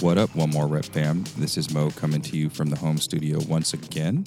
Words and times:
What 0.00 0.16
up, 0.16 0.34
One 0.34 0.50
More 0.50 0.66
Rep 0.66 0.86
fam? 0.86 1.24
This 1.36 1.56
is 1.56 1.70
Mo 1.72 1.90
coming 1.90 2.22
to 2.22 2.36
you 2.36 2.48
from 2.48 2.70
the 2.70 2.76
home 2.76 2.98
studio 2.98 3.38
once 3.48 3.74
again. 3.74 4.24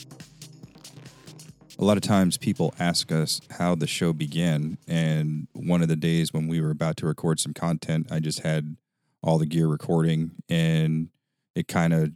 A 1.81 1.83
lot 1.83 1.97
of 1.97 2.03
times 2.03 2.37
people 2.37 2.75
ask 2.77 3.11
us 3.11 3.41
how 3.57 3.73
the 3.73 3.87
show 3.87 4.13
began, 4.13 4.77
and 4.87 5.47
one 5.53 5.81
of 5.81 5.87
the 5.87 5.95
days 5.95 6.31
when 6.31 6.47
we 6.47 6.61
were 6.61 6.69
about 6.69 6.95
to 6.97 7.07
record 7.07 7.39
some 7.39 7.55
content, 7.55 8.11
I 8.11 8.19
just 8.19 8.41
had 8.41 8.77
all 9.23 9.39
the 9.39 9.47
gear 9.47 9.67
recording, 9.67 10.31
and 10.47 11.09
it 11.55 11.67
kind 11.67 11.91
of 11.91 12.11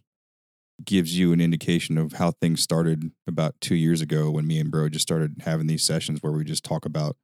gives 0.83 1.17
you 1.17 1.33
an 1.33 1.41
indication 1.41 1.97
of 1.97 2.13
how 2.13 2.29
things 2.29 2.61
started 2.61 3.11
about 3.25 3.55
two 3.59 3.73
years 3.73 4.01
ago 4.01 4.29
when 4.29 4.45
me 4.45 4.59
and 4.59 4.69
Bro 4.69 4.89
just 4.89 5.01
started 5.01 5.41
having 5.45 5.65
these 5.65 5.83
sessions 5.83 6.21
where 6.21 6.33
we 6.33 6.43
just 6.43 6.63
talk 6.63 6.85
about 6.85 7.15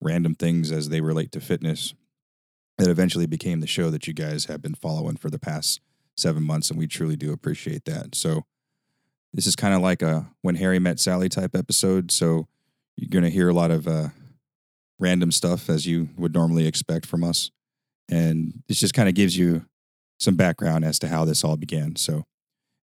random 0.00 0.36
things 0.36 0.70
as 0.70 0.90
they 0.90 1.00
relate 1.00 1.32
to 1.32 1.40
fitness 1.40 1.94
that 2.78 2.88
eventually 2.88 3.26
became 3.26 3.58
the 3.58 3.66
show 3.66 3.90
that 3.90 4.06
you 4.06 4.14
guys 4.14 4.44
have 4.44 4.62
been 4.62 4.76
following 4.76 5.16
for 5.16 5.28
the 5.28 5.40
past 5.40 5.80
seven 6.16 6.44
months, 6.44 6.70
and 6.70 6.78
we 6.78 6.86
truly 6.86 7.16
do 7.16 7.32
appreciate 7.32 7.84
that. 7.86 8.14
So, 8.14 8.44
this 9.32 9.46
is 9.46 9.56
kind 9.56 9.74
of 9.74 9.80
like 9.80 10.02
a 10.02 10.28
when 10.42 10.56
Harry 10.56 10.78
met 10.78 10.98
Sally 10.98 11.28
type 11.28 11.54
episode. 11.54 12.10
So, 12.10 12.46
you're 12.96 13.08
going 13.10 13.24
to 13.24 13.30
hear 13.30 13.48
a 13.48 13.54
lot 13.54 13.70
of 13.70 13.88
uh, 13.88 14.08
random 14.98 15.32
stuff 15.32 15.70
as 15.70 15.86
you 15.86 16.10
would 16.16 16.34
normally 16.34 16.66
expect 16.66 17.06
from 17.06 17.24
us, 17.24 17.50
and 18.08 18.62
this 18.68 18.80
just 18.80 18.94
kind 18.94 19.08
of 19.08 19.14
gives 19.14 19.36
you 19.36 19.64
some 20.18 20.36
background 20.36 20.84
as 20.84 20.98
to 20.98 21.08
how 21.08 21.24
this 21.24 21.44
all 21.44 21.56
began. 21.56 21.96
So, 21.96 22.24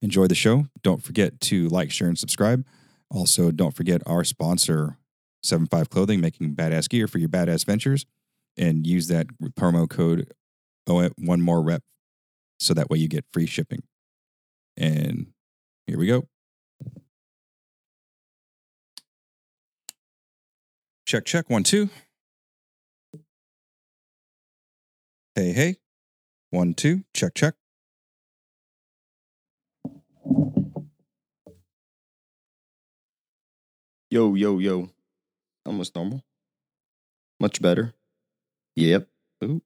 enjoy 0.01 0.27
the 0.27 0.35
show. 0.35 0.67
Don't 0.83 1.03
forget 1.03 1.39
to 1.41 1.67
like, 1.67 1.91
share, 1.91 2.07
and 2.07 2.17
subscribe. 2.17 2.65
Also, 3.09 3.51
don't 3.51 3.75
forget 3.75 4.01
our 4.05 4.23
sponsor, 4.23 4.97
7Five 5.45 5.89
Clothing, 5.89 6.19
making 6.19 6.55
badass 6.55 6.89
gear 6.89 7.07
for 7.07 7.19
your 7.19 7.29
badass 7.29 7.65
ventures 7.65 8.05
and 8.57 8.85
use 8.87 9.07
that 9.07 9.27
promo 9.57 9.87
code 9.87 10.33
one 11.17 11.41
more 11.41 11.61
rep 11.61 11.83
so 12.59 12.73
that 12.73 12.89
way 12.89 12.97
you 12.97 13.07
get 13.07 13.25
free 13.31 13.45
shipping. 13.45 13.83
And 14.75 15.27
here 15.85 15.97
we 15.97 16.07
go. 16.07 16.27
Check, 21.07 21.23
check, 21.23 21.49
one, 21.49 21.63
two. 21.63 21.89
Hey, 25.35 25.53
hey. 25.53 25.77
One, 26.49 26.73
two. 26.73 27.05
Check, 27.13 27.33
check. 27.33 27.53
Yo, 34.11 34.35
yo, 34.35 34.59
yo. 34.59 34.89
Almost 35.65 35.95
normal. 35.95 36.25
Much 37.39 37.61
better. 37.61 37.93
Yep. 38.75 39.07
Ooh. 39.45 39.61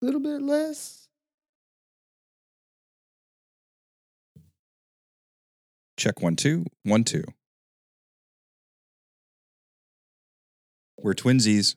A 0.00 0.04
little 0.06 0.20
bit 0.20 0.40
less. 0.40 1.06
Check, 5.98 6.22
one, 6.22 6.36
two. 6.36 6.64
One, 6.82 7.04
two. 7.04 7.24
We're 11.02 11.14
twinsies. 11.14 11.76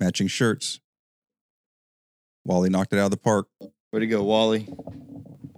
Matching 0.00 0.26
shirts. 0.28 0.80
Wally 2.44 2.68
knocked 2.70 2.92
it 2.92 2.98
out 2.98 3.06
of 3.06 3.10
the 3.12 3.16
park. 3.16 3.46
Way 3.92 4.00
to 4.00 4.06
go, 4.06 4.22
Wally. 4.22 4.68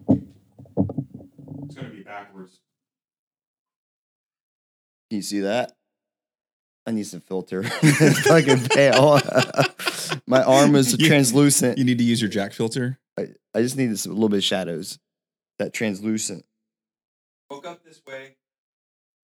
It's 0.08 1.74
going 1.74 1.90
to 1.90 1.96
be 1.96 2.02
backwards. 2.02 2.60
Can 5.10 5.16
you 5.16 5.22
see 5.22 5.40
that? 5.40 5.72
I 6.86 6.92
need 6.92 7.06
some 7.06 7.20
filter. 7.20 7.62
it's 7.64 8.20
fucking 8.28 8.68
pale. 8.68 9.20
My 10.26 10.42
arm 10.42 10.76
is 10.76 10.96
You- 10.98 11.06
translucent. 11.08 11.78
You 11.78 11.84
need 11.84 11.98
to 11.98 12.04
use 12.04 12.20
your 12.20 12.30
jack 12.30 12.52
filter. 12.52 12.98
I, 13.18 13.28
I 13.54 13.62
just 13.62 13.76
need 13.76 13.86
this, 13.86 14.06
a 14.06 14.10
little 14.10 14.28
bit 14.28 14.38
of 14.38 14.44
shadows. 14.44 14.98
That 15.58 15.72
translucent. 15.72 16.44
Woke 17.50 17.66
up 17.66 17.82
this 17.84 18.02
way. 18.06 18.36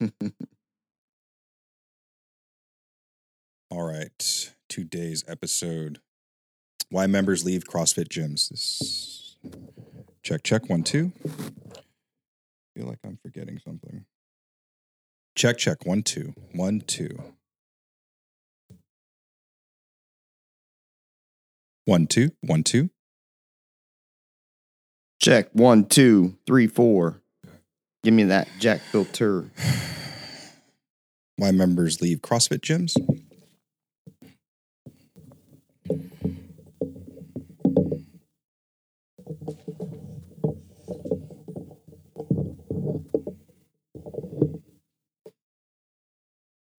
All 3.73 3.85
right. 3.85 4.53
Today's 4.69 5.25
episode. 5.27 6.01
Why 6.91 7.07
members 7.07 7.43
leave 7.43 7.65
CrossFit 7.65 8.09
gyms. 8.09 8.51
This 8.51 9.37
check, 10.23 10.43
check, 10.43 10.69
one, 10.69 10.83
two. 10.83 11.13
feel 12.77 12.87
like 12.87 12.99
I'm 13.03 13.19
forgetting 13.23 13.59
something. 13.65 14.05
Check, 15.35 15.57
check, 15.57 15.87
one, 15.87 16.03
two. 16.03 16.35
One, 16.53 16.83
two. 16.83 17.19
One, 21.87 22.07
two, 22.07 22.33
one, 22.43 22.65
two. 22.65 22.91
Check. 25.19 25.49
One, 25.55 25.87
two, 25.87 26.37
three, 26.47 26.67
four. 26.67 27.23
Give 28.05 28.13
me 28.13 28.25
that 28.25 28.49
jack 28.59 28.83
filter. 28.83 29.51
Why 31.37 31.53
members 31.53 32.03
leave 32.03 32.19
CrossFit 32.19 32.61
gyms. 32.61 32.95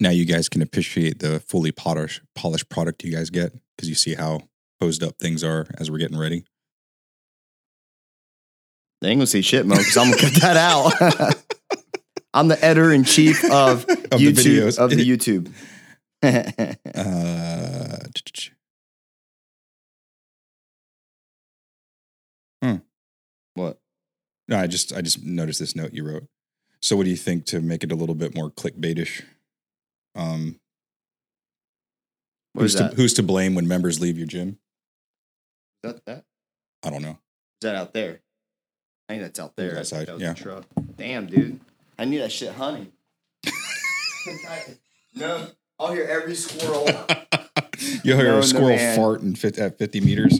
Now 0.04 0.10
you 0.10 0.26
guys 0.26 0.50
can 0.50 0.62
appreciate 0.62 1.20
the 1.20 1.40
fully 1.40 1.72
polish, 1.72 2.22
polished 2.36 2.68
product 2.68 3.06
you 3.06 3.12
guys 3.14 3.30
get 3.30 3.54
because 3.78 3.88
you 3.88 3.96
see 3.96 4.16
how 4.16 4.42
posed 4.82 5.02
up 5.02 5.18
things 5.18 5.46
are 5.46 5.66
as 5.78 5.90
we're 5.90 5.98
getting 5.98 6.18
ready. 6.18 6.44
They 9.00 9.12
ain't 9.12 9.20
gonna 9.20 9.28
say 9.28 9.40
shit, 9.40 9.66
Mo, 9.66 9.78
because 9.78 9.96
I'm 9.96 10.12
gonna 10.12 10.22
cut 10.22 10.42
that 10.42 10.58
out. 10.58 11.36
I'm 12.34 12.50
the 12.50 12.62
editor 12.62 12.92
in 12.92 13.06
chief 13.06 13.46
of, 13.50 13.88
the 13.88 13.94
YouTube 13.94 14.34
videos. 14.34 14.78
of 14.78 14.90
the 14.90 15.10
YouTube. 15.10 15.54
Uh, 16.22 18.00
what? 23.54 23.80
No, 24.50 24.60
I 24.60 24.68
just 24.68 24.92
I 24.92 25.00
just 25.00 25.24
noticed 25.24 25.62
this 25.62 25.78
note 25.78 25.94
you 25.94 26.06
wrote. 26.06 26.26
So, 26.82 26.98
what 26.98 27.06
do 27.06 27.10
you 27.10 27.16
think 27.16 27.46
to 27.46 27.62
make 27.62 27.86
it 27.86 27.92
a 27.94 27.96
little 27.96 28.16
bit 28.16 28.36
more 28.36 28.52
clickbaitish? 28.52 29.24
Um, 30.16 30.60
What 32.54 32.64
who's 32.64 32.76
is 32.76 32.82
to 32.82 32.84
that? 32.88 32.94
who's 32.96 33.14
to 33.16 33.24
blame 33.24 33.56
when 33.56 33.68
members 33.68 34.00
leave 34.00 34.18
your 34.18 34.28
gym? 34.28 34.60
Is 35.84 35.94
that, 35.94 36.06
that? 36.06 36.18
Is 36.18 36.24
I 36.84 36.90
don't 36.90 37.02
know. 37.02 37.12
Is 37.12 37.18
that 37.64 37.76
out 37.76 37.94
there? 37.94 38.20
I 39.10 39.14
think 39.14 39.24
that's 39.24 39.40
out 39.40 39.56
there. 39.56 39.78
Outside, 39.80 40.08
That 40.08 40.20
yeah. 40.20 40.34
the 40.34 40.40
truck. 40.40 40.66
Damn, 40.98 41.26
dude. 41.28 41.60
I 41.98 42.06
need 42.06 42.20
that 42.20 42.32
shit 42.32 42.54
honey. 42.54 42.92
no, 45.16 45.48
I'll 45.80 45.92
hear 45.94 46.06
every 46.06 46.36
squirrel. 46.36 46.86
You'll 48.04 48.18
hear 48.18 48.32
No, 48.32 48.40
a 48.40 48.44
squirrel 48.44 48.70
man. 48.78 48.96
fart 48.96 49.22
in 49.22 49.36
fit, 49.36 49.58
at 49.58 49.78
fifty 49.78 50.00
meters. 50.00 50.40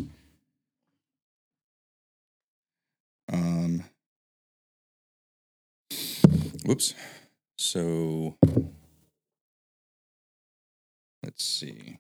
Um. 3.32 3.84
Whoops. 6.66 6.94
So. 7.58 8.38
Let's 11.24 11.44
see. 11.44 12.00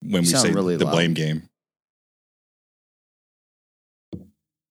When 0.00 0.22
we 0.22 0.24
say 0.26 0.52
really 0.52 0.76
the 0.76 0.84
loud. 0.84 0.92
blame 0.92 1.14
game, 1.14 1.48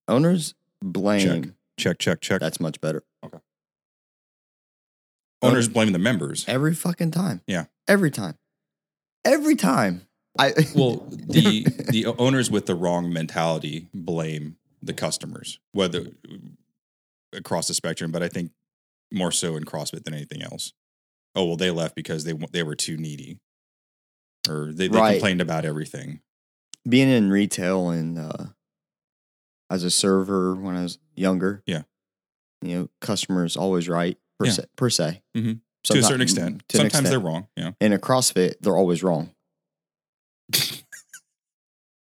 Owners 0.08 0.54
blame. 0.82 1.56
check, 1.78 1.98
check, 2.00 2.22
check. 2.22 2.40
That's 2.40 2.60
much 2.60 2.80
better. 2.80 3.04
Owners 5.42 5.68
blaming 5.68 5.94
the 5.94 6.00
members. 6.00 6.46
Every 6.48 6.74
fucking 6.74 7.12
time. 7.12 7.42
Yeah. 7.48 7.66
Every 7.88 8.10
time. 8.12 8.38
Every 9.24 9.56
time. 9.56 10.08
I 10.38 10.54
Well, 10.76 11.06
the 11.10 11.64
the 11.90 12.06
owners 12.18 12.50
with 12.52 12.66
the 12.66 12.76
wrong 12.76 13.12
mentality 13.14 13.88
blame 13.94 14.58
the 14.82 14.94
customers, 14.94 15.60
whether 15.72 16.08
across 17.34 17.68
the 17.68 17.74
spectrum, 17.74 18.12
but 18.12 18.22
I 18.24 18.28
think 18.28 18.52
more 19.14 19.32
so 19.32 19.56
in 19.56 19.64
CrossFit 19.66 20.04
than 20.04 20.14
anything 20.14 20.42
else. 20.42 20.74
Oh 21.36 21.46
well, 21.46 21.58
they 21.58 21.72
left 21.72 21.96
because 21.96 22.24
they 22.24 22.34
they 22.52 22.64
were 22.64 22.76
too 22.76 22.98
needy. 22.98 23.40
or 24.50 24.72
they, 24.74 24.88
they 24.88 24.98
Right. 24.98 25.14
complained 25.14 25.42
about 25.42 25.64
everything. 25.66 26.22
being 26.88 27.10
in 27.10 27.30
retail 27.30 27.90
and 27.90 28.18
uh, 28.20 28.46
as 29.70 29.84
a 29.84 29.92
server 29.92 30.54
when 30.56 30.76
I 30.76 30.84
was 30.84 30.98
younger. 31.16 31.64
Yeah. 31.66 31.84
You 32.62 32.76
know, 32.80 32.90
customers 33.02 33.56
always 33.58 33.88
right 33.90 34.18
per 34.40 34.46
Yeah. 34.48 34.52
se. 34.54 34.66
Per 34.76 34.90
se. 34.90 35.22
Mhm. 35.36 35.62
to 35.84 36.00
a 36.00 36.02
certain 36.04 36.22
extent. 36.22 36.68
to 36.70 36.78
Sometimes 36.78 36.94
extent. 36.94 37.08
they're 37.10 37.20
wrong. 37.20 37.48
Yeah. 37.56 37.72
in 37.80 37.94
a 37.94 38.00
CrossFit, 38.00 38.56
they're 38.62 38.76
always 38.78 39.04
wrong. 39.04 39.30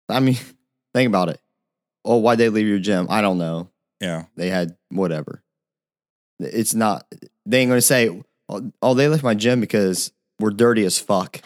I 0.09 0.21
mean, 0.21 0.37
think 0.95 1.09
about 1.09 1.29
it. 1.29 1.41
Oh, 2.05 2.17
why'd 2.17 2.39
they 2.39 2.49
leave 2.49 2.67
your 2.67 2.79
gym? 2.79 3.07
I 3.11 3.21
don't 3.21 3.39
know. 3.39 3.69
Yeah. 4.01 4.25
They 4.37 4.49
had 4.49 4.77
whatever. 4.91 5.43
It's 6.41 6.75
not, 6.75 7.07
they 7.45 7.61
ain't 7.61 7.69
going 7.69 7.79
to 7.79 7.83
say, 7.83 8.23
oh, 8.49 8.73
oh, 8.81 8.95
they 8.95 9.09
left 9.09 9.23
my 9.25 9.35
gym 9.35 9.61
because 9.61 10.13
we're 10.41 10.51
dirty 10.51 10.85
as 10.85 10.99
fuck. 10.99 11.41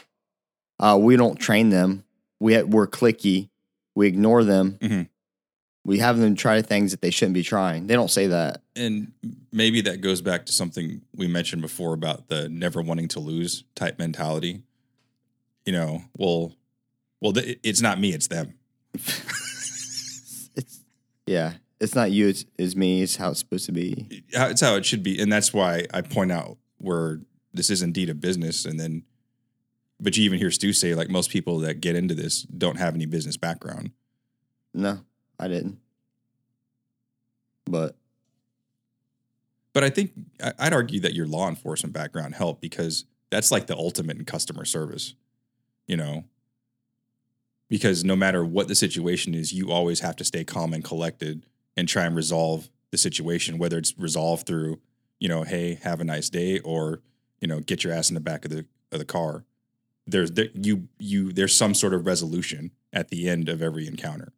Uh, 0.79 0.99
we 1.01 1.17
don't 1.17 1.37
train 1.41 1.71
them. 1.71 2.05
We 2.41 2.55
ha- 2.55 2.63
we're 2.63 2.87
clicky. 2.87 3.49
We 3.97 4.07
ignore 4.07 4.45
them. 4.45 4.79
Mhm. 4.81 5.09
We 5.85 5.99
have 5.99 6.19
them 6.19 6.37
try 6.37 6.63
things 6.63 6.93
that 6.93 7.01
they 7.01 7.11
shouldn't 7.11 7.35
be 7.35 7.43
trying. 7.43 7.89
They 7.89 7.95
don't 7.95 8.11
say 8.11 8.29
that. 8.29 8.63
And 8.77 9.13
maybe 9.51 9.81
that 9.81 10.01
goes 10.01 10.21
back 10.21 10.47
to 10.47 10.53
something 10.53 11.03
we 11.15 11.27
mentioned 11.27 11.61
before 11.61 11.93
about 11.93 12.29
the 12.29 12.49
never 12.49 12.81
wanting 12.81 13.09
to 13.09 13.21
lose 13.21 13.65
type 13.75 13.99
mentality. 13.99 14.63
You 15.67 15.73
know, 15.73 16.05
well, 16.17 16.55
well, 17.21 17.33
th- 17.33 17.59
it's 17.63 17.81
not 17.81 18.01
me, 18.01 18.13
it's 18.13 18.29
them. 18.29 18.55
It's, 20.55 20.81
yeah, 21.27 21.55
it's 21.81 21.95
not 21.95 22.11
you, 22.11 22.29
it's, 22.29 22.45
it's 22.59 22.77
me. 22.77 23.03
It's 23.03 23.17
how 23.17 23.31
it's 23.31 23.39
supposed 23.41 23.67
to 23.67 23.73
be. 23.73 24.25
It's 24.29 24.61
how 24.61 24.75
it 24.77 24.85
should 24.85 25.03
be, 25.03 25.21
and 25.21 25.33
that's 25.33 25.53
why 25.53 25.87
I 25.95 26.03
point 26.03 26.31
out 26.31 26.59
where 26.79 27.21
this 27.55 27.71
is 27.71 27.81
indeed 27.81 28.11
a 28.11 28.15
business. 28.15 28.65
And 28.65 28.79
then, 28.79 29.05
but 30.01 30.17
you 30.17 30.25
even 30.25 30.39
hear 30.39 30.51
Stu 30.51 30.73
say 30.73 30.95
like 30.95 31.09
most 31.09 31.31
people 31.31 31.59
that 31.61 31.81
get 31.81 31.97
into 31.97 32.15
this 32.15 32.43
don't 32.43 32.79
have 32.79 32.95
any 32.95 33.07
business 33.07 33.37
background. 33.37 33.93
No, 34.75 35.01
I 35.43 35.49
didn't. 35.49 35.79
But 37.67 37.97
But 39.73 39.83
I 39.83 39.91
think 39.91 40.13
I'd 40.59 40.73
argue 40.73 41.01
that 41.01 41.15
your 41.15 41.27
law 41.27 41.49
enforcement 41.49 41.93
background 41.93 42.35
helped 42.35 42.61
because 42.61 43.07
that's 43.31 43.51
like 43.51 43.67
the 43.67 43.77
ultimate 43.77 44.19
in 44.19 44.25
customer 44.25 44.65
service, 44.65 45.15
you 45.87 45.97
know. 45.97 46.25
Because 47.69 48.05
no 48.05 48.15
matter 48.15 48.45
what 48.45 48.69
the 48.69 48.75
situation 48.75 49.35
is, 49.35 49.53
you 49.53 49.73
always 49.73 50.01
have 50.01 50.15
to 50.17 50.25
stay 50.25 50.45
calm 50.45 50.75
and 50.75 50.85
collected 50.85 51.47
and 51.77 51.89
try 51.89 52.05
and 52.05 52.15
resolve 52.15 52.69
the 52.91 52.99
situation, 52.99 53.59
whether 53.59 53.79
it's 53.79 53.99
resolved 53.99 54.47
through, 54.47 54.79
you 55.19 55.29
know, 55.29 55.43
hey, 55.43 55.81
have 55.83 56.01
a 56.01 56.05
nice 56.05 56.29
day, 56.29 56.61
or 56.61 57.01
you 57.41 57.49
know, 57.49 57.61
get 57.61 57.83
your 57.83 57.93
ass 57.93 58.11
in 58.11 58.15
the 58.15 58.21
back 58.21 58.45
of 58.45 58.51
the 58.53 58.67
of 58.93 59.01
the 59.01 59.05
car. 59.07 59.45
There's 60.07 60.33
there, 60.33 60.49
you 60.55 60.89
you 60.99 61.33
there's 61.33 61.57
some 61.57 61.75
sort 61.75 61.95
of 61.95 62.07
resolution 62.07 62.71
at 62.93 63.09
the 63.09 63.29
end 63.29 63.49
of 63.49 63.63
every 63.63 63.87
encounter, 63.87 64.35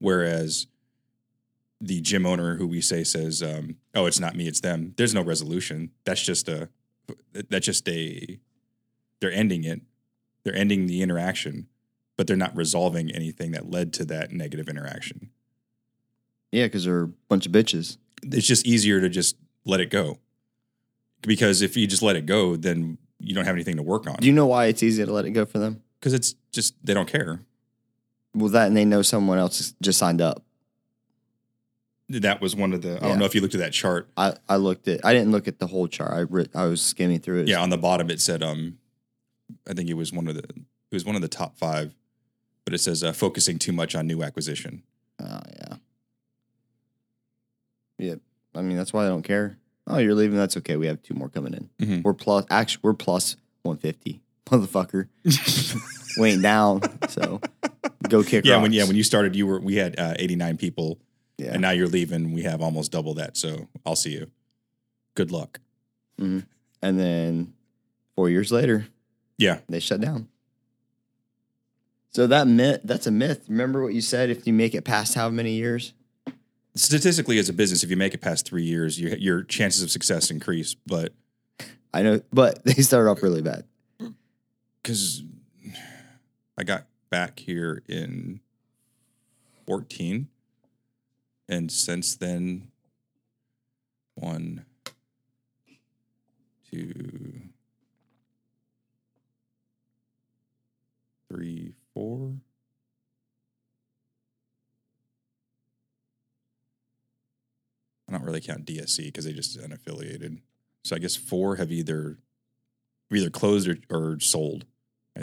whereas 0.00 0.66
the 1.80 2.00
gym 2.00 2.26
owner 2.26 2.56
who 2.56 2.66
we 2.66 2.80
say 2.80 3.04
says, 3.04 3.42
um, 3.42 3.76
"Oh, 3.94 4.06
it's 4.06 4.20
not 4.20 4.34
me, 4.36 4.48
it's 4.48 4.60
them." 4.60 4.94
There's 4.96 5.14
no 5.14 5.22
resolution. 5.22 5.90
That's 6.04 6.22
just 6.22 6.48
a 6.48 6.68
that's 7.32 7.66
just 7.66 7.88
a 7.88 8.38
they're 9.20 9.32
ending 9.32 9.64
it. 9.64 9.80
They're 10.44 10.54
ending 10.56 10.86
the 10.86 11.02
interaction, 11.02 11.68
but 12.16 12.26
they're 12.26 12.36
not 12.36 12.56
resolving 12.56 13.10
anything 13.10 13.52
that 13.52 13.70
led 13.70 13.92
to 13.94 14.04
that 14.06 14.32
negative 14.32 14.68
interaction. 14.68 15.30
yeah, 16.52 16.66
because 16.66 16.84
they're 16.84 17.02
a 17.02 17.08
bunch 17.28 17.46
of 17.46 17.52
bitches. 17.52 17.96
It's 18.22 18.46
just 18.46 18.66
easier 18.66 19.00
to 19.00 19.08
just 19.08 19.36
let 19.64 19.80
it 19.80 19.90
go. 19.90 20.18
Because 21.22 21.62
if 21.62 21.76
you 21.76 21.86
just 21.86 22.02
let 22.02 22.16
it 22.16 22.26
go, 22.26 22.56
then 22.56 22.98
you 23.18 23.34
don't 23.34 23.44
have 23.44 23.54
anything 23.54 23.76
to 23.76 23.82
work 23.82 24.06
on. 24.06 24.16
Do 24.16 24.26
you 24.26 24.32
know 24.32 24.46
why 24.46 24.66
it's 24.66 24.82
easy 24.82 25.04
to 25.04 25.12
let 25.12 25.24
it 25.26 25.30
go 25.30 25.44
for 25.44 25.58
them? 25.58 25.82
Because 25.98 26.14
it's 26.14 26.34
just 26.52 26.74
they 26.84 26.94
don't 26.94 27.08
care. 27.08 27.42
Well, 28.34 28.48
that 28.50 28.68
and 28.68 28.76
they 28.76 28.84
know 28.84 29.02
someone 29.02 29.38
else 29.38 29.74
just 29.82 29.98
signed 29.98 30.20
up. 30.20 30.42
That 32.08 32.40
was 32.40 32.56
one 32.56 32.72
of 32.72 32.82
the. 32.82 32.90
I 32.90 32.94
Yeah. 32.94 33.08
don't 33.08 33.18
know 33.20 33.24
if 33.24 33.34
you 33.34 33.40
looked 33.40 33.54
at 33.54 33.60
that 33.60 33.72
chart. 33.72 34.08
I, 34.16 34.34
I 34.48 34.56
looked 34.56 34.88
at. 34.88 35.04
I 35.04 35.12
didn't 35.12 35.30
look 35.32 35.46
at 35.48 35.58
the 35.60 35.66
whole 35.68 35.86
chart. 35.88 36.12
I 36.12 36.20
re- 36.20 36.48
I 36.54 36.64
was 36.66 36.82
skimming 36.82 37.20
through 37.20 37.40
it. 37.42 37.48
Yeah, 37.48 37.60
on 37.60 37.70
the 37.70 37.78
bottom 37.78 38.10
it 38.10 38.20
said, 38.20 38.42
um, 38.42 38.78
I 39.68 39.74
think 39.74 39.88
it 39.88 39.94
was 39.94 40.12
one 40.12 40.26
of 40.28 40.34
the 40.34 40.42
it 40.42 40.94
was 40.94 41.04
one 41.04 41.14
of 41.16 41.22
the 41.22 41.28
top 41.28 41.56
five, 41.56 41.94
but 42.64 42.74
it 42.74 42.78
says 42.78 43.04
uh, 43.04 43.12
focusing 43.12 43.58
too 43.58 43.72
much 43.72 43.94
on 43.94 44.06
new 44.08 44.22
acquisition. 44.22 44.82
Oh 45.22 45.40
yeah. 45.56 45.76
Yeah. 47.98 48.14
I 48.54 48.62
mean, 48.62 48.76
that's 48.76 48.92
why 48.92 49.04
I 49.04 49.08
don't 49.08 49.22
care. 49.22 49.56
Oh, 49.86 49.98
you're 49.98 50.14
leaving. 50.14 50.36
That's 50.36 50.56
okay. 50.56 50.76
We 50.76 50.86
have 50.88 51.02
two 51.02 51.14
more 51.14 51.28
coming 51.28 51.54
in. 51.54 51.70
Mhm. 51.86 52.02
We're 52.02 52.14
plus. 52.14 52.44
Actually, 52.50 52.80
we're 52.82 52.94
plus 52.94 53.36
150, 53.62 54.20
motherfucker. 54.46 55.08
we 56.18 56.30
ain't 56.30 56.42
down. 56.42 56.80
So 57.08 57.40
go 58.08 58.22
kick. 58.22 58.44
Yeah, 58.44 58.60
when 58.60 58.72
yeah 58.72 58.84
when 58.84 58.96
you 58.96 59.02
started, 59.02 59.36
you 59.36 59.46
were 59.46 59.60
we 59.60 59.76
had 59.76 59.98
uh, 59.98 60.14
eighty 60.18 60.36
nine 60.36 60.56
people, 60.56 60.98
yeah. 61.38 61.52
and 61.52 61.60
now 61.60 61.70
you're 61.70 61.88
leaving. 61.88 62.32
We 62.32 62.42
have 62.42 62.60
almost 62.60 62.92
double 62.92 63.14
that. 63.14 63.36
So 63.36 63.68
I'll 63.84 63.96
see 63.96 64.12
you. 64.12 64.30
Good 65.14 65.30
luck. 65.30 65.60
and 66.18 66.44
then 66.80 67.54
four 68.14 68.28
years 68.28 68.52
later, 68.52 68.86
Yeah, 69.38 69.60
they 69.68 69.80
shut 69.80 70.00
down. 70.00 70.28
So 72.12 72.26
that 72.26 72.46
myth, 72.48 72.80
that's 72.84 73.06
a 73.06 73.10
myth. 73.10 73.46
Remember 73.48 73.82
what 73.82 73.94
you 73.94 74.00
said? 74.00 74.30
If 74.30 74.46
you 74.46 74.52
make 74.52 74.74
it 74.74 74.84
past 74.84 75.14
how 75.14 75.28
many 75.28 75.52
years? 75.52 75.94
statistically, 76.74 77.38
as 77.38 77.48
a 77.48 77.52
business, 77.52 77.82
if 77.82 77.90
you 77.90 77.96
make 77.96 78.14
it 78.14 78.20
past 78.20 78.46
three 78.46 78.64
years, 78.64 78.98
you, 78.98 79.14
your 79.18 79.42
chances 79.42 79.82
of 79.82 79.90
success 79.90 80.30
increase. 80.30 80.74
But 80.86 81.12
I 81.92 82.02
know, 82.02 82.20
but 82.32 82.64
they 82.64 82.74
started 82.74 83.10
off 83.10 83.22
really 83.22 83.42
bad. 83.42 83.64
because 84.82 85.22
I 86.60 86.62
got 86.62 86.84
back 87.08 87.38
here 87.38 87.82
in 87.88 88.40
14. 89.66 90.28
And 91.48 91.72
since 91.72 92.16
then, 92.16 92.70
one, 94.14 94.66
two, 96.70 97.40
three, 101.30 101.72
four. 101.94 102.34
I 108.06 108.12
don't 108.12 108.22
really 108.22 108.42
count 108.42 108.66
DSC 108.66 109.06
because 109.06 109.24
they 109.24 109.32
just 109.32 109.58
unaffiliated. 109.58 110.42
So 110.84 110.94
I 110.94 110.98
guess 110.98 111.16
four 111.16 111.56
have 111.56 111.72
either 111.72 112.18
either 113.10 113.30
closed 113.30 113.66
or, 113.66 113.78
or 113.88 114.20
sold, 114.20 114.66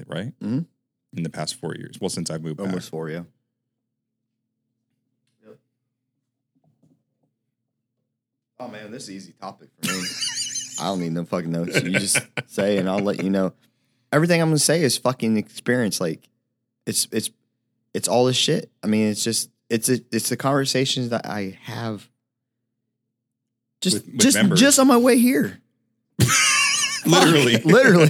right? 0.07 0.33
Mhm. 0.39 0.65
In 1.17 1.23
the 1.23 1.29
past 1.29 1.55
four 1.55 1.73
years. 1.75 1.97
Well, 1.99 2.09
since 2.09 2.29
I 2.29 2.37
moved 2.37 2.57
back. 2.57 2.67
Almost 2.67 2.89
four, 2.91 3.09
yeah. 3.09 3.23
Oh 8.59 8.67
man, 8.67 8.91
this 8.91 9.03
is 9.03 9.09
an 9.09 9.15
easy 9.15 9.31
topic 9.33 9.69
for 9.81 9.91
me. 9.93 10.01
I 10.79 10.85
don't 10.85 10.99
need 10.99 11.11
no 11.11 11.25
fucking 11.25 11.51
notes. 11.51 11.81
You 11.81 11.91
just 11.99 12.19
say, 12.47 12.77
and 12.77 12.89
I'll 12.89 12.99
let 12.99 13.23
you 13.23 13.29
know. 13.29 13.53
Everything 14.11 14.41
I'm 14.41 14.47
gonna 14.49 14.59
say 14.59 14.81
is 14.81 14.97
fucking 14.97 15.37
experience. 15.37 15.99
Like, 16.01 16.27
it's 16.85 17.07
it's 17.11 17.29
it's 17.93 18.07
all 18.07 18.25
this 18.25 18.37
shit. 18.37 18.71
I 18.83 18.87
mean, 18.87 19.07
it's 19.09 19.23
just 19.23 19.49
it's 19.69 19.89
a, 19.89 19.99
it's 20.11 20.29
the 20.29 20.37
conversations 20.37 21.09
that 21.09 21.25
I 21.25 21.57
have. 21.63 22.09
Just 23.81 23.97
With- 23.97 24.05
with 24.07 24.21
just 24.21 24.37
members. 24.37 24.59
just 24.59 24.79
on 24.79 24.87
my 24.87 24.97
way 24.97 25.17
here. 25.19 25.59
Literally. 27.05 27.57
Literally. 27.57 28.09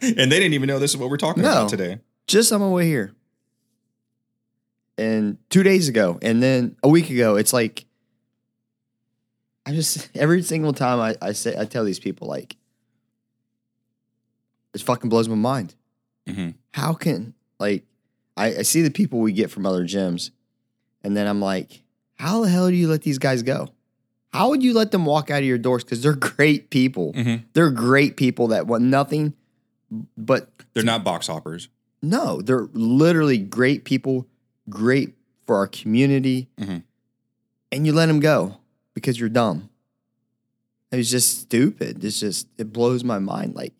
and 0.00 0.30
they 0.32 0.38
didn't 0.38 0.54
even 0.54 0.68
know 0.68 0.78
this 0.78 0.92
is 0.92 0.96
what 0.96 1.10
we're 1.10 1.16
talking 1.16 1.42
No. 1.42 1.50
about 1.50 1.68
today. 1.70 1.98
Just 2.26 2.52
on 2.52 2.60
my 2.60 2.68
way 2.68 2.86
here. 2.86 3.12
And 4.98 5.38
two 5.50 5.62
days 5.62 5.88
ago, 5.88 6.18
and 6.22 6.42
then 6.42 6.76
a 6.82 6.88
week 6.88 7.10
ago, 7.10 7.36
it's 7.36 7.52
like 7.52 7.86
I 9.66 9.72
just 9.72 10.08
every 10.14 10.42
single 10.42 10.72
time 10.72 11.00
I, 11.00 11.16
I 11.20 11.32
say 11.32 11.54
I 11.58 11.64
tell 11.64 11.84
these 11.84 11.98
people 12.00 12.28
like 12.28 12.56
it 14.74 14.80
fucking 14.82 15.10
blows 15.10 15.28
my 15.28 15.34
mind. 15.34 15.74
Mhm. 16.28 16.54
How 16.72 16.92
can 16.94 17.34
like 17.58 17.84
I, 18.36 18.46
I 18.58 18.62
see 18.62 18.82
the 18.82 18.90
people 18.90 19.20
we 19.20 19.32
get 19.32 19.50
from 19.50 19.66
other 19.66 19.84
gyms, 19.84 20.30
and 21.02 21.16
then 21.16 21.26
I'm 21.26 21.40
like, 21.40 21.82
how 22.14 22.42
the 22.42 22.48
hell 22.50 22.68
do 22.68 22.74
you 22.74 22.88
let 22.88 23.02
these 23.02 23.18
guys 23.18 23.42
go? 23.42 23.68
How 24.32 24.48
would 24.48 24.62
you 24.62 24.72
let 24.72 24.90
them 24.92 25.04
walk 25.04 25.30
out 25.30 25.40
of 25.40 25.44
your 25.44 25.58
doors? 25.58 25.84
Because 25.84 26.02
they're 26.02 26.14
great 26.36 26.70
people. 26.70 27.12
Mhm. 27.14 27.44
They're 27.54 27.70
great 27.70 28.16
people 28.16 28.48
that 28.48 28.66
want 28.66 28.84
nothing 28.84 29.34
but 30.16 30.50
They're 30.74 30.82
not 30.84 31.02
box 31.04 31.26
hoppers. 31.26 31.68
No, 32.02 32.42
they're 32.42 32.68
literally 32.72 33.38
great 33.38 33.84
people, 33.84 34.26
great 34.68 35.14
for 35.46 35.56
our 35.56 35.66
community, 35.68 36.48
Mhm. 36.58 36.82
and 37.70 37.86
you 37.86 37.92
let 37.92 38.06
them 38.06 38.20
go 38.20 38.58
because 38.94 39.18
you're 39.20 39.28
dumb. 39.28 39.68
It's 40.90 41.10
just 41.10 41.38
stupid. 41.40 42.04
It's 42.04 42.20
just 42.20 42.48
it 42.58 42.72
blows 42.72 43.02
my 43.02 43.18
mind. 43.18 43.54
Like 43.54 43.72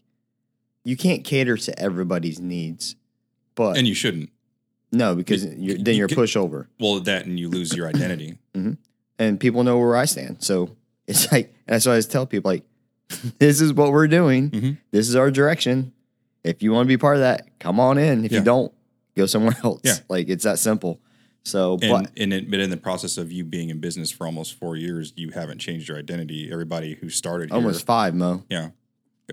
you 0.84 0.96
can't 0.96 1.24
cater 1.24 1.56
to 1.56 1.78
everybody's 1.78 2.40
needs, 2.40 2.96
but 3.54 3.76
And 3.76 3.86
you 3.86 3.94
shouldn't. 3.94 4.30
no, 4.90 5.14
because 5.14 5.44
you- 5.44 5.54
you're, 5.58 5.78
then 5.78 5.94
you 5.94 5.98
you're 6.00 6.08
could- 6.08 6.18
pushover, 6.18 6.66
Well, 6.80 7.00
that 7.00 7.26
and 7.26 7.38
you 7.38 7.48
lose 7.48 7.74
your 7.76 7.86
identity. 7.86 8.38
and 9.18 9.38
people 9.40 9.62
know 9.62 9.78
where 9.78 9.94
I 9.96 10.06
stand. 10.06 10.42
So 10.42 10.76
it's 11.06 11.30
like 11.30 11.52
and 11.66 11.74
that's 11.74 11.84
why 11.86 11.92
I 11.92 11.94
always 11.94 12.06
tell 12.06 12.26
people 12.26 12.50
like, 12.50 12.64
this 13.38 13.60
is 13.60 13.72
what 13.74 13.92
we're 13.92 14.08
doing. 14.08 14.50
Mhm. 14.50 14.78
This 14.90 15.08
is 15.08 15.14
our 15.16 15.30
direction. 15.30 15.92
If 16.44 16.62
you 16.62 16.72
want 16.72 16.86
to 16.86 16.88
be 16.88 16.96
part 16.98 17.16
of 17.16 17.20
that, 17.22 17.58
come 17.58 17.78
on 17.80 17.98
in. 17.98 18.24
If 18.24 18.32
Yeah. 18.32 18.38
you 18.38 18.44
don't, 18.44 18.72
go 19.16 19.26
somewhere 19.26 19.56
else. 19.64 19.80
Yeah. 19.84 19.94
Like 20.08 20.28
it's 20.28 20.44
that 20.44 20.58
simple. 20.58 21.00
So, 21.44 21.76
And, 21.82 21.90
but 22.04 22.10
and 22.16 22.32
it, 22.32 22.50
but 22.50 22.60
in 22.60 22.70
the 22.70 22.76
process 22.76 23.18
of 23.18 23.32
you 23.32 23.44
being 23.44 23.70
in 23.70 23.80
business 23.80 24.10
for 24.12 24.26
almost 24.26 24.54
four 24.58 24.76
years, 24.76 25.12
you 25.16 25.30
haven't 25.30 25.58
changed 25.58 25.88
your 25.88 25.98
identity. 25.98 26.48
Everybody 26.52 26.94
who 26.94 27.08
started 27.08 27.50
here, 27.50 27.56
almost 27.56 27.84
five, 27.84 28.14
Mo. 28.14 28.44
yeah. 28.48 28.70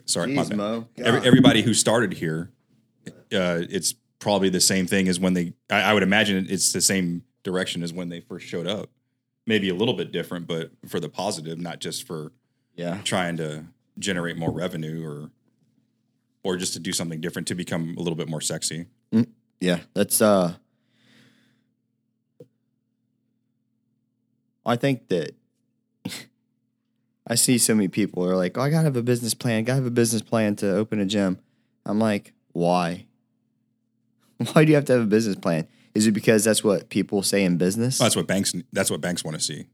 Sorry, 0.05 0.33
Jeez. 0.33 0.55
Mo. 0.55 0.87
Every, 0.97 1.27
everybody 1.27 1.61
who 1.61 1.73
started 1.73 2.13
here, 2.13 2.51
uh, 3.07 3.61
it's 3.69 3.93
probably 4.19 4.49
the 4.49 4.61
same 4.61 4.87
thing 4.87 5.07
as 5.07 5.19
when 5.19 5.33
they. 5.33 5.53
I, 5.69 5.81
I 5.81 5.93
would 5.93 6.03
imagine 6.03 6.47
it's 6.49 6.71
the 6.71 6.81
same 6.81 7.23
direction 7.43 7.83
as 7.83 7.91
when 7.93 8.09
they 8.09 8.21
first 8.21 8.45
showed 8.47 8.65
up. 8.67 8.89
Maybe 9.45 9.69
a 9.69 9.75
little 9.75 9.93
bit 9.95 10.11
different, 10.11 10.47
but 10.47 10.71
for 10.87 10.99
the 10.99 11.09
positive, 11.09 11.59
not 11.59 11.79
just 11.79 12.05
for 12.07 12.31
yeah. 12.75 12.99
trying 13.03 13.37
to 13.37 13.65
generate 13.97 14.37
more 14.37 14.51
revenue 14.51 15.05
or 15.05 15.31
or 16.43 16.57
just 16.57 16.73
to 16.73 16.79
do 16.79 16.93
something 16.93 17.21
different 17.21 17.47
to 17.49 17.55
become 17.55 17.95
a 17.97 18.01
little 18.01 18.15
bit 18.15 18.29
more 18.29 18.41
sexy. 18.41 18.85
Yeah, 19.59 19.79
that's 19.93 20.21
uh 20.21 20.55
I 24.65 24.75
think 24.75 25.07
that 25.09 25.31
I 27.27 27.35
see 27.35 27.57
so 27.57 27.73
many 27.75 27.87
people 27.87 28.25
are 28.25 28.35
like, 28.35 28.57
"Oh, 28.57 28.61
I 28.61 28.69
got 28.69 28.79
to 28.79 28.83
have 28.85 28.95
a 28.95 29.03
business 29.03 29.33
plan. 29.33 29.63
Got 29.63 29.73
to 29.73 29.77
have 29.77 29.85
a 29.85 29.91
business 29.91 30.21
plan 30.21 30.55
to 30.57 30.75
open 30.75 30.99
a 30.99 31.05
gym." 31.05 31.39
I'm 31.85 31.99
like, 31.99 32.33
"Why? 32.51 33.05
Why 34.53 34.63
do 34.63 34.69
you 34.69 34.75
have 34.75 34.85
to 34.85 34.93
have 34.93 35.01
a 35.01 35.07
business 35.07 35.35
plan? 35.35 35.67
Is 35.93 36.07
it 36.07 36.11
because 36.11 36.43
that's 36.43 36.63
what 36.63 36.89
people 36.89 37.23
say 37.23 37.43
in 37.43 37.57
business? 37.57 37.97
That's 37.97 38.15
what 38.15 38.27
banks. 38.27 38.53
That's 38.71 38.91
what 38.91 39.01
banks 39.01 39.23
want 39.23 39.37
to 39.37 39.43
see. 39.43 39.65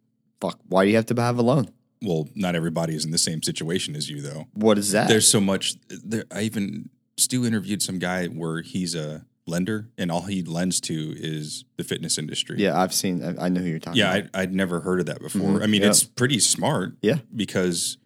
Fuck, 0.41 0.59
why 0.67 0.83
do 0.83 0.89
you 0.89 0.95
have 0.95 1.05
to 1.07 1.21
have 1.21 1.37
a 1.37 1.41
loan? 1.41 1.69
Well, 2.01 2.27
not 2.35 2.55
everybody 2.55 2.95
is 2.95 3.05
in 3.05 3.11
the 3.11 3.17
same 3.17 3.41
situation 3.41 3.95
as 3.95 4.09
you, 4.09 4.21
though. 4.21 4.47
What 4.53 4.77
is 4.77 4.91
that? 4.91 5.07
There's 5.07 5.27
so 5.27 5.39
much. 5.41 5.75
There, 5.89 6.25
I 6.31 6.41
even 6.41 6.89
Stu 7.17 7.45
interviewed 7.45 7.81
some 7.81 7.99
guy 7.99 8.27
where 8.27 8.61
he's 8.61 8.93
a 8.95 9.25
lender, 9.47 9.87
and 9.97 10.11
all 10.11 10.23
he 10.23 10.41
lends 10.43 10.81
to 10.81 11.13
is 11.17 11.65
the 11.77 11.83
fitness 11.83 12.17
industry. 12.17 12.57
yeah, 12.59 12.79
I've 12.79 12.93
seen 12.93 13.23
I, 13.23 13.45
I 13.45 13.49
know 13.49 13.61
who 13.61 13.67
you're 13.67 13.79
talking 13.79 13.99
yeah. 13.99 14.13
about. 14.15 14.29
I, 14.33 14.41
I'd 14.41 14.53
never 14.53 14.79
heard 14.81 14.99
of 14.99 15.05
that 15.05 15.19
before. 15.21 15.59
Mhm, 15.59 15.63
I 15.63 15.67
mean, 15.67 15.81
yeah. 15.83 15.89
it's 15.89 16.03
pretty 16.03 16.39
smart. 16.39 16.93
Yeah. 17.01 17.19
because 17.35 17.97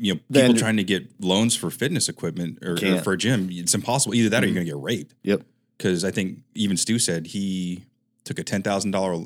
you 0.00 0.14
know 0.14 0.20
people 0.32 0.54
trying 0.54 0.76
to 0.76 0.84
get 0.84 1.08
loans 1.20 1.56
for 1.56 1.70
fitness 1.70 2.08
equipment 2.08 2.58
or, 2.62 2.72
or 2.72 2.98
for 3.00 3.12
a 3.14 3.18
gym, 3.18 3.48
it's 3.50 3.74
impossible. 3.74 4.14
Either 4.14 4.28
that 4.28 4.42
or 4.44 4.46
you're 4.46 4.52
Mhm. 4.52 4.56
going 4.56 4.66
to 4.66 4.72
get 4.72 4.82
raped. 4.82 5.14
Yep. 5.22 5.42
because 5.76 6.04
I 6.04 6.10
think 6.10 6.40
even 6.54 6.76
Stu 6.76 6.98
said 6.98 7.28
he 7.28 7.84
took 8.24 8.38
a 8.38 8.44
ten 8.44 8.62
thousand 8.62 8.90
dollar 8.92 9.24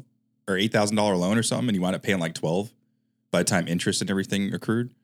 or 0.48 0.56
eight 0.56 0.72
thousand 0.72 0.96
dollar 0.96 1.16
loan 1.16 1.36
or 1.38 1.42
something, 1.42 1.68
and 1.68 1.76
he 1.76 1.80
wound 1.80 1.94
up 1.96 2.02
paying 2.02 2.18
like 2.20 2.34
twelve 2.34 2.72
by 3.32 3.38
the 3.40 3.44
time 3.44 3.66
interest 3.66 4.00
and 4.00 4.08
everything 4.10 4.54
accrued, 4.54 4.94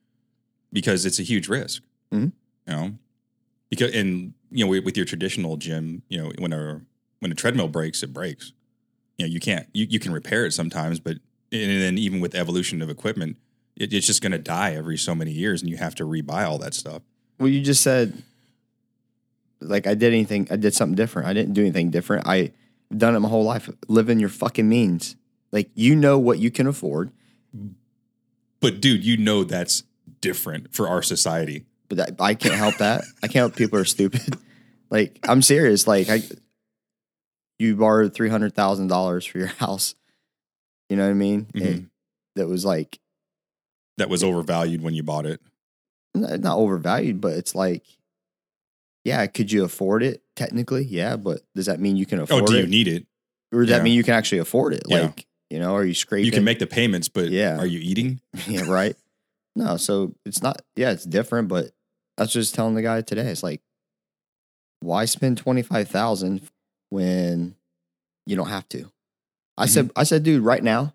because 0.73 1.05
it's 1.05 1.19
a 1.19 1.25
huge 1.25 1.49
risk. 1.49 1.83
Mhm. 2.13 2.33
You 2.69 2.73
know, 2.75 2.95
because 3.71 3.93
and 3.95 4.35
you 4.53 4.65
know 4.65 4.71
with, 4.71 4.85
with 4.85 4.97
your 4.97 5.07
traditional 5.07 5.57
gym, 5.57 6.03
you 6.09 6.19
know 6.23 6.31
when 6.39 6.53
a 6.53 6.83
when 7.19 7.33
a 7.33 7.35
treadmill 7.35 7.67
breaks, 7.69 8.05
it 8.05 8.13
breaks. 8.13 8.53
You 9.17 9.27
know 9.27 9.33
you 9.33 9.41
can't 9.41 9.67
you 9.73 9.87
you 9.91 9.99
can 9.99 10.13
repair 10.13 10.47
it 10.47 10.53
sometimes, 10.53 11.01
but 11.01 11.17
and 11.51 11.83
then 11.83 11.99
even 11.99 12.21
with 12.21 12.35
evolution 12.37 12.81
of 12.83 12.91
equipment, 12.91 13.37
it, 13.75 13.93
it's 13.93 14.07
just 14.07 14.21
going 14.23 14.33
to 14.33 14.39
die 14.39 14.75
every 14.75 14.99
so 14.99 15.15
many 15.15 15.33
years, 15.33 15.63
and 15.63 15.71
you 15.71 15.79
have 15.79 15.95
to 15.97 16.05
rebuy 16.05 16.47
all 16.47 16.59
that 16.59 16.75
stuff. 16.75 17.03
Well, 17.41 17.49
you 17.49 17.63
just 17.63 17.83
said 17.83 18.23
like 19.61 19.87
I 19.87 19.95
did 19.95 20.13
anything. 20.13 20.47
I 20.51 20.57
did 20.57 20.75
something 20.75 20.95
different. 20.95 21.27
I 21.29 21.33
didn't 21.33 21.55
do 21.55 21.63
anything 21.63 21.91
different. 21.91 22.27
I 22.27 22.53
done 22.95 23.15
it 23.17 23.21
my 23.21 23.29
whole 23.29 23.45
life. 23.45 23.69
living 23.89 24.21
your 24.21 24.29
fucking 24.29 24.69
means. 24.69 25.17
Like 25.51 25.71
you 25.75 25.97
know 25.97 26.19
what 26.19 26.39
you 26.39 26.51
can 26.51 26.67
afford, 26.67 27.11
But 28.61 28.81
dude, 28.81 29.05
you 29.05 29.17
know 29.17 29.45
that's 29.45 29.85
different 30.21 30.75
for 30.75 30.89
our 30.89 31.03
society. 31.03 31.65
but 31.89 31.99
that, 31.99 32.11
I 32.21 32.35
can't 32.35 32.55
help 32.55 32.77
that. 32.79 33.03
I 33.23 33.27
can't 33.29 33.35
help 33.37 33.57
people 33.57 33.79
are 33.79 33.85
stupid. 33.85 34.37
like 34.91 35.19
I'm 35.29 35.43
serious. 35.43 35.87
Like 35.87 36.09
I, 36.11 36.23
you 37.59 37.77
borrowed 37.77 38.15
three 38.15 38.29
hundred 38.29 38.55
thousand 38.55 38.89
dollars 38.89 39.25
for 39.27 39.39
your 39.39 39.47
house. 39.59 39.95
You 40.89 40.97
know 40.97 41.05
what 41.05 41.11
I 41.11 41.15
mean? 41.15 41.47
Mhm. 41.55 41.63
It- 41.63 41.85
that 42.37 42.47
was 42.47 42.65
like 42.65 42.99
that 43.97 44.09
was 44.09 44.23
overvalued 44.23 44.81
when 44.81 44.95
you 44.95 45.03
bought 45.03 45.27
it. 45.27 45.41
not 46.15 46.57
overvalued, 46.57 47.21
but 47.21 47.33
it's 47.33 47.53
like, 47.55 47.83
yeah, 49.05 49.27
could 49.27 49.51
you 49.51 49.65
afford 49.65 50.05
it? 50.05 50.23
Technically, 50.37 50.85
yeah, 50.85 51.17
but 51.17 51.41
does 51.57 51.67
that 51.67 51.81
mean 51.81 51.97
you 51.97 52.07
can 52.07 52.21
Oh, 52.21 52.23
afford 52.23 52.47
do 52.47 52.55
it? 52.57 52.61
you 52.61 52.67
need 52.69 52.87
it? 52.87 53.07
or 53.53 53.63
does 53.63 53.71
that 53.71 53.83
mean 53.83 53.95
you 53.95 54.05
can 54.05 54.15
actually 54.15 54.39
afford 54.39 54.73
it? 54.75 54.83
Yeah. 54.87 55.01
Like, 55.03 55.27
you 55.51 55.59
know, 55.59 55.75
are 55.75 55.85
you 55.85 55.95
scraping? 55.95 56.27
You 56.27 56.33
can 56.33 56.45
make 56.45 56.59
the 56.59 56.67
payments, 56.67 57.09
but 57.09 57.29
Yeah. 57.31 57.59
are 57.59 57.67
you 57.67 57.79
eating? 57.81 58.21
yeah, 58.47 58.63
right. 58.71 58.97
No, 59.57 59.77
so 59.77 60.15
it's 60.25 60.43
not. 60.43 60.63
Yeah, 60.77 60.91
it's 60.93 61.05
different, 61.05 61.49
but 61.49 61.71
that's 62.17 62.33
just 62.33 62.55
telling 62.55 62.75
the 62.75 62.83
guy 62.83 63.01
today. 63.01 63.27
It's 63.29 63.43
like, 63.43 63.61
why 64.81 65.05
spend 65.07 65.39
twenty 65.39 65.63
five 65.63 65.89
thousand 65.89 66.43
when 66.91 67.55
you 68.27 68.37
don't 68.37 68.49
have 68.49 68.69
to? 68.71 68.91
I 69.57 69.65
Mm-hmm. 69.65 69.73
said, 69.73 69.91
I 69.97 70.05
said, 70.05 70.23
dude, 70.23 70.43
right 70.45 70.63
now, 70.63 70.95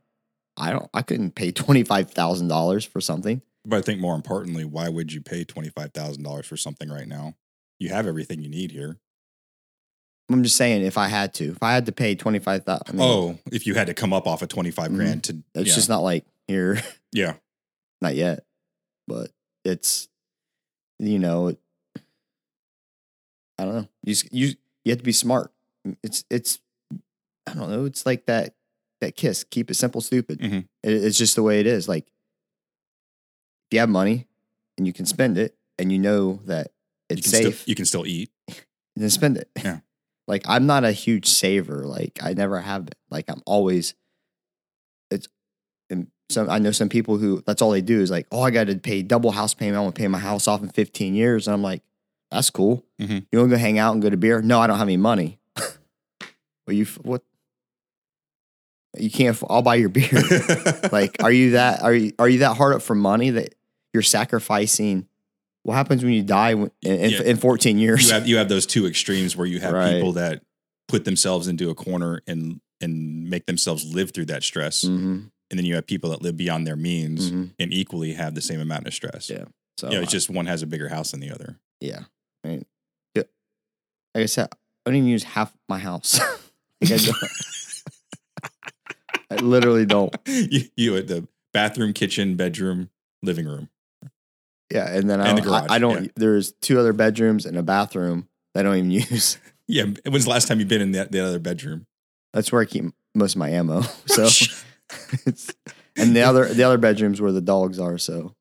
I 0.56 0.72
don't. 0.72 0.90
I 0.94 1.02
couldn't 1.02 1.32
pay 1.36 1.52
twenty 1.52 1.84
five 1.84 2.12
thousand 2.12 2.48
dollars 2.48 2.86
for 2.86 3.02
something. 3.02 3.42
But 3.66 3.78
I 3.78 3.82
think 3.82 4.00
more 4.00 4.16
importantly, 4.16 4.66
why 4.66 4.88
would 4.90 5.12
you 5.12 5.22
pay 5.22 5.44
twenty 5.44 5.70
five 5.70 5.92
thousand 5.94 6.24
dollars 6.24 6.46
for 6.46 6.58
something 6.58 6.90
right 6.90 7.08
now? 7.08 7.34
You 7.80 7.90
have 7.90 8.08
everything 8.08 8.42
you 8.42 8.50
need 8.50 8.72
here. 8.72 8.98
I'm 10.30 10.42
just 10.44 10.56
saying, 10.58 10.84
if 10.84 10.98
I 10.98 11.08
had 11.08 11.34
to, 11.36 11.52
if 11.52 11.62
I 11.62 11.74
had 11.74 11.86
to 11.88 11.92
pay 11.92 12.16
twenty 12.16 12.40
five 12.40 12.64
thousand. 12.64 13.00
Oh, 13.00 13.38
if 13.52 13.68
you 13.68 13.76
had 13.76 13.88
to 13.88 13.94
come 13.94 14.14
up 14.14 14.26
off 14.28 14.42
of 14.42 14.48
twenty 14.50 14.72
five 14.72 14.92
Mhm. 14.92 14.96
grand 14.96 15.24
to, 15.26 15.38
it's 15.54 15.70
yeah, 15.70 15.76
just 15.76 15.90
not 15.90 16.02
like 16.02 16.26
here. 16.48 16.80
yeah, 17.12 17.34
not 18.02 18.16
yet, 18.16 18.46
but 19.08 19.32
it's 19.66 20.08
you 21.00 21.20
know, 21.20 21.48
it, 21.50 21.60
I 23.58 23.66
don't 23.66 23.76
know. 23.76 23.88
You 24.04 24.16
you 24.32 24.48
you 24.86 24.92
have 24.92 25.00
to 25.00 25.04
be 25.04 25.12
smart. 25.12 25.52
It's 26.02 26.24
it's 26.30 26.60
I 27.48 27.54
don't 27.54 27.70
know. 27.70 27.86
It's 27.86 28.06
like 28.06 28.26
that 28.28 28.56
that 29.02 29.16
kiss. 29.16 29.44
Keep 29.44 29.70
it 29.72 29.76
simple, 29.76 30.02
stupid. 30.02 30.40
Mhm. 30.40 30.68
It, 30.84 30.94
it's 31.04 31.18
just 31.18 31.36
the 31.36 31.44
way 31.44 31.60
it 31.60 31.68
is. 31.68 31.88
Like 31.88 32.06
if 32.08 33.76
you 33.76 33.80
have 33.80 33.90
money 33.90 34.28
and 34.78 34.88
you 34.88 34.94
can 34.94 35.06
spend 35.06 35.38
it, 35.38 35.56
and 35.78 35.92
you 35.92 36.00
know 36.00 36.40
that 36.46 36.72
you 37.10 37.18
it's 37.18 37.22
can 37.24 37.32
safe, 37.44 37.60
Still, 37.62 37.70
you 37.72 37.76
can 37.76 37.86
still 37.86 38.08
eat. 38.08 38.32
then 38.96 39.10
spend 39.10 39.38
it. 39.38 39.50
Yeah. 39.58 39.80
Like 40.28 40.44
I'm 40.48 40.66
not 40.66 40.84
a 40.84 40.92
huge 40.92 41.28
saver. 41.28 41.86
Like 41.86 42.20
I 42.22 42.34
never 42.34 42.60
have 42.60 42.86
been. 42.86 42.94
Like 43.10 43.26
I'm 43.30 43.42
always. 43.46 43.94
It's, 45.12 45.28
and 45.90 46.08
some 46.30 46.50
I 46.50 46.60
know 46.60 46.72
some 46.72 46.90
people 46.90 47.18
who 47.18 47.42
that's 47.46 47.62
all 47.62 47.72
they 47.72 47.82
do 47.82 48.00
is 48.02 48.10
like, 48.12 48.28
oh, 48.32 48.42
I 48.42 48.52
got 48.52 48.68
to 48.68 48.76
pay 48.78 49.02
double 49.02 49.32
house 49.32 49.54
payment. 49.54 49.78
I 49.78 49.82
want 49.82 49.96
to 49.96 50.00
pay 50.02 50.08
my 50.08 50.20
house 50.20 50.48
off 50.48 50.62
in 50.62 50.70
15 50.70 51.14
years, 51.16 51.48
and 51.48 51.54
I'm 51.54 51.62
like, 51.62 51.82
that's 52.32 52.50
cool. 52.50 52.86
Mhm. 53.00 53.26
You 53.32 53.40
want 53.40 53.52
to 53.52 53.56
go 53.58 53.60
hang 53.60 53.78
out 53.80 53.94
and 53.94 54.02
go 54.02 54.10
to 54.10 54.18
beer? 54.18 54.42
No, 54.42 54.60
I 54.60 54.68
don't 54.68 54.78
have 54.80 54.88
any 54.88 54.98
money. 54.98 55.40
well, 55.58 56.76
you 56.76 56.86
what? 57.04 57.22
You 58.98 59.10
can't. 59.10 59.42
I'll 59.50 59.62
buy 59.62 59.76
your 59.76 59.90
beer. 59.90 60.10
like, 60.92 61.22
are 61.24 61.32
you 61.32 61.52
that? 61.52 61.82
Are 61.82 61.94
you 61.94 62.14
are 62.20 62.30
you 62.30 62.40
that 62.40 62.56
hard 62.58 62.76
up 62.76 62.82
for 62.82 62.96
money 62.96 63.32
that 63.32 63.56
you're 63.94 64.04
sacrificing? 64.04 65.08
What 65.64 65.76
happens 65.76 66.04
when 66.04 66.14
you 66.14 66.24
die 66.24 66.52
in, 66.52 66.72
in, 66.82 67.10
Yeah. 67.12 67.22
in 67.24 67.38
14 67.38 67.78
years? 67.78 68.08
you 68.08 68.14
have 68.14 68.28
you 68.28 68.38
have 68.38 68.50
those 68.50 68.66
two 68.66 68.86
extremes 68.86 69.36
where 69.36 69.48
you 69.48 69.60
have 69.62 69.74
Right. 69.74 69.94
people 69.94 70.14
that 70.14 70.44
put 70.88 71.06
themselves 71.06 71.48
into 71.48 71.70
a 71.70 71.76
corner 71.76 72.22
and 72.28 72.60
and 72.82 73.30
make 73.30 73.46
themselves 73.46 73.86
live 73.94 74.12
through 74.12 74.26
that 74.26 74.44
stress, 74.44 74.84
Mhm, 74.84 75.32
and 75.50 75.58
then 75.60 75.66
you 75.66 75.76
have 75.76 75.88
people 75.88 76.10
that 76.10 76.22
live 76.22 76.36
beyond 76.36 76.68
their 76.68 76.76
means 76.76 77.32
mhm. 77.32 77.52
and 77.58 77.74
equally 77.74 78.12
have 78.14 78.36
the 78.36 78.42
same 78.42 78.60
amount 78.60 78.88
of 78.88 78.94
stress. 78.94 79.30
Yeah. 79.30 79.46
So 79.78 79.90
you 79.90 79.96
know, 79.96 80.02
it's 80.02 80.12
just 80.12 80.30
one 80.30 80.48
has 80.48 80.62
a 80.64 80.68
bigger 80.68 80.90
house 80.90 81.12
than 81.12 81.22
the 81.22 81.32
other. 81.32 81.60
yeah. 81.80 82.04
I 82.44 82.48
mean, 82.50 82.66
yeah. 83.16 83.24
like 84.14 84.24
I 84.24 84.26
said, 84.26 84.50
I 84.52 84.58
don't 84.90 84.98
even 84.98 85.08
use 85.10 85.24
half 85.24 85.56
my 85.70 85.80
house. 85.80 86.20
like 86.82 86.92
I, 86.92 86.98
don't. 86.98 87.16
I 89.32 89.36
literally 89.38 89.86
don't. 89.86 90.14
you, 90.28 90.64
you 90.76 90.98
at 90.98 91.08
the 91.08 91.26
bathroom, 91.54 91.94
kitchen, 91.94 92.36
bedroom, 92.36 92.90
living 93.22 93.46
room. 93.48 93.70
Yeah, 94.74 94.90
and 94.92 95.10
then 95.10 95.22
I 95.22 95.28
And 95.30 95.38
the 95.38 95.42
don't. 95.44 95.72
I, 95.72 95.76
I 95.76 95.80
don't. 95.80 96.04
yeah. 96.06 96.10
There's 96.16 96.52
two 96.62 96.80
other 96.80 96.94
bedrooms 96.94 97.46
and 97.46 97.58
a 97.58 97.64
bathroom 97.64 98.28
that 98.54 98.62
I 98.62 98.64
don't 98.64 98.78
even 98.78 98.92
use. 99.12 99.38
Yeah. 99.68 99.86
When's 100.06 100.26
the 100.26 100.30
last 100.32 100.48
time 100.48 100.60
you've 100.60 100.68
been 100.68 100.82
in 100.82 100.92
the, 100.92 101.06
the 101.10 101.20
other 101.20 101.40
bedroom? 101.40 101.86
That's 102.34 102.52
where 102.52 102.62
I 102.62 102.66
keep 102.66 102.86
most 103.16 103.36
of 103.36 103.40
my 103.40 103.50
ammo. 103.50 103.82
So, 104.08 104.24
it's, 105.26 105.52
and 105.96 106.16
the 106.16 106.22
other 106.24 106.46
the 106.54 106.64
other 106.64 106.78
bedrooms 106.78 107.22
where 107.22 107.32
the 107.32 107.42
dogs 107.42 107.80
are. 107.80 107.98
So, 107.98 108.34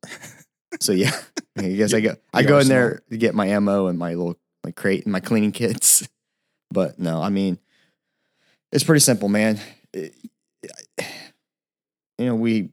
so 0.81 0.93
yeah. 0.93 1.13
I 1.59 1.69
guess 1.73 1.93
I 1.95 2.01
go 2.01 2.15
I 2.33 2.43
go 2.43 2.59
in 2.59 2.69
there 2.69 3.03
to 3.11 3.17
get 3.19 3.35
my 3.35 3.47
ammo 3.49 3.87
and 3.89 3.99
my 3.99 4.15
little 4.15 4.37
my 4.65 4.71
crate 4.71 5.05
and 5.05 5.13
my 5.13 5.21
cleaning 5.21 5.53
kits. 5.53 6.09
But 6.71 6.99
no, 6.99 7.21
I 7.23 7.29
mean, 7.29 7.59
it's 8.73 8.85
pretty 8.85 9.01
simple, 9.01 9.29
man. 9.29 9.61
It- 9.93 10.15
you 12.19 12.27
know, 12.27 12.35
we 12.37 12.71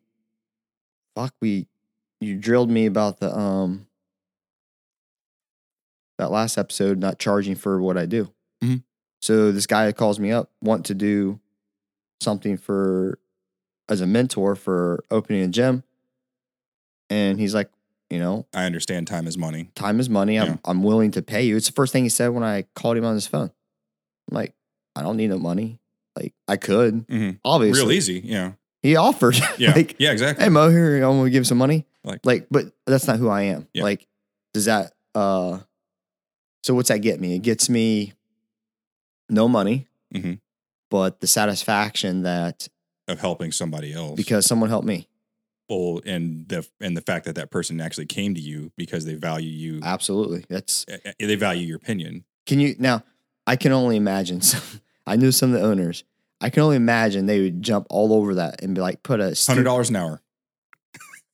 fuck 1.15 1.33
we 1.41 1.67
you 2.21 2.35
drilled 2.37 2.69
me 2.69 2.85
about 2.85 3.19
the 3.19 3.35
um 3.37 3.87
that 6.17 6.31
last 6.31 6.57
episode 6.57 6.97
not 6.97 7.17
charging 7.19 7.55
for 7.55 7.81
what 7.81 7.97
I 7.97 8.05
do. 8.05 8.31
Mhm. 8.63 8.83
So 9.21 9.51
this 9.51 9.67
guy 9.67 9.91
calls 9.91 10.19
me 10.19 10.31
up, 10.31 10.51
want 10.61 10.85
to 10.87 10.93
do 10.93 11.39
something 12.21 12.57
for 12.57 13.19
as 13.87 14.01
a 14.01 14.07
mentor 14.07 14.55
for 14.55 15.03
opening 15.09 15.41
a 15.43 15.47
gym. 15.47 15.83
And 17.09 17.39
he's 17.39 17.53
like, 17.55 17.69
You 18.11 18.17
know, 18.17 18.47
I 18.55 18.65
understand 18.65 19.05
time 19.07 19.27
is 19.27 19.37
money. 19.37 19.69
time 19.75 19.99
is 19.99 20.09
money. 20.09 20.39
I'm 20.39 20.47
Yeah. 20.47 20.57
I'm 20.65 20.81
willing 20.83 21.11
to 21.11 21.21
pay 21.21 21.43
you. 21.43 21.55
It's 21.55 21.67
the 21.67 21.73
first 21.73 21.93
thing 21.93 22.03
he 22.03 22.09
said 22.09 22.29
when 22.29 22.43
I 22.43 22.63
called 22.75 22.97
him 22.97 23.05
on 23.05 23.13
his 23.13 23.27
phone. 23.27 23.51
I'm 24.29 24.35
like, 24.35 24.55
I 24.95 25.03
don't 25.03 25.15
need 25.15 25.29
no 25.29 25.37
money. 25.37 25.79
Like 26.15 26.33
I 26.47 26.57
could, 26.57 27.05
Mhm. 27.07 27.39
obviously. 27.45 27.81
Real 27.83 27.91
easy. 27.91 28.19
Yeah. 28.25 28.53
He 28.81 28.95
offered. 28.95 29.35
Yeah. 29.57 29.71
like, 29.73 29.95
yeah, 29.99 30.11
exactly. 30.11 30.43
hey 30.43 30.49
Mo, 30.49 30.69
here 30.69 30.95
I'm 31.03 31.17
gonna 31.17 31.29
give 31.29 31.45
some 31.47 31.57
money. 31.57 31.85
Like- 32.03 32.25
Like, 32.25 32.47
but 32.49 32.65
that's 32.85 33.07
not 33.07 33.17
who 33.19 33.27
I 33.29 33.43
am. 33.43 33.67
Yeah. 33.73 33.83
Like, 33.83 34.07
does 34.53 34.65
that 34.65 34.93
uh 35.15 35.59
so 36.63 36.73
what's 36.75 36.89
that 36.89 36.99
get 36.99 37.19
me? 37.19 37.35
It 37.35 37.39
gets 37.41 37.69
me 37.69 38.13
no 39.29 39.47
money, 39.47 39.87
Mhm. 40.13 40.39
but 40.89 41.19
the 41.21 41.27
satisfaction 41.27 42.23
that 42.23 42.67
of 43.07 43.19
helping 43.19 43.51
somebody 43.51 43.93
else. 43.93 44.15
because 44.15 44.45
someone 44.45 44.69
helped 44.69 44.87
me. 44.87 45.07
well, 45.69 46.01
and 46.05 46.47
the 46.47 46.65
and 46.79 46.95
the 46.97 47.01
fact 47.01 47.25
that 47.25 47.35
that 47.35 47.51
person 47.51 47.79
actually 47.81 48.05
came 48.07 48.33
to 48.35 48.41
you 48.41 48.71
because 48.77 49.05
they 49.05 49.13
value 49.15 49.49
you, 49.51 49.79
Absolutely. 49.83 50.43
That's 50.49 50.85
they 51.19 51.35
value 51.35 51.65
your 51.67 51.77
opinion. 51.77 52.23
can 52.45 52.59
you 52.59 52.75
now 52.79 53.03
I 53.45 53.55
can 53.55 53.71
only 53.71 53.97
imagine 53.97 54.41
some 54.51 54.61
I 55.05 55.15
knew 55.15 55.31
some 55.31 55.53
of 55.53 55.59
the 55.59 55.65
owners. 55.65 56.03
I 56.41 56.49
can 56.49 56.63
only 56.63 56.77
imagine 56.77 57.25
they 57.25 57.41
would 57.41 57.61
jump 57.61 57.87
all 57.89 58.13
over 58.13 58.35
that 58.35 58.63
and 58.63 58.73
be 58.75 58.81
like 58.81 59.03
put 59.03 59.19
a 59.19 59.35
Hundred 59.47 59.63
dollars 59.63 59.89
an 59.89 59.97
hour. 59.97 60.21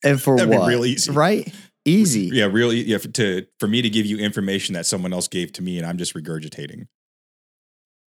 and 0.04 0.22
for 0.22 0.36
what? 0.48 0.68
real 0.68 0.86
easy. 0.86 1.12
Right? 1.12 1.54
Easy. 1.86 2.32
Yeah, 2.34 2.46
really. 2.46 2.82
Yeah, 2.84 2.98
for, 2.98 3.10
to 3.10 3.46
for 3.60 3.68
me 3.68 3.82
to 3.84 3.90
give 3.90 4.06
you 4.08 4.18
information 4.18 4.74
that 4.74 4.86
someone 4.88 5.14
else 5.14 5.28
gave 5.28 5.52
to 5.54 5.62
me, 5.62 5.78
and 5.78 5.86
I'm 5.86 5.98
just 6.00 6.16
regurgitating. 6.16 6.88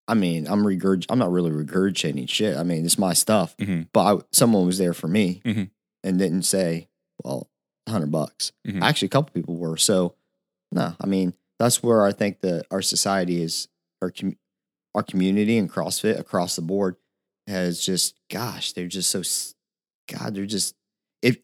I 0.07 0.13
mean, 0.15 0.47
I'm 0.47 0.63
regurg. 0.63 1.05
I'm 1.09 1.17
not 1.17 1.31
really 1.31 1.49
regurgitating 1.49 2.29
shit. 2.29 2.57
I 2.57 2.63
mean, 2.63 2.85
it's 2.85 2.97
my 2.99 3.13
stuff. 3.13 3.55
Mhm. 3.57 3.87
But 3.93 4.01
I, 4.15 4.19
someone 4.31 4.65
was 4.67 4.77
there 4.77 4.93
for 4.93 5.07
me 5.07 5.41
Mhm. 5.45 5.69
and 6.03 6.19
didn't 6.19 6.43
say, 6.43 6.89
"Well, 7.23 7.49
hundred 7.89 8.11
bucks." 8.11 8.51
Mhm. 8.67 8.81
Actually, 8.83 9.07
a 9.07 9.09
couple 9.09 9.33
people 9.33 9.55
were. 9.55 9.77
So, 9.77 10.15
no, 10.71 10.95
I 11.01 11.07
mean, 11.07 11.33
that's 11.57 11.81
where 11.81 12.05
I 12.05 12.11
think 12.11 12.41
that 12.41 12.65
our 12.69 12.81
society 12.81 13.41
is, 13.41 13.69
our 14.01 14.11
com- 14.11 14.37
our 14.95 15.03
community 15.03 15.57
and 15.57 15.71
CrossFit 15.71 16.19
across 16.19 16.55
the 16.55 16.61
board 16.61 16.95
has 17.47 17.83
just, 17.83 18.15
gosh, 18.29 18.73
they're 18.73 18.87
just 18.87 19.09
so, 19.09 19.21
God, 20.11 20.35
they're 20.35 20.45
just 20.45 20.75
if 21.21 21.37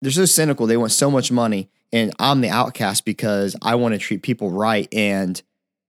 they're 0.00 0.12
so 0.12 0.24
cynical. 0.24 0.66
They 0.66 0.76
want 0.76 0.92
so 0.92 1.10
much 1.10 1.32
money, 1.32 1.70
and 1.92 2.12
I'm 2.18 2.40
the 2.40 2.50
outcast 2.50 3.04
because 3.04 3.56
I 3.62 3.74
want 3.74 3.94
to 3.94 3.98
treat 3.98 4.22
people 4.22 4.50
right 4.50 4.88
and 4.92 5.40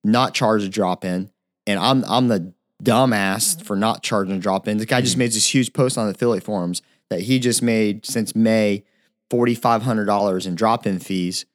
not 0.03 0.34
charge 0.34 0.63
a 0.63 0.70
drop 0.70 1.03
in, 1.05 1.32
and 1.67 1.79
I'm 1.79 2.03
I'm 2.05 2.27
the 2.27 2.53
dumbass 2.84 3.55
mm-hmm. 3.55 3.63
for 3.63 3.75
not 3.75 4.03
charging 4.03 4.36
a 4.36 4.39
drop 4.39 4.67
in. 4.67 4.77
The 4.77 4.86
guy 4.86 5.01
just 5.01 5.13
mm-hmm. 5.13 5.20
made 5.20 5.32
this 5.32 5.53
huge 5.53 5.74
post 5.74 5.98
on 5.98 6.05
the 6.05 6.12
affiliate 6.13 6.44
forums 6.44 6.82
that 7.10 7.22
he 7.22 7.39
just 7.39 7.62
made 7.62 8.05
since 8.05 8.36
May 8.36 8.84
forty 9.29 9.55
five 9.55 9.84
hundred 9.84 10.05
dollars 10.05 10.46
in 10.46 10.55
drop 10.55 10.88
in 10.88 11.00
fees, 11.00 11.46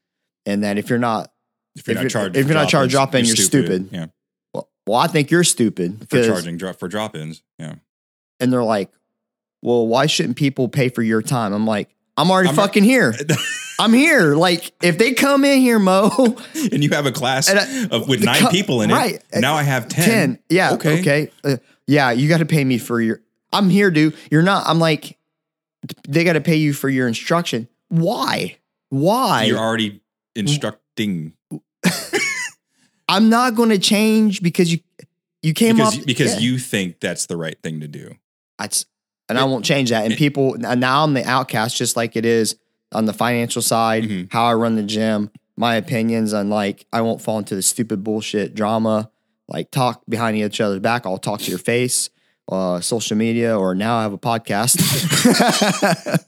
and 0.45 0.63
that 0.63 0.79
if 0.79 0.91
you're 0.91 0.99
not 0.99 1.33
If 1.77 1.87
you're 1.87 1.93
If 1.93 1.97
not 1.97 2.03
you're- 2.03 2.11
charged, 2.11 2.37
if 2.37 2.47
you're 2.47 2.55
not 2.55 2.69
charged 2.69 2.91
drop-ins, 2.91 3.29
drop-in, 3.29 3.37
you're 3.37 3.37
stupid. 3.37 3.89
Yeah, 3.93 4.07
well, 4.91 5.01
I 5.01 5.07
think 5.07 5.31
you're 5.31 5.45
stupid 5.45 6.09
for 6.11 6.23
charging 6.25 6.57
drop 6.57 6.79
for 6.79 6.89
drop-ins. 6.89 7.43
Yeah, 7.59 7.75
and 8.39 8.53
they're 8.53 8.65
like, 8.65 8.91
well, 9.63 9.87
why 9.87 10.07
shouldn't 10.07 10.37
people 10.37 10.69
pay 10.69 10.89
for 10.89 11.03
your 11.03 11.23
time? 11.23 11.53
I'm 11.53 11.67
like, 11.67 11.95
I'm 12.17 12.31
already 12.31 12.51
I'm 12.51 12.55
fucking 12.57 12.85
here. 12.85 13.15
I'm 13.81 13.95
here. 13.95 14.35
Like 14.35 14.73
if 14.83 14.99
they 14.99 15.15
come 15.15 15.45
in 15.45 15.61
here, 15.61 15.79
Mo, 15.79 16.11
and 16.55 16.85
you 16.85 16.91
have 16.91 17.07
a 17.07 17.13
class 17.13 17.49
I- 17.49 17.87
of, 17.91 18.09
with 18.09 18.23
nine 18.23 18.43
co- 18.43 18.51
people 18.51 18.83
in 18.83 18.91
it. 18.91 18.95
right. 18.95 19.23
Now 19.35 19.55
I 19.55 19.63
have 19.63 19.89
ten. 19.89 20.05
10. 20.05 20.39
Yeah. 20.51 20.73
Okay. 20.75 21.01
Okay. 21.01 21.31
Uh, 21.43 21.57
yeah. 21.87 22.11
You 22.11 22.29
got 22.29 22.39
to 22.39 22.47
pay 22.47 22.63
me 22.63 22.77
for 22.77 23.01
your, 23.01 23.23
I'm 23.53 23.71
here, 23.71 23.91
dude. 23.91 24.17
You're 24.31 24.43
not, 24.43 24.65
I'm 24.67 24.79
like, 24.79 25.17
they 26.07 26.25
got 26.25 26.35
to 26.35 26.43
pay 26.43 26.57
you 26.57 26.75
for 26.75 26.91
your 26.91 27.09
instruction. 27.09 27.69
Why? 27.89 28.59
Why? 28.91 29.45
You're 29.45 29.59
already 29.59 30.03
instructing 30.35 31.33
I'm 33.11 33.29
not 33.29 33.57
going 33.57 33.71
to 33.71 33.79
change 33.79 34.41
because 34.41 34.73
you, 34.73 34.79
you 35.43 35.53
came 35.53 35.77
because 35.77 35.99
up 35.99 36.07
because 36.07 36.35
yeah. 36.35 36.49
you 36.49 36.59
think 36.59 37.01
that's 37.01 37.27
the 37.27 37.37
right 37.37 37.61
thing 37.61 37.81
to 37.81 37.89
do. 37.89 38.15
That's, 38.57 38.87
and 39.29 39.37
I 39.37 39.45
won't 39.45 39.65
change 39.65 39.91
that. 39.91 40.05
And 40.07 40.15
people, 40.15 40.55
now 40.59 41.03
I'm 41.03 41.15
the 41.15 41.29
outcast, 41.29 41.77
just 41.77 41.97
like 41.97 42.15
it 42.15 42.25
is 42.25 42.57
on 42.93 43.07
the 43.07 43.13
financial 43.13 43.63
side, 43.63 44.05
Mhm. 44.05 44.33
how 44.33 44.45
I 44.45 44.55
run 44.55 44.77
the 44.77 44.83
gym, 44.85 45.31
my 45.57 45.75
opinions 45.75 46.33
on 46.33 46.51
like, 46.51 46.87
I 46.93 47.01
won't 47.01 47.21
fall 47.21 47.39
into 47.39 47.57
the 47.57 47.63
stupid 47.63 48.05
bullshit 48.05 48.55
drama, 48.55 49.11
like 49.49 49.73
talk 49.73 50.03
behind 50.09 50.37
each 50.37 50.61
other's 50.61 50.81
back. 50.81 51.05
I'll 51.05 51.19
talk 51.19 51.41
to 51.41 51.51
your 51.51 51.59
face, 51.59 52.11
uh, 52.51 52.81
social 52.81 53.17
media, 53.17 53.59
or 53.59 53.75
now 53.75 53.97
I 53.97 54.03
have 54.03 54.13
a 54.13 54.19
podcast. 54.19 54.77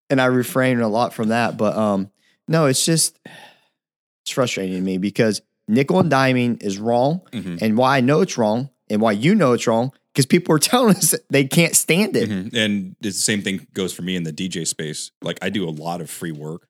and 0.10 0.20
I 0.20 0.26
refrain 0.26 0.80
a 0.80 0.88
lot 0.88 1.14
from 1.14 1.28
that. 1.28 1.56
But 1.56 1.76
um, 1.76 2.10
no, 2.48 2.66
it's 2.66 2.84
just, 2.84 3.18
it's 4.22 4.32
frustrating 4.32 4.74
to 4.74 4.80
me 4.80 4.98
because 4.98 5.42
nickel 5.70 6.00
and 6.00 6.10
diming 6.10 6.62
is 6.62 6.78
wrong. 6.78 7.20
Mhm. 7.32 7.62
And 7.62 7.76
why 7.78 7.98
I 7.98 8.00
know 8.00 8.20
it's 8.20 8.36
wrong 8.36 8.70
and 8.88 9.00
why 9.00 9.12
you 9.12 9.34
know 9.34 9.52
it's 9.52 9.66
wrong, 9.66 9.92
because 10.12 10.26
people 10.26 10.54
are 10.54 10.58
telling 10.72 10.96
us 10.96 11.14
they 11.30 11.44
can't 11.44 11.74
stand 11.76 12.16
it. 12.16 12.28
Mhm. 12.28 12.54
And 12.54 12.96
the 13.00 13.12
same 13.12 13.42
thing 13.42 13.66
goes 13.72 13.92
for 13.92 14.02
me 14.02 14.16
in 14.16 14.24
the 14.24 14.32
DJ 14.32 14.64
space. 14.66 15.10
Like 15.22 15.38
I 15.42 15.48
do 15.50 15.68
a 15.68 15.70
lot 15.70 16.00
of 16.00 16.10
free 16.10 16.32
work. 16.32 16.66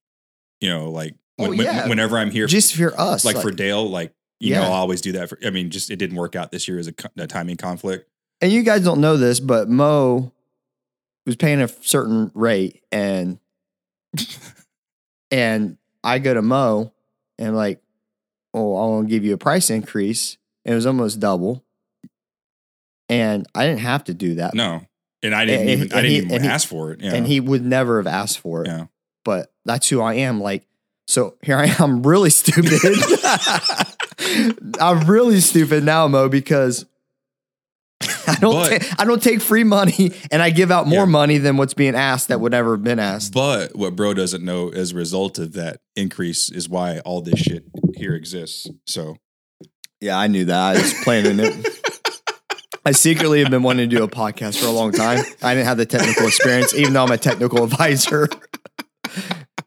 You 0.60 0.68
know, 0.68 0.90
like 0.90 1.14
when, 1.36 1.54
Oh, 1.54 1.56
when- 1.56 1.88
whenever 1.88 2.18
I'm 2.18 2.30
here, 2.30 2.46
Just 2.46 2.76
for 2.76 2.92
us. 3.00 3.24
like, 3.24 3.40
for 3.40 3.50
Dale, 3.50 3.88
like 3.88 4.12
you 4.42 4.54
know, 4.54 4.62
I'll 4.62 4.72
always 4.72 5.00
do 5.02 5.12
that. 5.12 5.28
For 5.28 5.38
I 5.44 5.50
mean, 5.50 5.70
just 5.70 5.90
it 5.90 5.96
didn't 5.96 6.16
work 6.16 6.34
out 6.36 6.50
this 6.52 6.66
year 6.68 6.78
as 6.78 6.88
a, 6.88 6.94
a 7.18 7.26
timing 7.26 7.56
conflict. 7.56 8.08
and 8.42 8.50
you 8.52 8.62
guys 8.62 8.82
don't 8.84 9.00
know 9.00 9.16
this, 9.18 9.38
but 9.40 9.68
Mo 9.68 10.32
was 11.26 11.36
paying 11.36 11.60
a 11.60 11.68
certain 11.68 12.30
rate 12.34 12.82
and 12.90 13.38
and 15.30 15.76
I 16.02 16.18
go 16.18 16.34
to 16.34 16.42
Mo 16.42 16.92
and 17.38 17.48
I'm 17.48 17.54
like, 17.54 17.82
oh, 18.54 18.76
I 18.76 18.86
want 18.86 19.08
to 19.08 19.10
give 19.10 19.24
you 19.24 19.34
a 19.34 19.38
price 19.38 19.70
increase. 19.70 20.36
It 20.64 20.74
was 20.74 20.86
almost 20.86 21.20
double. 21.20 21.64
And 23.08 23.46
I 23.54 23.66
didn't 23.66 23.80
have 23.80 24.04
to 24.04 24.14
do 24.14 24.36
that. 24.36 24.54
No, 24.54 24.82
and 25.22 25.34
I 25.34 25.44
didn't 25.44 25.62
And- 25.62 25.70
even 25.70 25.82
and 25.84 25.92
I 25.92 25.96
didn't 26.02 26.10
he- 26.10 26.16
even 26.18 26.32
and 26.32 26.42
he- 26.44 26.48
ask 26.50 26.68
for 26.68 26.92
it. 26.92 27.00
Yeah. 27.00 27.14
And 27.14 27.26
he 27.26 27.40
would 27.40 27.64
never 27.64 27.98
have 27.98 28.06
asked 28.06 28.38
for 28.38 28.62
it. 28.62 28.68
yeah. 28.68 28.86
but 29.24 29.52
that's 29.64 29.88
who 29.88 30.00
I 30.00 30.14
am. 30.14 30.40
Like, 30.40 30.66
so 31.06 31.36
here 31.42 31.56
I 31.58 31.66
am, 31.82 32.02
really 32.04 32.30
stupid. 32.30 32.80
I'm 34.80 35.06
really 35.10 35.40
stupid 35.40 35.84
now, 35.84 36.08
Mo, 36.08 36.28
because 36.28 36.86
I 38.26 38.36
don't, 38.40 38.54
But- 38.54 38.82
ta- 38.82 38.96
I 39.00 39.04
don't 39.04 39.22
take 39.22 39.40
free 39.40 39.64
money, 39.64 40.12
and 40.30 40.40
I 40.40 40.50
give 40.50 40.70
out 40.70 40.86
more 40.86 41.00
Yeah. 41.00 41.04
money 41.06 41.38
than 41.38 41.56
what's 41.56 41.74
being 41.74 41.94
asked 41.94 42.28
that 42.28 42.40
would 42.40 42.52
never 42.52 42.76
have 42.76 42.84
been 42.84 42.98
asked. 42.98 43.34
But 43.34 43.76
what 43.76 43.96
bro 43.96 44.14
doesn't 44.14 44.44
know 44.44 44.68
as 44.70 44.92
a 44.92 44.94
result 44.94 45.38
of 45.38 45.52
that 45.54 45.80
increase 45.96 46.50
is 46.50 46.68
why 46.68 47.00
all 47.00 47.20
this 47.20 47.40
shit 47.40 47.64
here 48.00 48.14
exists. 48.14 48.68
So 48.86 49.16
Yeah, 50.00 50.18
I 50.18 50.26
knew 50.26 50.46
that. 50.46 50.76
I 50.76 50.80
was 50.80 50.94
planning 51.04 51.38
it. 51.40 51.66
I 52.84 52.92
secretly 52.92 53.40
have 53.40 53.50
been 53.50 53.62
wanting 53.62 53.90
to 53.90 53.96
do 53.96 54.02
a 54.02 54.08
podcast 54.08 54.58
for 54.58 54.66
a 54.66 54.70
long 54.70 54.90
time. 54.90 55.22
I 55.42 55.54
didn't 55.54 55.66
have 55.66 55.76
the 55.76 55.86
technical 55.86 56.26
experience, 56.26 56.74
even 56.74 56.94
though 56.94 57.04
I'm 57.04 57.10
a 57.10 57.18
technical 57.18 57.62
advisor. 57.64 58.28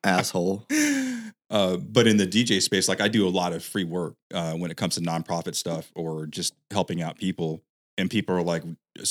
Asshole. 0.04 0.66
Uh, 1.50 1.78
but 1.78 2.08
in 2.08 2.18
the 2.18 2.26
DJ 2.26 2.60
space, 2.62 2.90
like 2.90 3.00
I 3.00 3.08
do 3.08 3.28
a 3.28 3.30
lot 3.30 3.54
of 3.54 3.64
free 3.64 3.84
work 3.84 4.16
uh, 4.34 4.54
when 4.54 4.72
it 4.72 4.78
comes 4.78 4.96
to 4.96 5.02
nonprofit 5.02 5.54
stuff 5.54 5.92
or 5.96 6.26
just 6.26 6.56
helping 6.72 7.02
out 7.02 7.18
people. 7.18 7.64
And 7.96 8.10
people 8.10 8.36
are 8.36 8.42
like, 8.42 8.64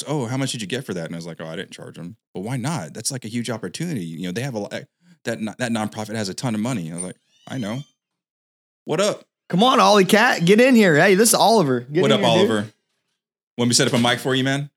"Oh, 0.08 0.26
how 0.26 0.36
much 0.36 0.50
did 0.50 0.60
you 0.60 0.66
get 0.66 0.84
for 0.84 0.92
that?" 0.92 1.06
And 1.06 1.14
I 1.14 1.18
was 1.18 1.26
like, 1.26 1.40
"Oh, 1.40 1.46
I 1.46 1.54
didn't 1.54 1.70
charge 1.70 1.94
them." 1.94 2.16
But 2.34 2.40
why 2.40 2.56
not? 2.56 2.92
That's 2.94 3.12
like 3.12 3.24
a 3.24 3.28
huge 3.28 3.48
opportunity. 3.48 4.04
You 4.04 4.24
know, 4.26 4.32
they 4.32 4.40
have 4.42 4.54
a 4.54 4.58
lot, 4.58 4.72
that 5.22 5.38
that 5.58 5.70
nonprofit 5.70 6.16
has 6.16 6.28
a 6.28 6.34
ton 6.34 6.56
of 6.56 6.60
money. 6.60 6.90
I 6.90 6.94
was 6.94 7.04
like, 7.04 7.16
"I 7.46 7.58
know." 7.58 7.84
What 8.84 9.00
up? 9.00 9.24
Come 9.48 9.62
on, 9.62 9.78
Ollie 9.78 10.04
Cat, 10.04 10.44
get 10.44 10.60
in 10.60 10.74
here. 10.74 10.96
Hey, 10.96 11.14
this 11.14 11.28
is 11.28 11.34
Oliver. 11.34 11.80
Get 11.80 12.02
what 12.02 12.10
in 12.10 12.18
up, 12.18 12.20
here, 12.20 12.38
dude. 12.38 12.50
Oliver? 12.50 12.72
Want 13.56 13.68
me 13.68 13.68
to 13.68 13.74
set 13.74 13.86
up 13.86 13.92
a 13.92 13.98
mic 13.98 14.18
for 14.18 14.34
you, 14.34 14.42
man? 14.42 14.70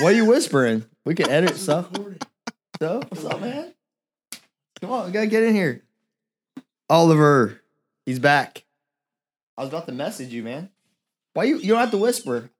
What 0.00 0.12
are 0.12 0.16
you 0.16 0.26
whispering? 0.26 0.84
We 1.04 1.16
can 1.16 1.28
edit 1.28 1.56
stuff. 1.56 1.88
So, 2.78 3.00
what's 3.08 3.24
up, 3.24 3.40
man? 3.40 3.74
Come 4.80 4.92
on, 4.92 5.06
we 5.06 5.12
gotta 5.12 5.26
get 5.26 5.42
in 5.42 5.54
here. 5.54 5.82
Oliver, 6.88 7.60
he's 8.06 8.20
back. 8.20 8.64
I 9.56 9.62
was 9.62 9.70
about 9.70 9.86
to 9.86 9.92
message 9.92 10.32
you, 10.32 10.44
man. 10.44 10.70
Why 11.32 11.44
you? 11.44 11.58
You 11.58 11.68
don't 11.68 11.80
have 11.80 11.90
to 11.90 11.98
whisper. 11.98 12.50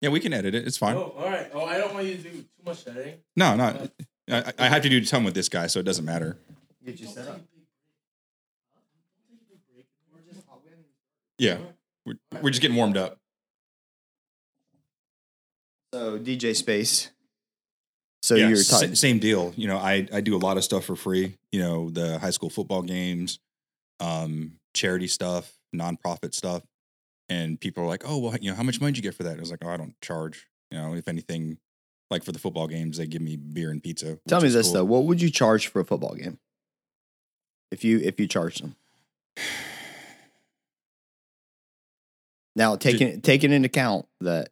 Yeah, 0.00 0.08
we 0.08 0.18
can 0.18 0.32
edit 0.32 0.56
it. 0.56 0.66
It's 0.66 0.76
fine. 0.76 0.96
Oh, 0.96 1.14
all 1.16 1.30
right. 1.30 1.48
Oh, 1.54 1.64
I 1.64 1.78
don't 1.78 1.94
want 1.94 2.06
you 2.06 2.16
to 2.16 2.22
do 2.22 2.30
too 2.30 2.44
much 2.64 2.84
editing. 2.88 3.18
No, 3.36 3.54
no. 3.54 3.88
I, 4.28 4.52
I 4.58 4.68
have 4.68 4.82
to 4.82 4.88
do 4.88 4.98
a 4.98 5.04
ton 5.04 5.22
with 5.22 5.34
this 5.34 5.48
guy, 5.48 5.68
so 5.68 5.78
it 5.78 5.84
doesn't 5.84 6.04
matter. 6.04 6.36
Get 6.84 6.98
you 6.98 7.06
set 7.06 7.28
up. 7.28 7.40
Yeah, 11.38 11.58
we're, 12.06 12.14
we're 12.40 12.50
just 12.50 12.62
getting 12.62 12.76
warmed 12.76 12.96
up. 12.96 13.18
So 15.94 16.18
DJ 16.18 16.54
Space. 16.56 17.10
So 18.22 18.36
yeah, 18.36 18.48
you're 18.48 18.62
talking. 18.62 18.94
same 18.94 19.18
deal. 19.18 19.52
You 19.56 19.66
know, 19.68 19.78
I 19.78 20.06
I 20.12 20.20
do 20.20 20.36
a 20.36 20.38
lot 20.38 20.56
of 20.56 20.64
stuff 20.64 20.84
for 20.84 20.96
free. 20.96 21.36
You 21.50 21.60
know, 21.60 21.90
the 21.90 22.18
high 22.18 22.30
school 22.30 22.50
football 22.50 22.82
games, 22.82 23.40
um, 24.00 24.58
charity 24.74 25.08
stuff, 25.08 25.52
nonprofit 25.74 26.32
stuff, 26.34 26.62
and 27.28 27.60
people 27.60 27.82
are 27.82 27.88
like, 27.88 28.04
"Oh, 28.06 28.18
well, 28.18 28.36
you 28.40 28.50
know, 28.50 28.56
how 28.56 28.62
much 28.62 28.80
money 28.80 28.92
did 28.92 28.98
you 28.98 29.10
get 29.10 29.16
for 29.16 29.24
that?" 29.24 29.36
I 29.36 29.40
was 29.40 29.50
like, 29.50 29.64
"Oh, 29.64 29.68
I 29.70 29.76
don't 29.76 30.00
charge. 30.00 30.46
You 30.70 30.78
know, 30.78 30.94
if 30.94 31.08
anything, 31.08 31.58
Like 32.10 32.24
for 32.24 32.32
the 32.32 32.38
football 32.38 32.68
games, 32.68 32.98
they 32.98 33.06
give 33.06 33.22
me 33.22 33.36
beer 33.36 33.70
and 33.70 33.82
pizza. 33.82 34.18
Tell 34.28 34.40
me 34.40 34.48
is 34.48 34.54
this 34.54 34.66
cool. 34.66 34.74
though: 34.74 34.84
what 34.84 35.04
would 35.04 35.20
you 35.20 35.30
charge 35.30 35.66
for 35.66 35.80
a 35.80 35.84
football 35.84 36.14
game? 36.14 36.38
If 37.70 37.84
you 37.84 37.98
if 37.98 38.20
you 38.20 38.28
charge 38.28 38.58
them. 38.58 38.76
Now 42.54 42.76
taking 42.76 43.20
taking 43.22 43.52
into 43.52 43.66
account 43.66 44.06
that 44.20 44.50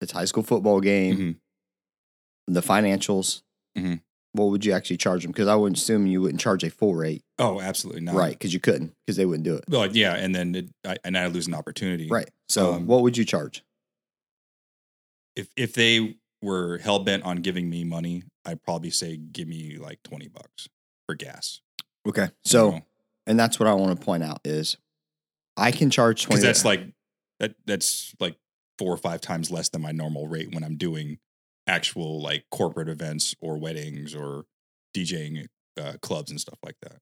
it's 0.00 0.12
high 0.12 0.24
school 0.26 0.42
football 0.42 0.80
game, 0.80 1.16
Mhm. 2.48 2.54
the 2.54 2.60
financials, 2.62 3.42
Mhm. 3.76 4.02
what 4.32 4.46
would 4.46 4.64
you 4.64 4.72
actually 4.72 4.96
charge 4.98 5.22
them? 5.22 5.32
Because 5.32 5.48
I 5.48 5.54
would 5.54 5.74
assume 5.74 6.06
you 6.06 6.20
wouldn't 6.20 6.40
charge 6.40 6.64
a 6.64 6.70
full 6.70 6.94
rate, 6.94 7.22
Oh, 7.38 7.60
absolutely 7.60 8.02
not. 8.02 8.14
right? 8.14 8.32
Because 8.32 8.52
you 8.52 8.60
couldn't, 8.60 8.94
because 9.06 9.16
they 9.16 9.24
wouldn't 9.26 9.44
do 9.44 9.56
it, 9.56 9.64
Well, 9.68 9.94
yeah, 9.94 10.14
and 10.16 10.34
then 10.34 10.54
it, 10.54 10.68
I, 10.84 10.96
and 11.04 11.16
I 11.16 11.26
lose 11.28 11.46
an 11.46 11.54
opportunity. 11.54 12.08
right? 12.08 12.28
So 12.48 12.74
Um, 12.74 12.86
what 12.86 13.02
would 13.02 13.16
you 13.16 13.24
charge? 13.24 13.62
If 15.36 15.48
if 15.56 15.74
they 15.74 16.16
were 16.42 16.78
hell 16.78 16.98
bent 16.98 17.22
on 17.22 17.38
giving 17.38 17.68
me 17.70 17.84
money, 17.84 18.24
I'd 18.44 18.62
probably 18.62 18.90
say 18.90 19.16
give 19.16 19.48
me 19.48 19.76
like 19.78 20.02
twenty 20.02 20.28
bucks 20.28 20.68
for 21.06 21.14
gas. 21.14 21.60
Okay, 22.06 22.24
you 22.24 22.30
so 22.44 22.70
know? 22.70 22.80
and 23.26 23.38
that's 23.38 23.58
what 23.60 23.68
I 23.68 23.74
want 23.74 23.98
to 23.98 24.04
point 24.04 24.22
out 24.24 24.40
is 24.44 24.76
I 25.56 25.70
can 25.72 25.90
charge 25.90 26.24
twenty. 26.24 26.42
that's 26.42 26.64
like 26.64 26.80
that 27.40 27.54
that's 27.66 28.14
like 28.20 28.36
four 28.78 28.92
or 28.92 28.96
five 28.96 29.20
times 29.20 29.50
less 29.50 29.68
than 29.68 29.82
my 29.82 29.92
normal 29.92 30.28
rate 30.28 30.54
when 30.54 30.62
I'm 30.62 30.76
doing 30.76 31.18
actual 31.66 32.22
like 32.22 32.44
corporate 32.50 32.88
events 32.88 33.34
or 33.40 33.58
weddings 33.58 34.14
or 34.14 34.44
DJing 34.96 35.46
uh, 35.80 35.94
clubs 36.00 36.30
and 36.30 36.40
stuff 36.40 36.58
like 36.64 36.76
that. 36.82 36.98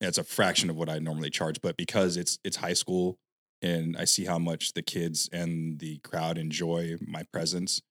And 0.00 0.08
it's 0.08 0.18
a 0.18 0.24
fraction 0.24 0.70
of 0.70 0.76
what 0.76 0.88
I 0.88 0.98
normally 0.98 1.30
charge, 1.30 1.60
but 1.60 1.76
because 1.76 2.16
it's 2.16 2.38
it's 2.44 2.56
high 2.56 2.72
school 2.72 3.18
and 3.62 3.96
I 3.96 4.04
see 4.04 4.24
how 4.24 4.38
much 4.38 4.72
the 4.72 4.82
kids 4.82 5.28
and 5.32 5.78
the 5.78 5.98
crowd 5.98 6.38
enjoy 6.38 6.96
my 7.06 7.24
presence, 7.32 7.82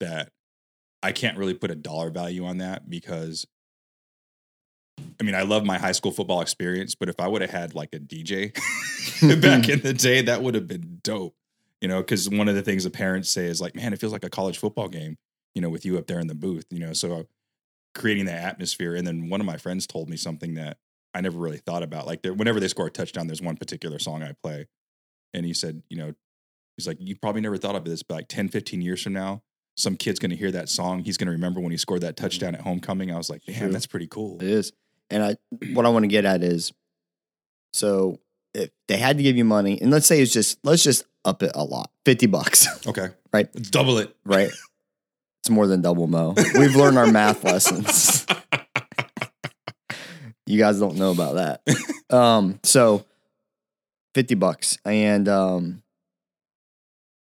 that 0.00 0.30
I 1.02 1.12
can't 1.12 1.38
really 1.38 1.54
put 1.54 1.70
a 1.70 1.76
dollar 1.76 2.10
value 2.10 2.46
on 2.46 2.58
that 2.58 2.88
because. 2.88 3.46
I 5.20 5.24
mean, 5.24 5.34
I 5.34 5.42
love 5.42 5.64
my 5.64 5.78
high 5.78 5.92
school 5.92 6.12
football 6.12 6.40
experience, 6.40 6.94
but 6.94 7.08
if 7.08 7.18
I 7.18 7.28
would 7.28 7.42
have 7.42 7.50
had 7.50 7.74
like 7.74 7.94
a 7.94 7.98
DJ 7.98 8.54
back 9.40 9.68
in 9.68 9.80
the 9.80 9.92
day, 9.92 10.22
that 10.22 10.42
would 10.42 10.54
have 10.54 10.66
been 10.66 11.00
dope. 11.02 11.34
You 11.80 11.88
know, 11.88 11.98
because 11.98 12.28
one 12.28 12.48
of 12.48 12.54
the 12.54 12.62
things 12.62 12.84
the 12.84 12.90
parents 12.90 13.30
say 13.30 13.46
is 13.46 13.60
like, 13.60 13.74
man, 13.76 13.92
it 13.92 14.00
feels 14.00 14.12
like 14.12 14.24
a 14.24 14.30
college 14.30 14.58
football 14.58 14.88
game, 14.88 15.18
you 15.54 15.60
know, 15.60 15.68
with 15.68 15.84
you 15.84 15.98
up 15.98 16.06
there 16.06 16.18
in 16.18 16.26
the 16.26 16.34
booth, 16.34 16.66
you 16.70 16.78
know. 16.78 16.94
So 16.94 17.12
uh, 17.12 17.22
creating 17.94 18.26
that 18.26 18.44
atmosphere. 18.44 18.94
And 18.94 19.06
then 19.06 19.28
one 19.28 19.40
of 19.40 19.46
my 19.46 19.56
friends 19.56 19.86
told 19.86 20.08
me 20.08 20.16
something 20.16 20.54
that 20.54 20.78
I 21.14 21.20
never 21.20 21.38
really 21.38 21.58
thought 21.58 21.82
about. 21.82 22.06
Like 22.06 22.24
whenever 22.24 22.60
they 22.60 22.68
score 22.68 22.86
a 22.86 22.90
touchdown, 22.90 23.26
there's 23.26 23.42
one 23.42 23.56
particular 23.56 23.98
song 23.98 24.22
I 24.22 24.32
play. 24.42 24.66
And 25.34 25.44
he 25.44 25.54
said, 25.54 25.82
you 25.88 25.96
know, 25.96 26.14
he's 26.76 26.86
like, 26.86 26.98
you 27.00 27.16
probably 27.16 27.40
never 27.40 27.56
thought 27.56 27.74
of 27.74 27.84
this, 27.84 28.02
but 28.02 28.14
like 28.14 28.28
10, 28.28 28.48
15 28.48 28.80
years 28.80 29.02
from 29.02 29.14
now, 29.14 29.42
some 29.76 29.96
kid's 29.96 30.18
gonna 30.18 30.34
hear 30.34 30.50
that 30.52 30.68
song. 30.68 31.04
He's 31.04 31.16
gonna 31.16 31.32
remember 31.32 31.60
when 31.60 31.70
he 31.70 31.76
scored 31.76 32.00
that 32.02 32.16
touchdown 32.16 32.52
mm. 32.52 32.58
at 32.58 32.62
homecoming. 32.62 33.12
I 33.12 33.16
was 33.16 33.28
like, 33.28 33.42
damn, 33.46 33.72
that's 33.72 33.86
pretty 33.86 34.06
cool. 34.06 34.36
It 34.40 34.48
is. 34.48 34.72
And 35.10 35.22
I 35.22 35.36
what 35.72 35.86
I 35.86 35.88
want 35.90 36.02
to 36.04 36.08
get 36.08 36.24
at 36.24 36.42
is 36.42 36.72
so 37.72 38.18
if 38.54 38.70
they 38.88 38.96
had 38.96 39.16
to 39.18 39.22
give 39.22 39.36
you 39.36 39.44
money, 39.44 39.80
and 39.80 39.90
let's 39.90 40.06
say 40.06 40.20
it's 40.20 40.32
just 40.32 40.58
let's 40.64 40.82
just 40.82 41.04
up 41.24 41.42
it 41.42 41.52
a 41.54 41.62
lot. 41.64 41.90
50 42.04 42.26
bucks, 42.26 42.66
Okay. 42.86 43.08
Right. 43.32 43.48
Let's 43.54 43.70
double 43.70 43.98
it. 43.98 44.14
right? 44.24 44.50
it's 45.42 45.50
more 45.50 45.66
than 45.66 45.80
double 45.82 46.06
mo. 46.06 46.34
We've 46.58 46.74
learned 46.74 46.98
our 46.98 47.06
math 47.10 47.44
lessons. 47.52 48.26
You 50.46 50.58
guys 50.58 50.78
don't 50.78 50.96
know 50.96 51.10
about 51.10 51.34
that. 51.34 52.16
um, 52.16 52.58
so 52.62 53.04
50 54.14 54.34
bucks. 54.36 54.78
And 54.84 55.28
um 55.28 55.82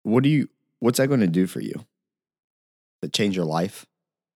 what 0.03 0.23
do 0.23 0.29
you 0.29 0.49
what's 0.79 0.97
that 0.97 1.07
going 1.07 1.19
to 1.19 1.27
do 1.27 1.45
for 1.47 1.61
you? 1.61 1.85
It 3.03 3.13
change 3.13 3.35
your 3.35 3.45
life? 3.45 3.85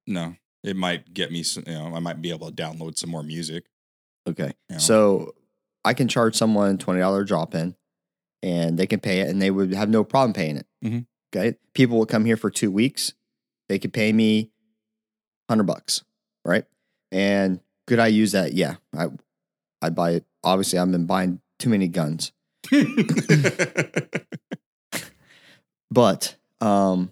No, 0.07 0.35
it 0.65 0.75
might 0.75 1.13
get 1.13 1.31
me. 1.31 1.43
Some, 1.43 1.63
you 1.67 1.73
know, 1.73 1.93
I 1.95 1.99
might 1.99 2.21
be 2.21 2.31
able 2.31 2.49
to 2.51 2.55
download 2.55 2.97
some 2.97 3.09
more 3.09 3.23
music. 3.23 3.65
Okay. 4.27 4.51
Yeah. 4.69 4.77
So 4.77 5.33
I 5.83 5.93
can 5.93 6.07
charge 6.07 6.35
someone 6.35 6.77
twenty 6.77 6.99
dollar 6.99 7.23
drop 7.23 7.53
in, 7.55 7.75
and 8.43 8.77
they 8.77 8.87
can 8.87 8.99
pay 8.99 9.21
it, 9.21 9.29
and 9.29 9.41
they 9.41 9.51
would 9.51 9.73
have 9.73 9.89
no 9.89 10.03
problem 10.03 10.33
paying 10.33 10.57
it. 10.57 10.65
Mhm. 10.83 11.05
Okay. 11.35 11.57
People 11.73 11.97
will 11.97 12.05
come 12.05 12.25
here 12.25 12.37
for 12.37 12.49
two 12.49 12.71
weeks. 12.71 13.13
They 13.69 13.79
could 13.79 13.93
pay 13.93 14.11
me 14.13 14.51
hundred 15.49 15.63
bucks, 15.63 16.03
right? 16.43 16.65
And 17.11 17.59
could 17.87 17.99
I 17.99 18.07
use 18.07 18.31
that? 18.31 18.53
Yeah. 18.53 18.75
I 18.97 19.07
I 19.81 19.89
buy 19.89 20.11
it. 20.11 20.25
Obviously, 20.43 20.79
I've 20.79 20.91
been 20.91 21.05
buying 21.05 21.41
too 21.59 21.69
many 21.69 21.87
guns, 21.87 22.31
but 25.91 26.35
um, 26.61 27.11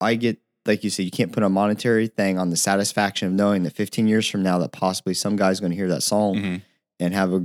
I 0.00 0.14
get 0.14 0.38
like 0.66 0.84
you 0.84 0.90
said, 0.90 1.04
you 1.04 1.10
can't 1.10 1.32
put 1.32 1.42
a 1.42 1.48
monetary 1.48 2.06
thing 2.06 2.38
on 2.38 2.50
the 2.50 2.56
satisfaction 2.56 3.28
of 3.28 3.34
knowing 3.34 3.64
that 3.64 3.72
15 3.74 4.06
years 4.06 4.28
from 4.28 4.42
now 4.42 4.58
that 4.58 4.72
possibly 4.72 5.14
some 5.14 5.36
guy's 5.36 5.58
going 5.60 5.70
to 5.72 5.76
hear 5.76 5.88
that 5.88 6.02
song 6.02 6.36
Mhm. 6.36 6.62
and 7.00 7.14
have 7.14 7.32
a 7.32 7.44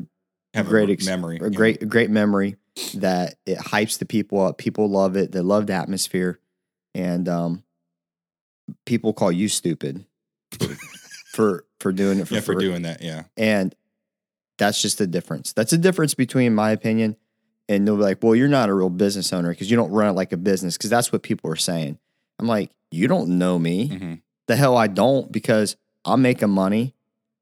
Have 0.54 0.68
Great 0.68 0.90
a 0.90 0.94
ex- 0.94 1.06
memory. 1.06 1.38
a 1.42 1.44
yeah. 1.46 1.50
great 1.50 1.82
a 1.84 1.86
great 1.86 2.10
memory 2.12 2.56
that 2.96 3.36
it 3.46 3.58
hypes 3.58 3.98
the 3.98 4.06
people 4.06 4.40
up. 4.42 4.58
People 4.58 4.88
love 4.90 5.16
it. 5.18 5.32
They 5.32 5.40
love 5.42 5.66
the 5.68 5.74
atmosphere, 5.74 6.40
and 6.94 7.28
um, 7.28 7.64
people 8.86 9.14
call 9.14 9.32
you 9.32 9.50
stupid 9.50 10.06
for 11.32 11.66
for 11.80 11.92
doing 11.92 12.20
it 12.20 12.28
for 12.28 12.36
yeah, 12.36 12.40
for 12.42 12.56
doing 12.56 12.84
that. 12.84 13.02
Yeah. 13.02 13.24
And 13.36 13.76
that's 14.58 14.82
just 14.82 14.98
the 14.98 15.08
difference. 15.08 15.54
That's 15.54 15.72
the 15.72 15.78
difference 15.78 16.14
between 16.14 16.56
my 16.56 16.72
opinion 16.72 17.16
and 17.70 17.86
they'll 17.88 17.98
be 17.98 18.02
like, 18.02 18.24
well, 18.24 18.34
you're 18.34 18.48
not 18.48 18.70
a 18.70 18.74
real 18.74 18.90
business 18.90 19.32
owner 19.34 19.50
because 19.50 19.70
you 19.70 19.78
don't 19.78 19.92
run 19.92 20.10
it 20.10 20.14
like 20.14 20.32
a 20.32 20.38
business 20.38 20.78
because 20.78 20.90
that's 20.90 21.12
what 21.12 21.22
people 21.22 21.52
are 21.52 21.56
saying. 21.58 22.00
I'm 22.40 22.48
like, 22.48 22.72
you 22.92 23.08
don't 23.08 23.38
know 23.38 23.58
me. 23.60 23.88
hmm 23.88 24.14
The 24.48 24.56
hell 24.56 24.78
I 24.78 24.88
don't 24.88 25.32
because 25.32 25.76
I'm 26.06 26.22
making 26.22 26.50
money, 26.50 26.94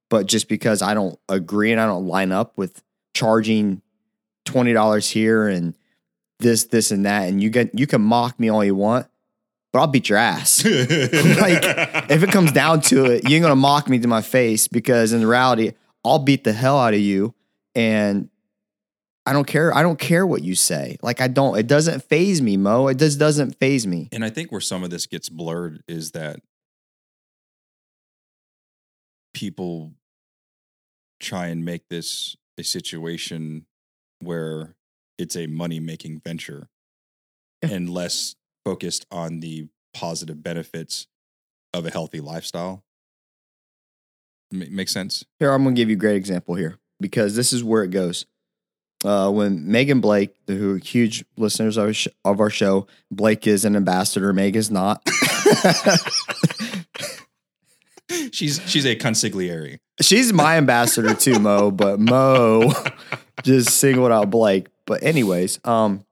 but 0.09 0.25
just 0.25 0.47
because 0.47 0.81
I 0.81 0.93
don't 0.93 1.19
agree 1.29 1.71
and 1.71 1.79
I 1.79 1.85
don't 1.85 2.07
line 2.07 2.31
up 2.31 2.57
with 2.57 2.81
charging 3.13 3.81
twenty 4.45 4.73
dollars 4.73 5.09
here 5.09 5.47
and 5.47 5.75
this, 6.39 6.65
this, 6.65 6.91
and 6.91 7.05
that, 7.05 7.29
and 7.29 7.41
you 7.41 7.49
get 7.49 7.77
you 7.77 7.87
can 7.87 8.01
mock 8.01 8.39
me 8.39 8.49
all 8.49 8.63
you 8.63 8.75
want, 8.75 9.07
but 9.71 9.79
I'll 9.79 9.87
beat 9.87 10.09
your 10.09 10.17
ass. 10.17 10.63
like 10.65 10.79
if 12.09 12.23
it 12.23 12.31
comes 12.31 12.51
down 12.51 12.81
to 12.81 13.05
it, 13.05 13.29
you 13.29 13.35
ain't 13.35 13.43
gonna 13.43 13.55
mock 13.55 13.87
me 13.87 13.99
to 13.99 14.07
my 14.07 14.21
face 14.21 14.67
because 14.67 15.13
in 15.13 15.25
reality, 15.25 15.71
I'll 16.03 16.19
beat 16.19 16.43
the 16.43 16.53
hell 16.53 16.77
out 16.79 16.93
of 16.93 16.99
you. 16.99 17.33
And 17.73 18.29
I 19.25 19.33
don't 19.33 19.47
care. 19.47 19.75
I 19.75 19.81
don't 19.81 19.97
care 19.97 20.25
what 20.25 20.43
you 20.43 20.53
say. 20.55 20.97
Like 21.01 21.19
I 21.19 21.27
don't. 21.27 21.57
It 21.57 21.67
doesn't 21.67 22.03
phase 22.03 22.41
me, 22.41 22.57
Mo. 22.57 22.87
It 22.87 22.99
just 22.99 23.17
doesn't 23.17 23.57
phase 23.59 23.87
me. 23.87 24.09
And 24.11 24.23
I 24.23 24.29
think 24.29 24.51
where 24.51 24.61
some 24.61 24.83
of 24.83 24.91
this 24.91 25.07
gets 25.07 25.29
blurred 25.29 25.83
is 25.87 26.11
that 26.11 26.41
people 29.33 29.93
try 31.19 31.47
and 31.47 31.65
make 31.65 31.87
this 31.89 32.35
a 32.57 32.63
situation 32.63 33.65
where 34.19 34.75
it's 35.17 35.35
a 35.35 35.47
money 35.47 35.79
making 35.79 36.21
venture 36.23 36.69
and 37.61 37.89
less 37.89 38.35
focused 38.63 39.05
on 39.11 39.39
the 39.39 39.67
positive 39.93 40.43
benefits 40.43 41.07
of 41.73 41.85
a 41.85 41.91
healthy 41.91 42.19
lifestyle. 42.19 42.83
Ma- 44.51 44.65
make 44.69 44.89
sense? 44.89 45.25
Here, 45.39 45.51
I'm 45.51 45.63
gonna 45.63 45.75
give 45.75 45.89
you 45.89 45.95
a 45.95 45.99
great 45.99 46.15
example 46.15 46.55
here 46.55 46.77
because 46.99 47.35
this 47.35 47.51
is 47.51 47.63
where 47.63 47.83
it 47.83 47.89
goes. 47.89 48.25
Uh, 49.05 49.29
when 49.29 49.69
Meg 49.71 49.89
and 49.91 50.01
Blake, 50.01 50.33
who 50.47 50.75
are 50.75 50.77
huge 50.77 51.23
listeners 51.37 51.77
of 51.77 51.85
our, 51.85 51.93
sh- 51.93 52.07
of 52.23 52.39
our 52.39 52.49
show, 52.49 52.87
Blake 53.11 53.45
is 53.45 53.63
an 53.63 53.75
ambassador, 53.75 54.33
Meg 54.33 54.55
is 54.55 54.71
not. 54.71 55.07
She's 58.31 58.61
she's 58.67 58.85
a 58.85 58.95
consigliere. 58.95 59.77
She's 60.01 60.31
my 60.31 60.57
ambassador 60.57 61.15
too, 61.15 61.39
Mo, 61.39 61.71
but 61.71 61.99
Mo 61.99 62.71
just 63.43 63.71
singled 63.77 64.11
out 64.11 64.29
Blake. 64.29 64.67
But 64.85 65.01
anyways, 65.01 65.59
um, 65.63 66.05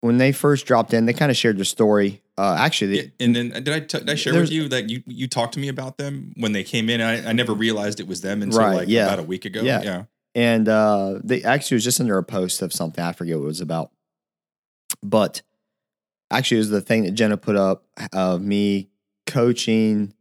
when 0.00 0.16
they 0.16 0.32
first 0.32 0.64
dropped 0.64 0.94
in, 0.94 1.04
they 1.04 1.12
kind 1.12 1.30
of 1.30 1.36
shared 1.36 1.58
their 1.58 1.64
story. 1.66 2.22
Uh, 2.38 2.56
actually, 2.58 3.00
they, 3.00 3.12
and 3.24 3.36
then 3.36 3.50
did 3.50 3.68
I 3.68 3.80
t- 3.80 3.98
did 3.98 4.08
I 4.08 4.14
share 4.14 4.32
with 4.40 4.50
you 4.50 4.68
that 4.68 4.88
you 4.88 5.02
you 5.06 5.28
talked 5.28 5.54
to 5.54 5.60
me 5.60 5.68
about 5.68 5.98
them 5.98 6.32
when 6.36 6.52
they 6.52 6.62
came 6.64 6.88
in? 6.88 7.00
I, 7.02 7.28
I 7.28 7.32
never 7.32 7.52
realized 7.52 8.00
it 8.00 8.06
was 8.06 8.22
them 8.22 8.42
until 8.42 8.60
Right, 8.60 8.76
like 8.76 8.88
yeah. 8.88 9.06
about 9.06 9.18
a 9.18 9.24
week 9.24 9.44
ago. 9.44 9.60
Yeah. 9.60 9.82
yeah. 9.82 10.04
And 10.34 10.68
uh, 10.68 11.18
they 11.22 11.42
actually 11.42 11.76
was 11.76 11.84
just 11.84 12.00
under 12.00 12.18
a 12.18 12.24
post 12.24 12.62
of 12.62 12.72
something 12.72 13.02
I 13.02 13.12
forget 13.12 13.36
what 13.36 13.44
it 13.44 13.46
was 13.46 13.60
about, 13.60 13.90
but 15.02 15.42
actually 16.30 16.58
it 16.58 16.60
was 16.60 16.70
the 16.70 16.80
thing 16.80 17.04
that 17.04 17.12
Jenna 17.12 17.36
put 17.36 17.56
up 17.56 17.84
of 18.12 18.40
me 18.42 18.88
coaching, 19.26 20.14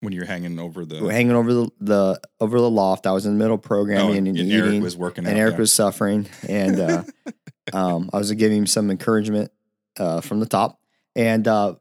When 0.00 0.12
you're 0.12 0.26
hanging 0.26 0.58
over 0.58 0.84
the 0.84 0.98
hanging 1.08 1.32
over 1.32 1.52
the, 1.52 1.70
the 1.80 2.20
over 2.40 2.60
the 2.60 2.70
loft. 2.70 3.06
I 3.06 3.12
was 3.12 3.26
in 3.26 3.32
the 3.32 3.38
middle 3.38 3.54
of 3.54 3.60
oh, 3.64 3.68
programming 3.68 4.16
and, 4.16 4.28
and, 4.28 4.38
and 4.38 4.48
eating. 4.48 4.70
Eric 4.72 4.82
was 4.82 4.96
working 4.96 5.24
out. 5.26 5.30
and 5.30 5.38
Eric 5.38 5.54
yeah. 5.54 5.58
was 5.58 5.72
suffering, 5.72 6.26
and 6.48 6.80
uh, 6.80 7.02
um, 7.72 8.10
I 8.12 8.18
was 8.18 8.30
giving 8.32 8.58
him 8.58 8.66
some 8.66 8.90
encouragement 8.90 9.50
uh, 9.98 10.20
from 10.20 10.40
the 10.40 10.46
top, 10.46 10.78
and 11.16 11.46
uh, 11.46 11.74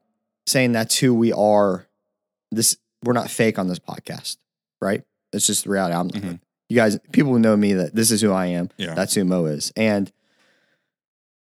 saying 0.47 0.71
that's 0.71 0.97
who 0.97 1.13
we 1.13 1.31
are. 1.33 1.87
This 2.51 2.77
we're 3.03 3.13
not 3.13 3.29
fake 3.29 3.59
on 3.59 3.67
this 3.67 3.79
podcast, 3.79 4.37
right? 4.81 5.03
It's 5.33 5.45
just 5.45 5.65
the 5.65 5.69
reality. 5.69 5.95
I'm, 5.95 6.09
Mhm. 6.09 6.39
You 6.69 6.75
guys, 6.75 6.99
people 7.11 7.39
know 7.39 7.55
me 7.55 7.73
that 7.73 7.95
this 7.95 8.11
is 8.11 8.21
who 8.21 8.31
I 8.31 8.47
am. 8.47 8.69
yeah. 8.77 8.93
That's 8.93 9.13
who 9.15 9.23
Mo 9.23 9.45
is, 9.45 9.71
and 9.75 10.11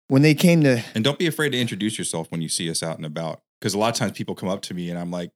when 0.09 0.23
they 0.23 0.35
came 0.35 0.63
to 0.63 0.83
And 0.95 1.03
don't 1.03 1.19
be 1.19 1.27
afraid 1.27 1.51
to 1.51 1.61
introduce 1.61 1.99
yourself 1.99 2.31
when 2.31 2.43
you 2.43 2.49
see 2.49 2.71
us 2.71 2.83
out 2.83 2.97
and 2.97 3.07
about. 3.07 3.43
Because 3.61 3.75
a 3.75 3.79
lot 3.79 3.89
of 3.89 3.95
times 3.95 4.13
people 4.13 4.35
come 4.35 4.49
up 4.49 4.63
to 4.63 4.75
me 4.75 4.91
and 4.91 4.99
I'm 4.99 5.11
like, 5.11 5.31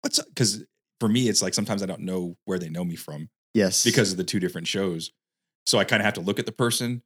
what's 0.00 0.18
up? 0.18 0.26
Because 0.26 0.64
for 0.98 1.08
me, 1.08 1.28
it's 1.28 1.40
like 1.40 1.54
sometimes 1.54 1.82
I 1.82 1.86
don't 1.86 2.00
know 2.00 2.36
where 2.44 2.58
they 2.58 2.68
know 2.68 2.84
me 2.84 2.96
from 2.96 3.28
yes 3.54 3.84
because 3.84 4.10
of 4.10 4.18
the 4.18 4.24
two 4.24 4.40
different 4.40 4.66
shows. 4.66 5.12
So 5.66 5.78
I 5.78 5.84
kind 5.84 6.00
of 6.00 6.04
have 6.04 6.14
to 6.14 6.20
look 6.20 6.38
at 6.38 6.46
the 6.46 6.52
person 6.52 7.02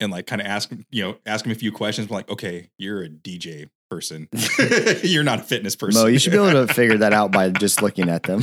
and 0.00 0.12
like 0.12 0.26
kind 0.26 0.42
of 0.42 0.46
ask, 0.46 0.70
you 0.90 1.02
know, 1.02 1.16
ask 1.24 1.44
them 1.44 1.52
a 1.52 1.56
few 1.56 1.72
questions. 1.72 2.08
I'm 2.08 2.14
like, 2.14 2.30
okay, 2.30 2.70
you're 2.76 3.02
a 3.02 3.08
DJ 3.08 3.70
person. 3.90 4.28
you're 5.02 5.24
not 5.24 5.40
a 5.40 5.42
fitness 5.42 5.76
person. 5.76 6.02
Mo, 6.02 6.08
you 6.08 6.18
should 6.18 6.32
be 6.32 6.38
able 6.38 6.66
to 6.66 6.72
figure 6.72 6.98
that 6.98 7.12
out 7.12 7.32
by 7.32 7.48
just 7.58 7.80
looking 7.80 8.10
at 8.10 8.24
them. 8.24 8.42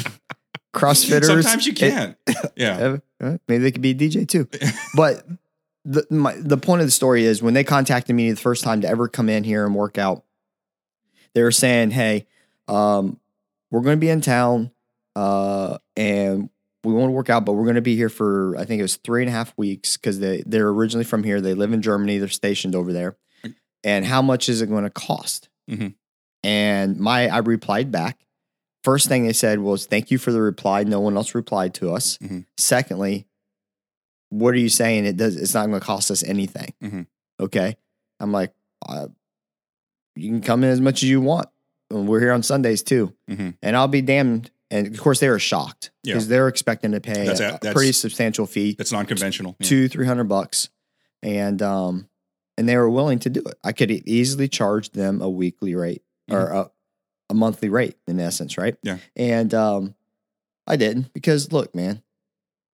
CrossFitters. 0.73 1.25
Sometimes 1.25 1.67
you 1.67 1.73
can't. 1.73 2.17
yeah. 2.55 2.97
Uh, 3.19 3.37
maybe 3.47 3.63
they 3.63 3.71
could 3.71 3.81
be 3.81 3.91
a 3.91 3.95
DJ 3.95 4.27
too. 4.27 4.47
But 4.95 5.25
the 5.83 6.05
my, 6.09 6.35
the 6.37 6.57
point 6.57 6.81
of 6.81 6.87
the 6.87 6.91
story 6.91 7.25
is 7.25 7.41
when 7.41 7.53
they 7.53 7.63
contacted 7.63 8.15
me 8.15 8.31
the 8.31 8.39
first 8.39 8.63
time 8.63 8.81
to 8.81 8.87
ever 8.87 9.07
come 9.07 9.29
in 9.29 9.43
here 9.43 9.65
and 9.65 9.75
work 9.75 9.97
out, 9.97 10.23
they 11.33 11.43
were 11.43 11.51
saying, 11.51 11.91
"Hey, 11.91 12.27
um, 12.67 13.19
we're 13.71 13.81
going 13.81 13.97
to 13.97 13.99
be 14.01 14.09
in 14.09 14.21
town, 14.21 14.71
uh, 15.15 15.77
and 15.95 16.49
we 16.83 16.93
want 16.93 17.09
to 17.09 17.13
work 17.13 17.29
out, 17.29 17.45
but 17.45 17.53
we're 17.53 17.63
going 17.63 17.75
to 17.75 17.81
be 17.81 17.95
here 17.95 18.09
for 18.09 18.55
I 18.57 18.65
think 18.65 18.79
it 18.79 18.83
was 18.83 18.97
three 18.97 19.21
and 19.23 19.29
a 19.29 19.33
half 19.33 19.53
weeks 19.57 19.97
because 19.97 20.19
they 20.19 20.43
they're 20.45 20.69
originally 20.69 21.05
from 21.05 21.23
here. 21.23 21.41
They 21.41 21.53
live 21.53 21.73
in 21.73 21.81
Germany. 21.81 22.17
They're 22.17 22.27
stationed 22.27 22.75
over 22.75 22.93
there. 22.93 23.17
And 23.83 24.05
how 24.05 24.21
much 24.21 24.47
is 24.47 24.61
it 24.61 24.67
going 24.67 24.83
to 24.83 24.89
cost?" 24.91 25.49
Mhm. 25.69 25.95
And 26.43 26.99
my 26.99 27.27
I 27.27 27.39
replied 27.39 27.91
back. 27.91 28.19
First 28.83 29.07
thing 29.07 29.25
they 29.25 29.33
said 29.33 29.59
was, 29.59 29.85
"Thank 29.85 30.09
you 30.11 30.17
for 30.17 30.31
the 30.31 30.41
reply." 30.41 30.83
No 30.83 30.99
one 30.99 31.15
else 31.15 31.35
replied 31.35 31.73
to 31.75 31.91
us. 31.93 32.17
Mhm. 32.17 32.45
Secondly, 32.57 33.27
what 34.29 34.53
are 34.53 34.59
you 34.59 34.69
saying? 34.69 35.05
It 35.05 35.17
does. 35.17 35.35
It's 35.35 35.53
not 35.53 35.67
going 35.67 35.79
to 35.79 35.85
cost 35.85 36.09
us 36.09 36.23
anything. 36.23 36.73
Mhm. 36.81 37.05
Okay. 37.39 37.75
I'm 38.19 38.31
like, 38.31 38.53
uh, 38.87 39.07
you 40.15 40.29
can 40.29 40.41
come 40.41 40.63
in 40.63 40.69
as 40.69 40.81
much 40.81 41.03
as 41.03 41.09
you 41.09 41.21
want. 41.21 41.47
And 41.89 42.07
we're 42.07 42.19
here 42.21 42.31
on 42.31 42.41
Sundays 42.43 42.81
too, 42.83 43.13
Mhm. 43.29 43.55
and 43.61 43.75
I'll 43.75 43.87
be 43.87 44.01
damned. 44.01 44.49
And 44.69 44.87
of 44.87 44.97
course, 45.01 45.19
they 45.19 45.27
were 45.29 45.39
shocked 45.39 45.91
Yeah. 46.03 46.13
because 46.13 46.29
they're 46.29 46.47
expecting 46.47 46.91
to 46.93 47.01
pay 47.01 47.25
That's 47.25 47.39
a, 47.41 47.43
a- 47.47 47.51
that's- 47.51 47.73
pretty 47.73 47.91
substantial 47.91 48.45
fee, 48.45 48.75
That's 48.77 48.91
non 48.93 49.05
conventional. 49.05 49.57
two 49.61 49.89
three 49.89 50.05
hundred 50.05 50.25
bucks, 50.29 50.69
and 51.21 51.61
um, 51.61 52.07
and 52.57 52.69
they 52.69 52.77
were 52.77 52.89
willing 52.89 53.19
to 53.19 53.29
do 53.29 53.41
it. 53.41 53.55
I 53.63 53.73
could 53.73 53.91
easily 53.91 54.47
charge 54.47 54.91
them 54.91 55.21
a 55.21 55.29
weekly 55.29 55.75
rate 55.75 56.03
or 56.29 56.47
a, 56.47 56.71
a 57.31 57.33
monthly 57.33 57.69
rate 57.69 57.95
in 58.07 58.19
essence, 58.19 58.57
right? 58.57 58.75
Yeah. 58.83 58.97
And 59.15 59.53
um, 59.53 59.95
I 60.67 60.75
didn't 60.75 61.11
because 61.13 61.51
look, 61.51 61.73
man, 61.73 62.03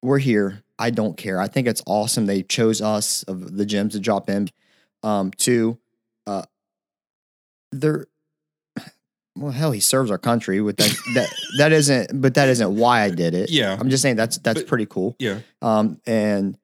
we're 0.02 0.18
here. 0.18 0.64
I 0.80 0.90
don't 0.90 1.16
care. 1.16 1.40
I 1.40 1.48
think 1.48 1.68
it's 1.68 1.82
awesome 1.88 2.26
they 2.26 2.44
chose 2.44 2.82
us 2.82 3.24
of 3.24 3.56
the 3.56 3.66
gyms 3.66 3.92
to 3.94 4.00
drop 4.00 4.30
in. 4.30 4.50
Um, 5.04 5.32
to 5.38 5.78
uh, 6.26 6.44
they're 7.72 8.08
well, 9.36 9.52
hell, 9.52 9.72
he 9.72 9.80
serves 9.80 10.10
our 10.10 10.18
country 10.18 10.60
with 10.62 10.78
that. 10.78 10.96
that 11.14 11.30
that 11.60 11.72
isn't, 11.72 12.20
but 12.20 12.34
that 12.34 12.50
isn't 12.50 12.76
why 12.76 13.04
I 13.04 13.12
did 13.12 13.36
it. 13.36 13.52
Yeah. 13.52 13.78
I'm 13.80 13.90
just 13.92 14.02
saying 14.02 14.16
that's 14.16 14.40
that's 14.40 14.62
But- 14.62 14.68
pretty 14.68 14.88
cool. 14.88 15.16
Yeah. 15.20 15.40
Um, 15.62 16.02
and 16.08 16.58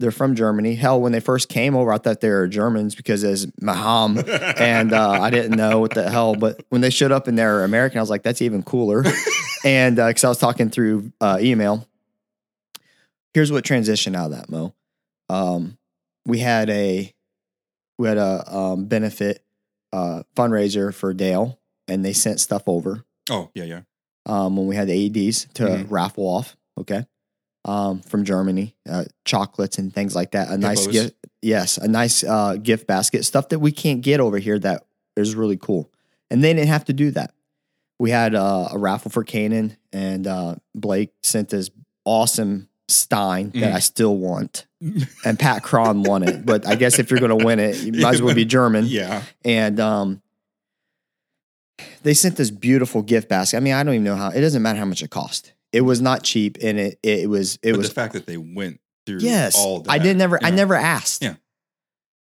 they're 0.00 0.10
from 0.10 0.34
Germany. 0.34 0.74
Hell, 0.74 1.00
when 1.00 1.12
they 1.12 1.20
first 1.20 1.48
came 1.48 1.76
over, 1.76 1.92
I 1.92 1.98
thought 1.98 2.20
they 2.20 2.30
were 2.30 2.48
Germans 2.48 2.94
because 2.96 3.22
it's 3.22 3.46
Maham, 3.60 4.18
and 4.58 4.92
uh, 4.92 5.10
I 5.12 5.30
didn't 5.30 5.56
know 5.56 5.78
what 5.78 5.94
the 5.94 6.10
hell. 6.10 6.34
But 6.34 6.64
when 6.70 6.80
they 6.80 6.90
showed 6.90 7.12
up 7.12 7.28
and 7.28 7.38
they're 7.38 7.62
American, 7.62 7.98
I 7.98 8.02
was 8.02 8.10
like, 8.10 8.22
that's 8.24 8.42
even 8.42 8.62
cooler. 8.64 9.04
and 9.64 9.96
because 9.96 10.24
I 10.24 10.28
was 10.28 10.38
talking 10.38 10.70
through 10.70 11.12
uh, 11.20 11.38
email, 11.40 11.86
here's 13.34 13.52
what 13.52 13.64
transitioned 13.64 14.16
out 14.16 14.32
of 14.32 14.38
that, 14.38 14.48
Mo. 14.50 14.74
Um, 15.28 15.78
we 16.26 16.38
had 16.40 16.68
a 16.70 17.12
we 17.98 18.08
had 18.08 18.18
a 18.18 18.44
um, 18.56 18.86
benefit 18.86 19.44
uh, 19.92 20.22
fundraiser 20.36 20.92
for 20.94 21.12
Dale, 21.14 21.58
and 21.86 22.04
they 22.04 22.12
sent 22.12 22.40
stuff 22.40 22.62
over 22.66 23.04
Oh, 23.30 23.50
yeah, 23.54 23.64
yeah. 23.64 23.80
um, 24.26 24.56
when 24.56 24.66
we 24.66 24.74
had 24.76 24.88
the 24.88 25.10
AEDs 25.10 25.52
to 25.54 25.64
Mhm. 25.64 25.86
raffle 25.90 26.24
off. 26.24 26.56
Okay. 26.78 27.04
Um, 27.66 28.00
from 28.00 28.24
Germany, 28.24 28.74
uh, 28.88 29.04
chocolates 29.26 29.76
and 29.76 29.92
things 29.94 30.14
like 30.14 30.30
that. 30.30 30.48
A 30.48 30.56
nice 30.56 30.86
gift. 30.86 31.14
Yes. 31.42 31.76
A 31.76 31.86
nice 31.88 32.24
uh, 32.24 32.56
gift 32.56 32.86
basket, 32.86 33.22
stuff 33.26 33.50
that 33.50 33.58
we 33.58 33.70
can't 33.70 34.00
get 34.00 34.18
over 34.18 34.38
here 34.38 34.58
that 34.58 34.86
is 35.14 35.34
really 35.34 35.58
cool. 35.58 35.90
And 36.30 36.42
they 36.42 36.54
didn't 36.54 36.68
have 36.68 36.86
to 36.86 36.94
do 36.94 37.10
that. 37.10 37.34
We 37.98 38.10
had 38.10 38.34
uh, 38.34 38.68
a 38.72 38.78
raffle 38.78 39.10
for 39.10 39.24
Canaan, 39.24 39.76
and 39.92 40.26
uh, 40.26 40.54
Blake 40.74 41.12
sent 41.22 41.50
this 41.50 41.68
awesome 42.06 42.68
Stein 42.88 43.50
that 43.50 43.72
Mhm. 43.72 43.74
I 43.74 43.78
still 43.80 44.16
want. 44.16 44.66
And 45.26 45.38
Pat 45.38 45.62
Cron 45.62 46.02
won 46.02 46.22
it. 46.22 46.46
But 46.46 46.66
I 46.66 46.76
guess 46.76 46.98
if 46.98 47.10
you're 47.10 47.20
going 47.20 47.38
to 47.38 47.44
win 47.44 47.58
it, 47.60 47.76
you 47.82 47.92
might 48.00 48.14
as 48.14 48.22
well 48.22 48.34
be 48.34 48.46
German 48.46 48.86
Yeah. 48.88 49.22
and 49.44 49.78
um, 49.78 50.22
they 52.02 52.14
sent 52.14 52.36
this 52.36 52.50
beautiful 52.50 53.02
gift 53.02 53.28
basket. 53.28 53.58
I 53.58 53.60
mean, 53.60 53.74
I 53.74 53.82
don't 53.82 53.94
even 53.94 54.04
know 54.04 54.16
how. 54.16 54.28
It 54.30 54.40
doesn't 54.40 54.62
matter 54.62 54.78
how 54.78 54.86
much 54.86 55.02
it 55.02 55.10
cost. 55.10 55.52
It 55.72 55.82
was 55.82 56.00
not 56.00 56.22
cheap, 56.24 56.58
and 56.62 56.78
it 56.78 56.98
it 57.02 57.28
was 57.30 57.58
it 57.62 57.72
but 57.72 57.78
was 57.78 57.88
the 57.88 57.94
fact 57.94 58.12
that 58.14 58.26
they 58.26 58.36
went 58.36 58.80
through 59.06 59.18
yes. 59.20 59.56
all 59.56 59.80
that. 59.82 59.90
I 59.90 59.98
did 59.98 60.16
never 60.16 60.38
I 60.42 60.50
never 60.50 60.74
asked. 60.74 61.22
Yeah. 61.22 61.34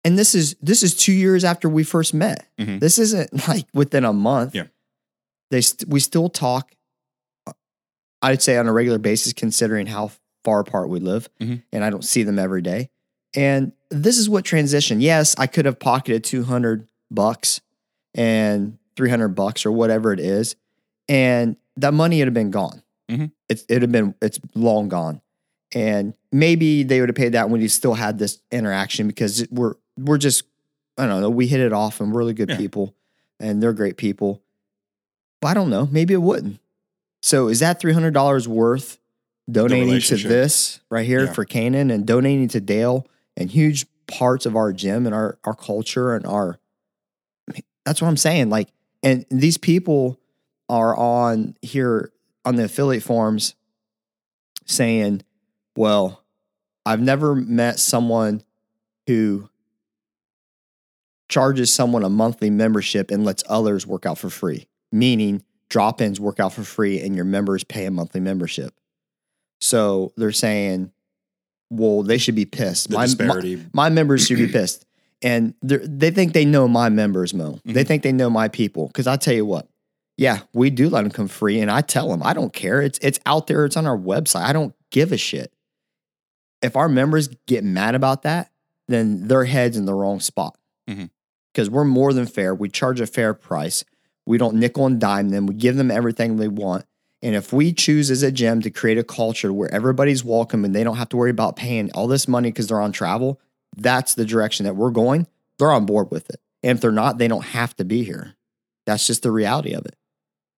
And 0.04 0.18
this 0.18 0.34
is 0.34 0.56
this 0.60 0.82
is 0.82 0.94
two 0.96 1.12
years 1.12 1.44
after 1.44 1.68
we 1.68 1.84
first 1.84 2.12
met. 2.12 2.46
Mhm. 2.58 2.80
This 2.80 2.98
isn't 2.98 3.48
like 3.48 3.66
within 3.72 4.04
a 4.04 4.12
month. 4.12 4.54
Yeah. 4.54 4.64
They 5.50 5.60
st- 5.60 5.88
we 5.88 6.00
still 6.00 6.28
talk. 6.28 6.72
uh, 7.46 7.52
I'd 8.20 8.42
say 8.42 8.56
on 8.58 8.66
a 8.68 8.72
regular 8.72 8.98
basis, 8.98 9.32
considering 9.32 9.86
how 9.86 10.10
far 10.44 10.60
apart 10.60 10.88
we 10.88 10.98
live, 11.00 11.28
Mhm. 11.40 11.62
and 11.72 11.84
I 11.84 11.90
don't 11.90 12.04
see 12.04 12.22
them 12.24 12.38
every 12.38 12.62
day. 12.62 12.90
And 13.34 13.72
this 13.90 14.18
is 14.18 14.28
what 14.28 14.44
transition. 14.44 15.00
Yes, 15.00 15.34
I 15.38 15.46
could 15.46 15.64
have 15.64 15.78
pocketed 15.78 16.24
two 16.24 16.42
hundred 16.44 16.88
bucks 17.10 17.60
and 18.14 18.76
three 18.96 19.08
hundred 19.08 19.28
bucks 19.28 19.64
or 19.64 19.72
whatever 19.72 20.12
it 20.12 20.20
is, 20.20 20.56
and 21.08 21.56
that 21.76 21.94
money 21.94 22.18
would 22.18 22.26
have 22.26 22.34
been 22.34 22.50
gone. 22.50 22.82
Mhm. 23.12 23.32
It's 23.48 23.64
it'd 23.68 23.82
have 23.82 23.92
been 23.92 24.14
it's 24.22 24.38
long 24.54 24.88
gone, 24.88 25.20
and 25.74 26.14
maybe 26.30 26.82
they 26.82 27.00
would 27.00 27.08
have 27.08 27.16
paid 27.16 27.32
that 27.32 27.50
when 27.50 27.60
you 27.60 27.68
still 27.68 27.94
had 27.94 28.18
this 28.18 28.40
interaction 28.50 29.06
because 29.06 29.46
we're 29.50 29.74
we're 29.98 30.18
just 30.18 30.44
I 30.98 31.06
don't 31.06 31.20
know 31.20 31.30
we 31.30 31.46
hit 31.46 31.60
it 31.60 31.72
off 31.72 32.00
and 32.00 32.12
we're 32.12 32.18
really 32.20 32.34
good 32.34 32.50
Yeah. 32.50 32.56
people, 32.56 32.94
and 33.40 33.62
they're 33.62 33.72
great 33.72 33.96
people. 33.96 34.42
But 35.40 35.48
I 35.48 35.54
don't 35.54 35.70
know. 35.70 35.88
Maybe 35.90 36.14
it 36.14 36.22
wouldn't. 36.22 36.58
So 37.22 37.48
is 37.48 37.60
that 37.60 37.80
three 37.80 37.92
hundred 37.92 38.14
dollars 38.14 38.48
worth 38.48 38.98
donating 39.50 40.00
to 40.00 40.16
this 40.16 40.80
right 40.90 41.06
here 41.06 41.24
Yeah. 41.24 41.32
for 41.32 41.44
Canaan 41.44 41.90
and 41.90 42.06
donating 42.06 42.48
to 42.48 42.60
Dale 42.60 43.06
and 43.36 43.50
huge 43.50 43.86
parts 44.06 44.46
of 44.46 44.56
our 44.56 44.72
gym 44.72 45.04
and 45.06 45.14
our 45.14 45.38
our 45.44 45.54
culture 45.54 46.14
and 46.14 46.24
our 46.26 46.58
that's 47.84 48.00
what 48.00 48.06
I'm 48.08 48.16
saying. 48.16 48.48
Like, 48.48 48.68
and 49.02 49.26
these 49.30 49.58
people 49.58 50.18
are 50.68 50.96
on 50.96 51.56
here 51.62 52.12
on 52.44 52.56
the 52.56 52.64
affiliate 52.64 53.02
forums 53.02 53.54
saying, 54.66 55.22
well, 55.76 56.22
I've 56.84 57.00
never 57.00 57.34
met 57.34 57.78
someone 57.78 58.42
who 59.06 59.48
charges 61.28 61.72
someone 61.72 62.04
a 62.04 62.08
monthly 62.10 62.50
membership 62.50 63.10
and 63.10 63.24
lets 63.24 63.42
others 63.48 63.86
work 63.86 64.04
out 64.06 64.18
for 64.18 64.28
free, 64.30 64.68
meaning 64.90 65.42
drop 65.70 66.00
ins 66.00 66.20
work 66.20 66.38
out 66.38 66.52
for 66.52 66.62
free 66.62 67.00
and 67.00 67.14
your 67.16 67.24
members 67.24 67.64
pay 67.64 67.86
a 67.86 67.90
monthly 67.90 68.20
membership. 68.20 68.74
So 69.60 70.12
they're 70.16 70.32
saying, 70.32 70.92
well, 71.70 72.02
they 72.02 72.18
should 72.18 72.34
be 72.34 72.44
pissed. 72.44 72.90
My- 72.90 73.06
my- 73.18 73.58
my 73.72 73.88
members 73.88 74.26
should 74.26 74.36
be 74.36 74.48
pissed. 74.48 74.84
And 75.22 75.54
they're- 75.62 75.86
think 76.10 76.32
they 76.32 76.44
know 76.44 76.66
my 76.68 76.88
members, 76.88 77.32
Mo. 77.32 77.60
They 77.64 77.84
Mhm. 77.84 77.86
think 77.86 78.02
they 78.02 78.12
know 78.12 78.28
my 78.28 78.48
people. 78.48 78.88
Because 78.88 79.06
I 79.06 79.16
tell 79.16 79.32
you 79.34 79.46
what, 79.46 79.68
yeah, 80.22 80.42
we 80.52 80.70
do 80.70 80.88
let 80.88 81.02
them 81.02 81.10
come 81.10 81.26
free, 81.26 81.58
and 81.58 81.68
I 81.68 81.80
tell 81.80 82.08
them 82.08 82.22
I 82.22 82.32
don't 82.32 82.52
care. 82.52 82.80
It's 82.80 82.96
it's 83.02 83.18
out 83.26 83.48
there. 83.48 83.64
It's 83.64 83.76
on 83.76 83.88
our 83.88 83.98
website. 83.98 84.44
I 84.44 84.52
don't 84.52 84.72
give 84.90 85.10
a 85.10 85.16
shit. 85.16 85.52
If 86.62 86.76
our 86.76 86.88
members 86.88 87.26
get 87.48 87.64
mad 87.64 87.96
about 87.96 88.22
that, 88.22 88.52
then 88.86 89.26
their 89.26 89.44
head's 89.44 89.76
in 89.76 89.84
the 89.84 89.94
wrong 89.94 90.20
spot. 90.20 90.56
Mm-hmm. 90.88 91.06
Because 91.52 91.68
we're 91.68 91.82
more 91.82 92.12
than 92.12 92.26
fair. 92.26 92.54
We 92.54 92.68
charge 92.68 93.00
a 93.00 93.06
fair 93.06 93.34
price. 93.34 93.84
We 94.24 94.38
don't 94.38 94.60
nickel 94.60 94.86
and 94.86 95.00
dime 95.00 95.30
them. 95.30 95.46
We 95.46 95.54
give 95.54 95.74
them 95.74 95.90
everything 95.90 96.36
they 96.36 96.46
want. 96.46 96.84
And 97.20 97.34
if 97.34 97.52
we 97.52 97.72
choose 97.72 98.08
as 98.08 98.22
a 98.22 98.30
gym 98.30 98.62
to 98.62 98.70
create 98.70 98.98
a 98.98 99.04
culture 99.04 99.52
where 99.52 99.74
everybody's 99.74 100.24
welcome 100.24 100.64
and 100.64 100.72
they 100.72 100.84
don't 100.84 100.98
have 100.98 101.08
to 101.08 101.16
worry 101.16 101.30
about 101.30 101.56
paying 101.56 101.90
all 101.92 102.06
this 102.06 102.28
money 102.28 102.50
because 102.50 102.68
they're 102.68 102.80
on 102.80 102.92
travel, 102.92 103.40
that's 103.76 104.14
the 104.14 104.24
direction 104.24 104.66
that 104.66 104.76
we're 104.76 104.90
going. 104.90 105.26
They're 105.58 105.72
on 105.72 105.84
board 105.84 106.12
with 106.12 106.30
it. 106.30 106.40
And 106.62 106.76
if 106.76 106.80
they're 106.80 106.92
not, 106.92 107.18
they 107.18 107.26
don't 107.26 107.44
have 107.44 107.74
to 107.76 107.84
be 107.84 108.04
here. 108.04 108.36
That's 108.86 109.06
just 109.06 109.24
the 109.24 109.32
reality 109.32 109.72
of 109.72 109.84
it. 109.84 109.96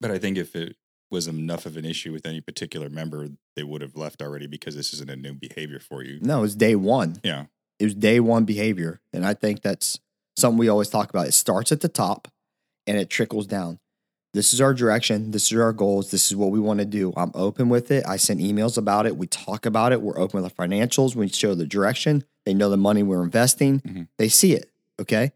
But 0.04 0.10
I 0.10 0.18
think 0.18 0.36
if 0.36 0.54
it 0.54 0.76
was 1.10 1.26
enough 1.28 1.64
of 1.64 1.78
an 1.78 1.86
issue 1.86 2.12
with 2.12 2.26
any 2.26 2.42
particular 2.42 2.90
member, 2.90 3.26
they 3.56 3.62
would 3.62 3.80
have 3.80 3.96
left 3.96 4.20
already 4.20 4.46
because 4.46 4.76
this 4.76 4.92
isn't 4.92 5.08
a 5.08 5.16
new 5.16 5.32
behavior 5.32 5.80
for 5.80 6.04
you. 6.04 6.18
No, 6.20 6.44
it's 6.44 6.54
day 6.54 6.74
one. 6.76 7.20
Yeah. 7.24 7.46
It 7.78 7.84
was 7.84 7.94
day 7.94 8.20
one 8.20 8.44
behavior. 8.44 9.00
And 9.14 9.24
I 9.24 9.32
think 9.32 9.62
that's 9.62 9.98
something 10.36 10.58
we 10.58 10.68
always 10.68 10.90
talk 10.90 11.08
about. 11.08 11.26
It 11.26 11.32
starts 11.32 11.72
at 11.72 11.80
the 11.80 11.88
top 11.88 12.28
and 12.86 12.98
it 12.98 13.08
trickles 13.08 13.46
down. 13.46 13.78
This 14.34 14.52
is 14.52 14.60
our 14.60 14.74
direction. 14.74 15.30
This 15.30 15.50
is 15.50 15.58
our 15.58 15.72
goals. 15.72 16.10
This 16.10 16.30
is 16.30 16.36
what 16.36 16.50
we 16.50 16.60
want 16.60 16.80
to 16.80 16.84
do. 16.84 17.14
I'm 17.16 17.32
open 17.34 17.70
with 17.70 17.90
it. 17.90 18.04
I 18.06 18.18
send 18.18 18.40
emails 18.40 18.76
about 18.76 19.06
it. 19.06 19.16
We 19.16 19.26
talk 19.26 19.64
about 19.64 19.92
it. 19.92 20.02
We're 20.02 20.18
open 20.18 20.42
with 20.42 20.54
the 20.54 20.62
financials. 20.62 21.16
We 21.16 21.28
show 21.28 21.54
the 21.54 21.64
direction. 21.66 22.24
They 22.44 22.52
know 22.52 22.68
the 22.68 22.76
money 22.76 23.02
we're 23.02 23.24
investing. 23.24 23.80
Mhm. 23.80 24.08
They 24.18 24.28
see 24.28 24.52
it. 24.52 24.70
Okay. 25.00 25.32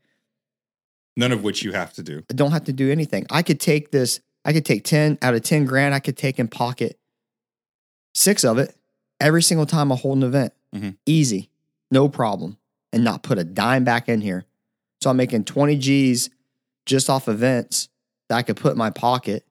None 1.17 1.33
of 1.33 1.43
which 1.43 1.63
you 1.63 1.73
have 1.73 1.95
to 1.95 2.03
do. 2.03 2.23
I 2.31 2.35
don't 2.35 2.53
have 2.53 2.65
to 2.65 2.73
do 2.75 2.91
anything. 2.93 3.25
I 3.31 3.41
could 3.43 3.61
take 3.61 3.93
this, 3.93 4.21
I 4.45 4.53
could 4.53 4.65
take 4.65 4.85
10 4.85 5.19
out 5.23 5.35
of 5.35 5.43
10 5.43 5.65
grand, 5.67 5.95
I 5.95 6.01
could 6.01 6.17
take 6.17 6.39
and 6.39 6.51
pocket 6.51 6.99
six 8.15 8.45
of 8.45 8.59
it 8.59 8.75
every 9.21 9.43
single 9.43 9.67
time 9.67 9.93
I 9.93 9.97
hold 9.97 10.19
an 10.19 10.25
event. 10.25 10.53
Mhm. 10.75 10.97
Easy, 11.07 11.51
no 11.91 12.09
problem, 12.09 12.57
and 12.93 13.05
not 13.05 13.23
put 13.23 13.39
a 13.39 13.45
dime 13.45 13.85
back 13.85 14.09
in 14.09 14.21
here. 14.21 14.45
So 15.03 15.11
I'm 15.11 15.17
making 15.17 15.45
20 15.45 15.77
G's 15.77 16.31
just 16.87 17.09
off 17.11 17.29
events 17.29 17.89
that 18.29 18.37
I 18.37 18.43
could 18.43 18.57
put 18.57 18.73
in 18.73 18.79
my 18.79 18.91
pocket 18.91 19.47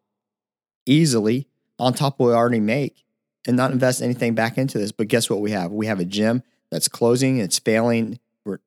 easily 0.85 1.47
on 1.79 1.93
top 1.93 2.19
of 2.19 2.25
what 2.27 2.33
I 2.33 2.37
already 2.37 2.59
make 2.59 3.03
and 3.45 3.55
not 3.55 3.71
invest 3.71 4.01
anything 4.01 4.35
back 4.35 4.57
into 4.57 4.77
this. 4.77 4.91
But 4.91 5.07
guess 5.07 5.29
what 5.29 5.41
we 5.41 5.51
have? 5.51 5.71
We 5.71 5.85
have 5.85 5.99
a 5.99 6.05
gym 6.05 6.43
that's 6.71 6.87
closing, 6.87 7.37
it's 7.37 7.59
failing. 7.59 8.19
We're 8.45 8.59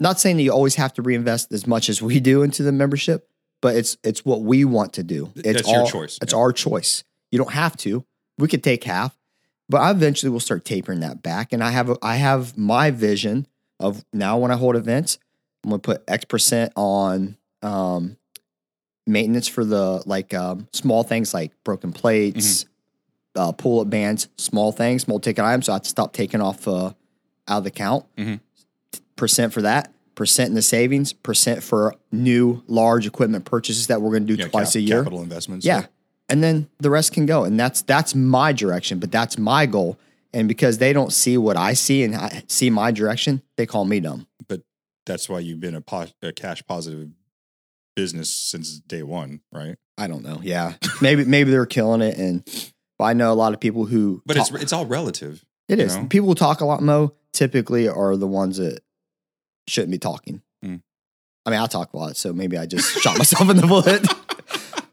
not 0.00 0.20
saying 0.20 0.36
that 0.36 0.42
you 0.42 0.52
always 0.52 0.76
have 0.76 0.94
to 0.94 1.02
reinvest 1.02 1.52
as 1.52 1.66
much 1.66 1.88
as 1.88 2.00
we 2.00 2.20
do 2.20 2.42
into 2.42 2.62
the 2.62 2.72
membership, 2.72 3.28
but 3.62 3.74
it's 3.76 3.96
it's 4.04 4.22
what 4.26 4.42
we 4.42 4.66
want 4.66 4.92
to 4.94 5.02
do. 5.02 5.32
It's 5.36 5.62
that's 5.62 5.72
your 5.72 5.86
choice. 5.86 6.18
It's 6.20 6.34
Yeah. 6.34 6.38
our 6.38 6.52
choice. 6.52 7.02
You 7.30 7.38
don't 7.38 7.52
have 7.52 7.74
to. 7.78 8.04
We 8.38 8.48
could 8.48 8.62
take 8.62 8.84
half, 8.84 9.16
but 9.70 9.80
I 9.80 9.90
eventually 9.90 10.28
will 10.30 10.40
start 10.40 10.64
tapering 10.66 11.00
that 11.00 11.22
back. 11.22 11.52
And 11.54 11.64
I 11.64 11.70
have 11.70 11.88
a, 11.88 11.96
I 12.02 12.16
have 12.16 12.58
my 12.58 12.90
vision 12.90 13.46
of 13.80 14.04
now 14.12 14.36
when 14.38 14.50
I 14.50 14.56
hold 14.56 14.76
events, 14.76 15.18
I'm 15.64 15.70
gonna 15.70 15.78
put 15.80 16.02
X 16.06 16.24
percent 16.26 16.72
on 16.76 17.36
um, 17.62 18.16
maintenance 19.06 19.48
for 19.48 19.64
the 19.64 20.02
like 20.06 20.34
um, 20.34 20.68
small 20.72 21.02
things 21.04 21.32
like 21.34 21.52
broken 21.64 21.92
plates, 21.92 22.66
uh, 23.36 23.52
pull 23.52 23.80
up 23.80 23.88
bands, 23.90 24.28
small 24.36 24.72
things, 24.72 25.02
small 25.02 25.20
ticket 25.20 25.44
items. 25.44 25.66
So 25.66 25.72
I 25.72 25.76
have 25.76 25.82
to 25.82 25.88
stop 25.88 26.12
taking 26.12 26.40
off 26.40 26.66
uh, 26.66 26.92
out 27.48 27.58
of 27.58 27.64
the 27.64 27.70
count. 27.70 28.04
Mhm. 28.16 28.40
Percent 29.16 29.52
for 29.52 29.62
that. 29.62 29.91
Percent 30.14 30.48
in 30.50 30.54
the 30.54 30.62
savings. 30.62 31.12
Percent 31.12 31.62
for 31.62 31.94
new 32.10 32.62
large 32.66 33.06
equipment 33.06 33.44
purchases 33.44 33.86
that 33.86 34.02
we're 34.02 34.10
going 34.10 34.26
to 34.26 34.36
do 34.36 34.42
Yeah, 34.42 34.48
twice 34.48 34.70
cap- 34.72 34.76
a 34.76 34.80
year. 34.80 34.98
Capital 35.02 35.22
investments. 35.22 35.64
Yeah. 35.66 35.86
And 36.28 36.42
then 36.42 36.68
the 36.78 36.90
rest 36.90 37.12
can 37.12 37.26
go. 37.26 37.44
And 37.44 37.58
that's 37.58 37.82
that's 37.82 38.14
my 38.14 38.52
direction, 38.52 38.98
but 38.98 39.10
that's 39.12 39.38
my 39.38 39.66
goal. 39.66 39.98
And 40.34 40.48
because 40.48 40.78
they 40.78 40.92
don't 40.94 41.12
see 41.12 41.36
what 41.36 41.56
I 41.56 41.74
see 41.74 42.02
and 42.04 42.14
I 42.14 42.42
see 42.48 42.70
my 42.70 42.90
direction, 42.90 43.42
they 43.56 43.66
call 43.66 43.84
me 43.84 44.00
dumb. 44.00 44.26
But 44.48 44.62
that's 45.04 45.28
why 45.28 45.40
you've 45.40 45.60
been 45.60 45.74
a, 45.74 45.80
po- 45.82 46.06
a 46.22 46.32
cash 46.32 46.62
positive 46.66 47.08
business 47.96 48.30
since 48.30 48.78
day 48.80 49.02
one, 49.02 49.40
right? 49.52 49.76
I 49.98 50.06
don't 50.06 50.22
know. 50.22 50.40
Yeah. 50.42 50.74
maybe 51.02 51.24
maybe 51.24 51.50
they're 51.50 51.66
killing 51.66 52.00
it 52.00 52.16
and 52.16 52.44
but 52.98 53.04
I 53.04 53.12
know 53.14 53.32
a 53.32 53.34
lot 53.34 53.52
of 53.52 53.60
people 53.60 53.84
who 53.86 54.22
But 54.26 54.34
talk- 54.36 54.50
it's 54.52 54.62
it's 54.64 54.72
all 54.72 54.86
relative. 54.86 55.44
It 55.68 55.78
is. 55.78 55.96
know? 55.96 56.06
People 56.06 56.28
who 56.28 56.34
talk 56.34 56.60
a 56.60 56.64
lot 56.64 56.82
mo 56.82 57.14
typically 57.32 57.88
are 57.88 58.16
the 58.16 58.26
ones 58.26 58.56
that 58.58 58.80
shouldn't 59.68 59.90
be 59.92 59.98
talking. 59.98 60.42
Mm. 60.64 60.80
I 61.46 61.50
mean, 61.50 61.60
I 61.60 61.66
talk 61.66 61.92
a 61.92 61.96
lot, 61.96 62.16
so 62.16 62.32
maybe 62.32 62.56
I 62.58 62.66
just 62.66 62.90
shot 63.00 63.18
myself 63.18 63.48
in 63.50 63.56
the 63.56 63.66
foot. 63.68 64.06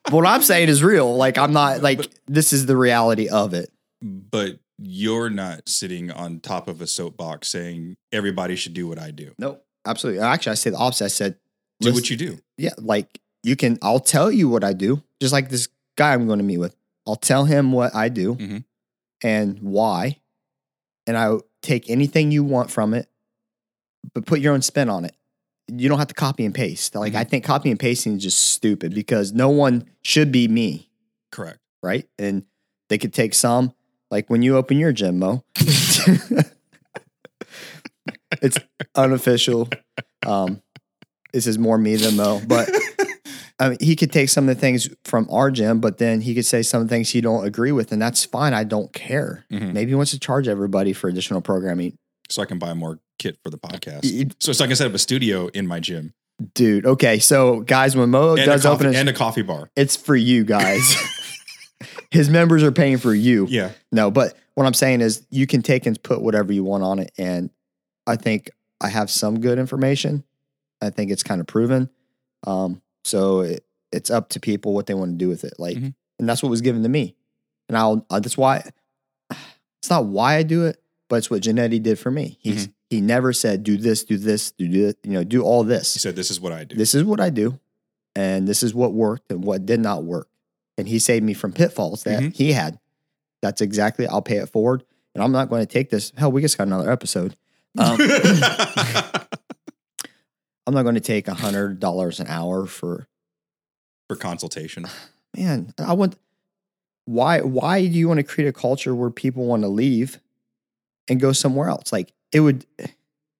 What 0.10 0.26
I'm 0.26 0.42
saying 0.42 0.70
is 0.70 0.82
real. 0.84 1.16
Like 1.16 1.38
I'm 1.38 1.54
not 1.54 1.84
like 1.84 1.98
But- 2.00 2.10
this 2.28 2.52
is 2.52 2.66
the 2.66 2.76
reality 2.76 3.30
of 3.30 3.54
it. 3.54 3.72
But 4.02 4.58
you're 4.80 5.30
not 5.30 5.70
sitting 5.70 6.10
on 6.10 6.40
top 6.40 6.68
of 6.68 6.82
a 6.82 6.88
soapbox 6.88 7.48
saying 7.50 7.96
everybody 8.12 8.56
should 8.56 8.74
do 8.74 8.88
what 8.88 8.98
I 8.98 9.12
do. 9.12 9.36
Nope. 9.38 9.64
Absolutely. 9.86 10.22
Actually, 10.22 10.54
I 10.54 10.56
say 10.56 10.72
the 10.72 10.78
opposite. 10.78 11.06
I 11.06 11.08
said 11.10 11.36
Do 11.80 11.94
what 11.94 12.10
you 12.10 12.18
do. 12.18 12.40
yeah, 12.58 12.72
like 12.80 13.20
you 13.44 13.56
can, 13.56 13.78
I'll 13.84 14.00
tell 14.00 14.32
you 14.32 14.50
what 14.50 14.64
I 14.64 14.74
do, 14.74 15.04
just 15.22 15.32
like 15.32 15.50
this 15.50 15.68
guy 15.96 16.14
I'm 16.14 16.26
going 16.26 16.40
to 16.40 16.46
meet 16.46 16.58
with. 16.58 16.76
I'll 17.06 17.16
tell 17.16 17.46
him 17.46 17.72
what 17.72 17.94
I 17.94 18.10
do 18.10 18.34
Mhm. 18.36 18.64
and 19.24 19.60
why. 19.60 20.18
And 21.06 21.16
I 21.18 21.38
take 21.62 21.88
anything 21.88 22.32
you 22.32 22.44
want 22.44 22.72
from 22.72 22.96
it, 22.96 23.08
but 24.14 24.26
put 24.26 24.40
your 24.40 24.54
own 24.54 24.62
spin 24.62 24.90
on 24.90 25.06
it. 25.06 25.16
You 25.68 25.88
don't 25.90 26.00
have 26.00 26.08
to 26.08 26.14
copy 26.16 26.46
and 26.46 26.54
paste. 26.56 26.96
Like, 26.96 27.14
I 27.16 27.24
think 27.24 27.44
copy 27.46 27.70
and 27.70 27.80
pasting 27.80 28.16
is 28.18 28.24
just 28.24 28.40
stupid 28.54 28.94
because 28.96 29.34
no 29.34 29.50
one 29.50 29.86
should 30.04 30.32
be 30.32 30.48
me, 30.48 30.90
Correct. 31.32 31.60
right? 31.84 32.08
And 32.18 32.44
they 32.90 32.98
could 32.98 33.14
take 33.14 33.34
some, 33.36 33.74
like 34.10 34.30
when 34.30 34.42
you 34.42 34.58
open 34.58 34.80
your 34.80 34.92
gym, 34.92 35.20
Mo. 35.20 35.44
it's 38.42 38.58
unofficial. 38.96 39.70
Um, 40.26 40.62
this 41.34 41.46
is 41.48 41.60
more 41.60 41.78
me 41.78 41.96
than 41.96 42.16
Mo, 42.16 42.42
but 42.48 42.70
I 43.60 43.70
mean, 43.70 43.78
he 43.82 43.96
could 43.96 44.12
take 44.12 44.30
some 44.30 44.50
of 44.50 44.56
the 44.56 44.60
things 44.60 44.90
from 45.04 45.28
our 45.30 45.52
gym, 45.52 45.80
but 45.80 45.98
then 46.00 46.22
he 46.22 46.34
could 46.34 46.46
say 46.46 46.62
some 46.64 46.88
things 46.88 47.10
he 47.10 47.22
don't 47.22 47.46
agree 47.46 47.72
with, 47.72 47.92
and 47.92 48.02
that's 48.02 48.26
fine. 48.26 48.54
I 48.54 48.64
don't 48.64 48.92
care. 48.94 49.46
Mhm. 49.52 49.74
Maybe 49.74 49.92
he 49.92 49.96
wants 49.96 50.12
to 50.12 50.20
charge 50.20 50.48
everybody 50.48 50.94
for 50.94 51.08
additional 51.10 51.42
programming. 51.42 51.96
So 52.30 52.42
I 52.42 52.46
can 52.46 52.58
buy 52.58 52.74
more 52.74 53.00
kit 53.20 53.38
for 53.44 53.50
the 53.52 53.58
podcast. 53.60 54.34
So, 54.42 54.52
like 54.64 54.72
I 54.72 54.74
set 54.74 54.88
up 54.88 54.94
a 54.96 55.00
studio 55.00 55.48
in 55.48 55.68
my 55.68 55.80
gym 55.80 56.14
Dude, 56.54 56.86
okay, 56.86 57.20
so 57.20 57.60
guys, 57.60 57.98
when 57.98 58.10
Mo 58.12 58.36
and, 58.38 58.46
does 58.46 58.64
coffee, 58.64 58.74
open, 58.74 58.88
his, 58.88 58.96
and 58.96 59.10
a 59.10 59.14
coffee 59.14 59.42
bar. 59.42 59.70
it's 59.76 59.98
for 59.98 60.16
you 60.16 60.44
guys. 60.46 60.96
His 62.12 62.30
members 62.30 62.64
are 62.64 62.72
paying 62.72 62.98
for 62.98 63.14
you. 63.14 63.46
Yeah. 63.50 63.72
No, 63.92 64.10
but 64.10 64.36
what 64.56 64.66
I'm 64.66 64.74
saying 64.74 65.02
is 65.02 65.26
you 65.30 65.46
can 65.48 65.62
take 65.62 65.86
and 65.86 66.02
put 66.02 66.22
whatever 66.22 66.52
you 66.52 66.64
want 66.64 66.84
on 66.84 67.00
it. 67.00 67.12
And 67.18 67.50
I 68.08 68.16
think 68.16 68.50
I 68.82 68.90
have 68.90 69.10
some 69.12 69.40
good 69.42 69.60
information. 69.60 70.24
I 70.82 70.90
think 70.90 71.12
it's 71.12 71.24
kind 71.24 71.40
of 71.40 71.48
proven. 71.48 71.90
Um, 72.48 72.82
so 73.04 73.42
it, 73.42 73.64
it's 73.92 74.10
up 74.10 74.30
to 74.30 74.40
people 74.40 74.74
what 74.74 74.88
they 74.88 74.94
want 74.94 75.12
to 75.12 75.18
do 75.18 75.30
with 75.30 75.44
it. 75.44 75.54
Like, 75.60 75.78
Mhm. 75.78 75.94
and 76.20 76.28
that's 76.30 76.42
what 76.42 76.50
was 76.50 76.62
given 76.62 76.84
to 76.84 76.90
me. 76.90 77.16
And 77.70 77.78
I'll, 77.78 78.06
uh, 78.10 78.20
that's 78.20 78.38
why 78.38 78.64
it's 79.82 79.90
not 79.90 80.06
why 80.06 80.36
I 80.36 80.44
do 80.44 80.66
it, 80.66 80.82
but 81.10 81.18
it's 81.18 81.30
what 81.30 81.42
Janetti 81.44 81.82
did 81.82 82.00
for 82.00 82.12
me. 82.12 82.38
He's, 82.42 82.64
Mm-hmm. 82.68 82.72
He 82.90 83.02
never 83.02 83.34
said, 83.34 83.64
do 83.64 83.78
this, 83.78 84.04
do 84.04 84.18
this, 84.18 84.52
do 84.52 84.68
this, 84.68 84.96
you 85.04 85.12
know, 85.12 85.24
do 85.24 85.44
all 85.44 85.64
this 85.64 85.94
He 85.94 86.00
said, 86.00 86.16
This 86.16 86.32
is 86.32 86.40
what 86.42 86.52
I 86.52 86.64
do. 86.64 86.76
this 86.76 86.94
is 86.96 87.04
what 87.04 87.20
I 87.20 87.30
do, 87.30 87.60
and 88.16 88.48
this 88.48 88.64
is 88.64 88.74
what 88.74 88.94
worked 88.94 89.32
and 89.32 89.44
what 89.44 89.66
did 89.66 89.80
not 89.80 90.04
work. 90.04 90.28
And 90.78 90.88
he 90.88 90.98
saved 91.00 91.24
me 91.26 91.34
from 91.34 91.52
pitfalls 91.54 92.04
that 92.04 92.22
Mhm. 92.22 92.34
he 92.36 92.54
had. 92.54 92.80
That's 93.42 93.62
exactly. 93.62 94.08
I'll 94.08 94.22
pay 94.22 94.38
it 94.38 94.50
forward, 94.50 94.84
and 95.14 95.24
I'm 95.24 95.32
not 95.32 95.50
going 95.50 95.62
to 95.62 95.72
take 95.72 95.90
this. 95.90 96.12
Hell, 96.18 96.32
we 96.32 96.42
just 96.42 96.58
got 96.58 96.68
another 96.68 96.92
episode. 96.92 97.36
Um, 97.78 97.98
I'm 100.68 100.74
not 100.74 100.84
going 100.84 100.96
to 100.96 101.02
take 101.02 101.28
a 101.28 101.34
hundred 101.34 101.80
dollars 101.80 102.20
an 102.20 102.28
hour 102.28 102.66
for 102.66 103.08
for 104.08 104.16
consultation. 104.16 104.86
man. 105.38 105.74
I 105.78 105.94
want. 105.94 106.16
Why? 107.06 107.42
Why 107.42 107.82
do 107.88 107.94
you 107.94 108.08
want 108.08 108.20
to 108.20 108.24
create 108.24 108.48
a 108.48 108.54
culture 108.54 108.94
where 108.94 109.10
people 109.10 109.46
want 109.46 109.64
to 109.64 109.68
leave 109.68 110.20
and 111.08 111.20
go 111.20 111.32
somewhere 111.32 111.70
else? 111.70 111.92
Like 111.92 112.14
it 112.32 112.40
would, 112.42 112.66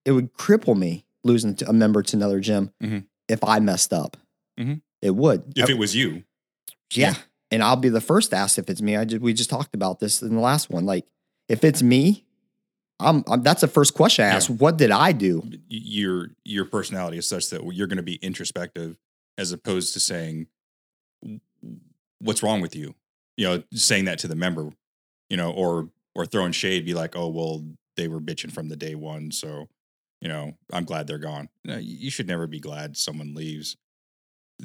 it 0.06 0.12
would 0.12 0.34
cripple 0.34 0.78
me 0.78 1.06
losing 1.24 1.56
to 1.56 1.70
a 1.70 1.74
member 1.74 2.02
to 2.04 2.16
another 2.18 2.40
gym 2.40 2.72
Mhm. 2.82 3.06
if 3.28 3.44
I 3.44 3.60
messed 3.60 3.94
up. 3.94 4.18
Mhm. 4.60 4.82
It 5.02 5.12
would. 5.16 5.54
If 5.56 5.70
it 5.70 5.78
was 5.78 5.96
you, 5.96 6.24
Yeah. 6.94 7.16
And 7.52 7.64
I'll 7.64 7.76
be 7.78 7.90
the 7.90 8.02
first 8.02 8.30
to 8.32 8.38
ask 8.38 8.58
if 8.60 8.70
it's 8.70 8.82
me. 8.82 8.96
I 8.96 9.06
just, 9.06 9.22
we 9.22 9.34
just 9.34 9.50
talked 9.50 9.74
about 9.74 10.00
this 10.00 10.22
in 10.22 10.36
the 10.36 10.42
last 10.42 10.70
one. 10.70 10.86
Like, 10.86 11.06
if 11.48 11.64
it's 11.64 11.82
me, 11.82 12.26
I'm, 13.00 13.24
I'm 13.28 13.42
that's 13.44 13.62
the 13.62 13.68
first 13.68 13.94
question 13.96 14.26
I 14.26 14.30
Yeah. 14.30 14.36
ask. 14.36 14.50
What 14.50 14.78
did 14.78 14.92
I 14.92 15.12
do? 15.14 15.50
your 15.68 16.32
your 16.46 16.66
personality 16.66 17.18
is 17.18 17.28
such 17.28 17.50
that 17.50 17.64
you're 17.74 17.88
going 17.88 17.98
to 17.98 18.04
be 18.04 18.16
introspective 18.16 18.98
as 19.38 19.52
opposed 19.52 19.94
to 19.94 20.00
saying 20.00 20.48
what's 22.20 22.44
wrong 22.44 22.60
with 22.62 22.76
you 22.76 22.94
you 23.38 23.46
know 23.48 23.64
saying 23.74 24.06
that 24.06 24.20
to 24.20 24.28
the 24.28 24.36
member 24.36 24.70
you 25.30 25.38
know 25.38 25.52
or 25.52 25.90
or 26.16 26.26
throwing 26.26 26.52
shade 26.52 26.86
be 26.86 26.94
like 26.94 27.16
oh 27.16 27.28
well 27.30 27.64
they 28.00 28.08
were 28.08 28.22
bitching 28.22 28.52
from 28.52 28.70
the 28.70 28.76
day 28.78 28.96
one 28.96 29.30
so 29.32 29.68
you 30.22 30.28
know 30.28 30.54
i'm 30.74 30.86
glad 30.86 31.06
they're 31.06 31.18
gone 31.18 31.50
you 31.66 32.10
should 32.10 32.28
never 32.28 32.48
be 32.48 32.60
glad 32.60 32.96
someone 32.98 33.36
leaves 33.36 33.76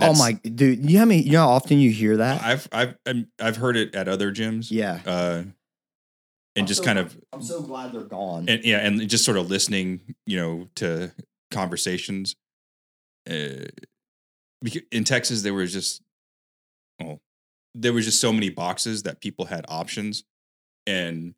oh 0.00 0.14
my 0.18 0.32
dude, 0.32 0.88
you 0.88 0.94
know 0.94 0.98
how 1.00 1.04
many, 1.04 1.22
you 1.22 1.32
know 1.32 1.40
how 1.40 1.48
often 1.50 1.78
you 1.78 1.90
hear 1.90 2.16
that? 2.18 2.42
i've 2.42 2.68
i've 2.72 2.96
I'm- 3.06 3.28
i've 3.40 3.56
heard 3.56 3.76
it 3.76 3.94
at 3.94 4.08
other 4.08 4.32
gyms 4.32 4.70
yeah. 4.70 5.00
uh 5.06 5.42
and 6.56 6.62
I'm 6.62 6.66
just 6.66 6.80
so- 6.82 6.84
kind 6.86 6.98
of 7.00 7.16
I'm 7.32 7.42
so 7.42 7.60
glad 7.62 7.92
they're 7.92 8.02
gone. 8.04 8.48
and 8.48 8.64
yeah, 8.64 8.78
and 8.78 9.08
just 9.08 9.24
sort 9.24 9.36
of 9.36 9.50
listening, 9.50 10.14
you 10.24 10.36
know, 10.38 10.68
to 10.76 11.10
conversations. 11.50 12.36
Uh, 13.28 13.66
beca- 14.64 14.86
in 14.92 15.02
Texas, 15.02 15.42
there 15.42 15.52
was 15.52 15.72
just, 15.72 16.00
oh, 17.02 17.18
there 17.74 17.92
was 17.92 18.04
just 18.04 18.20
so 18.20 18.32
many 18.32 18.50
boxes 18.50 19.02
that 19.02 19.20
people 19.20 19.46
had 19.46 19.64
options, 19.68 20.22
and 20.86 21.34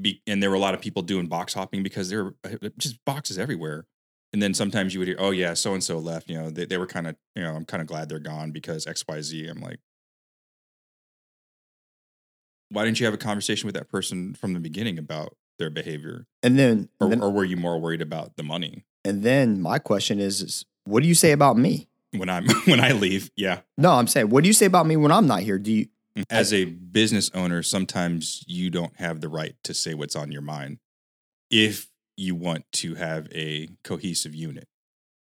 be, 0.00 0.22
and 0.26 0.42
there 0.42 0.50
were 0.50 0.56
a 0.56 0.60
lot 0.60 0.74
of 0.74 0.80
people 0.80 1.02
doing 1.02 1.26
box 1.26 1.54
hopping 1.54 1.82
because 1.82 2.10
there 2.10 2.24
were 2.24 2.34
uh, 2.44 2.68
just 2.78 3.04
boxes 3.04 3.38
everywhere. 3.38 3.86
And 4.32 4.42
then 4.42 4.54
sometimes 4.54 4.94
you 4.94 5.00
would 5.00 5.08
hear, 5.08 5.18
oh 5.18 5.30
yeah, 5.30 5.52
so 5.54 5.74
and 5.74 5.84
so 5.84 5.98
left. 5.98 6.30
You 6.30 6.38
know, 6.38 6.50
they 6.50 6.64
they 6.64 6.78
were 6.78 6.86
kind 6.86 7.06
of, 7.06 7.16
you 7.34 7.42
know, 7.42 7.54
I'm 7.54 7.66
kind 7.66 7.80
of 7.82 7.86
glad 7.86 8.08
they're 8.08 8.18
gone 8.18 8.50
because 8.50 8.86
X 8.86 9.04
Y 9.06 9.20
Z. 9.20 9.46
I'm 9.48 9.60
like. 9.60 9.78
Why 12.70 12.86
didn't 12.86 13.00
you 13.00 13.04
have 13.04 13.12
a 13.12 13.18
conversation 13.18 13.66
with 13.66 13.74
that 13.74 13.90
person 13.90 14.32
from 14.32 14.54
the 14.54 14.58
beginning 14.58 14.98
about 14.98 15.36
their 15.58 15.68
behavior? 15.68 16.26
and 16.42 16.58
then, 16.58 16.88
or, 16.98 17.04
and 17.04 17.12
then, 17.12 17.22
or 17.22 17.30
were 17.30 17.44
you 17.44 17.58
more 17.58 17.78
worried 17.78 18.00
about 18.00 18.36
the 18.36 18.42
money 18.42 18.86
and 19.04 19.22
then 19.22 19.60
my 19.60 19.78
question 19.78 20.20
is, 20.20 20.40
is, 20.40 20.64
what 20.84 21.02
do 21.02 21.08
you 21.08 21.14
say 21.14 21.32
about 21.32 21.56
me? 21.56 21.88
when 22.14 22.28
I'm 22.28 22.46
when 22.66 22.80
I 22.80 22.92
leave? 22.92 23.30
Yeah, 23.36 23.60
No, 23.78 23.92
I'm 23.92 24.06
saying, 24.06 24.28
what 24.28 24.44
do 24.44 24.48
you 24.48 24.52
say 24.52 24.66
about 24.66 24.86
me 24.86 24.96
when 24.96 25.10
I'm 25.10 25.26
not 25.26 25.40
here? 25.40 25.58
Do 25.58 25.72
you, 25.72 25.86
Mm-hmm. 26.16 26.24
as 26.28 26.52
a 26.52 26.66
business 26.66 27.30
owner, 27.32 27.62
sometimes 27.62 28.44
you 28.46 28.68
don't 28.68 28.94
have 28.96 29.22
the 29.22 29.30
right 29.30 29.54
to 29.64 29.72
say 29.72 29.94
what's 29.94 30.14
on 30.14 30.30
your 30.30 30.42
mind 30.42 30.78
if 31.50 31.88
you 32.18 32.34
want 32.34 32.64
to 32.72 32.94
have 32.96 33.28
a 33.34 33.68
cohesive 33.82 34.34
unit. 34.34 34.68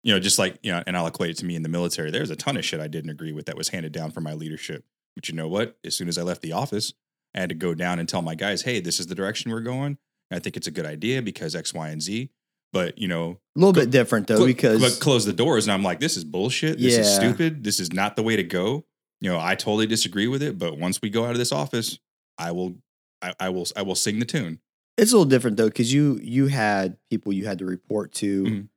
You 0.04 0.14
know, 0.14 0.20
just 0.20 0.40
like, 0.40 0.58
you 0.64 0.72
know, 0.72 0.82
and 0.88 0.98
I'll 0.98 1.06
equate 1.06 1.30
it 1.30 1.38
to 1.38 1.46
me 1.46 1.56
in 1.56 1.62
the 1.62 1.70
military. 1.70 2.10
There's 2.10 2.32
a 2.32 2.36
ton 2.36 2.58
of 2.58 2.66
shit 2.66 2.80
I 2.80 2.88
didn't 2.88 3.12
agree 3.12 3.32
with 3.32 3.46
that 3.46 3.56
was 3.56 3.70
handed 3.70 3.92
down 3.92 4.10
from 4.10 4.24
my 4.24 4.34
leadership. 4.34 4.84
But 5.16 5.30
you 5.30 5.36
know 5.36 5.48
what? 5.48 5.78
As 5.86 5.96
soon 5.96 6.08
as 6.08 6.18
I 6.18 6.24
left 6.24 6.42
the 6.42 6.54
office, 6.54 6.94
I 7.36 7.42
had 7.42 7.50
to 7.50 7.56
go 7.56 7.76
down 7.76 8.00
and 8.00 8.10
tell 8.10 8.24
my 8.24 8.34
guys, 8.34 8.64
hey, 8.64 8.80
this 8.80 9.00
is 9.00 9.06
the 9.06 9.14
direction 9.14 9.52
we're 9.52 9.60
going. 9.62 10.00
I 10.32 10.40
think 10.40 10.58
it's 10.58 10.66
a 10.68 10.72
good 10.72 10.88
idea 10.88 11.22
because 11.22 11.56
X, 11.56 11.74
Y, 11.76 11.90
and 11.90 12.02
Z. 12.02 12.32
But, 12.74 12.98
you 12.98 13.08
know, 13.08 13.38
A 13.56 13.60
little 13.60 13.74
bit 13.74 13.92
different 13.92 14.26
though 14.28 14.38
cl- 14.38 14.48
because 14.48 14.82
but 14.82 15.00
close 15.00 15.26
the 15.26 15.34
doors. 15.34 15.68
And 15.68 15.74
I'm 15.74 15.84
like, 15.84 16.00
this 16.00 16.18
is 16.18 16.24
bullshit. 16.24 16.80
This 16.80 16.98
is 16.98 17.14
stupid. 17.14 17.64
This 17.64 17.80
is 17.80 17.94
not 17.94 18.16
the 18.16 18.24
way 18.24 18.36
to 18.36 18.44
go. 18.44 18.86
You 19.22 19.30
know, 19.30 19.40
I 19.40 19.56
totally 19.56 19.88
disagree 19.88 20.28
with 20.28 20.42
it. 20.42 20.58
But 20.58 20.78
once 20.78 21.00
we 21.02 21.10
go 21.10 21.24
out 21.26 21.32
of 21.32 21.38
this 21.38 21.52
office, 21.52 22.00
I 22.38 22.52
will, 22.52 22.76
I, 23.22 23.34
I 23.40 23.50
will, 23.50 23.66
I 23.76 23.84
will 23.84 23.96
sing 23.96 24.20
the 24.20 24.26
tune. 24.26 24.60
it's 24.98 25.12
a 25.12 25.16
little 25.16 25.30
different 25.30 25.58
though 25.58 25.68
because 25.68 25.94
you 25.94 26.20
you 26.24 26.48
had 26.48 26.98
people 27.10 27.32
you 27.32 27.46
had 27.46 27.60
to 27.60 27.66
report 27.66 28.12
to. 28.14 28.44
Mhm. 28.44 28.68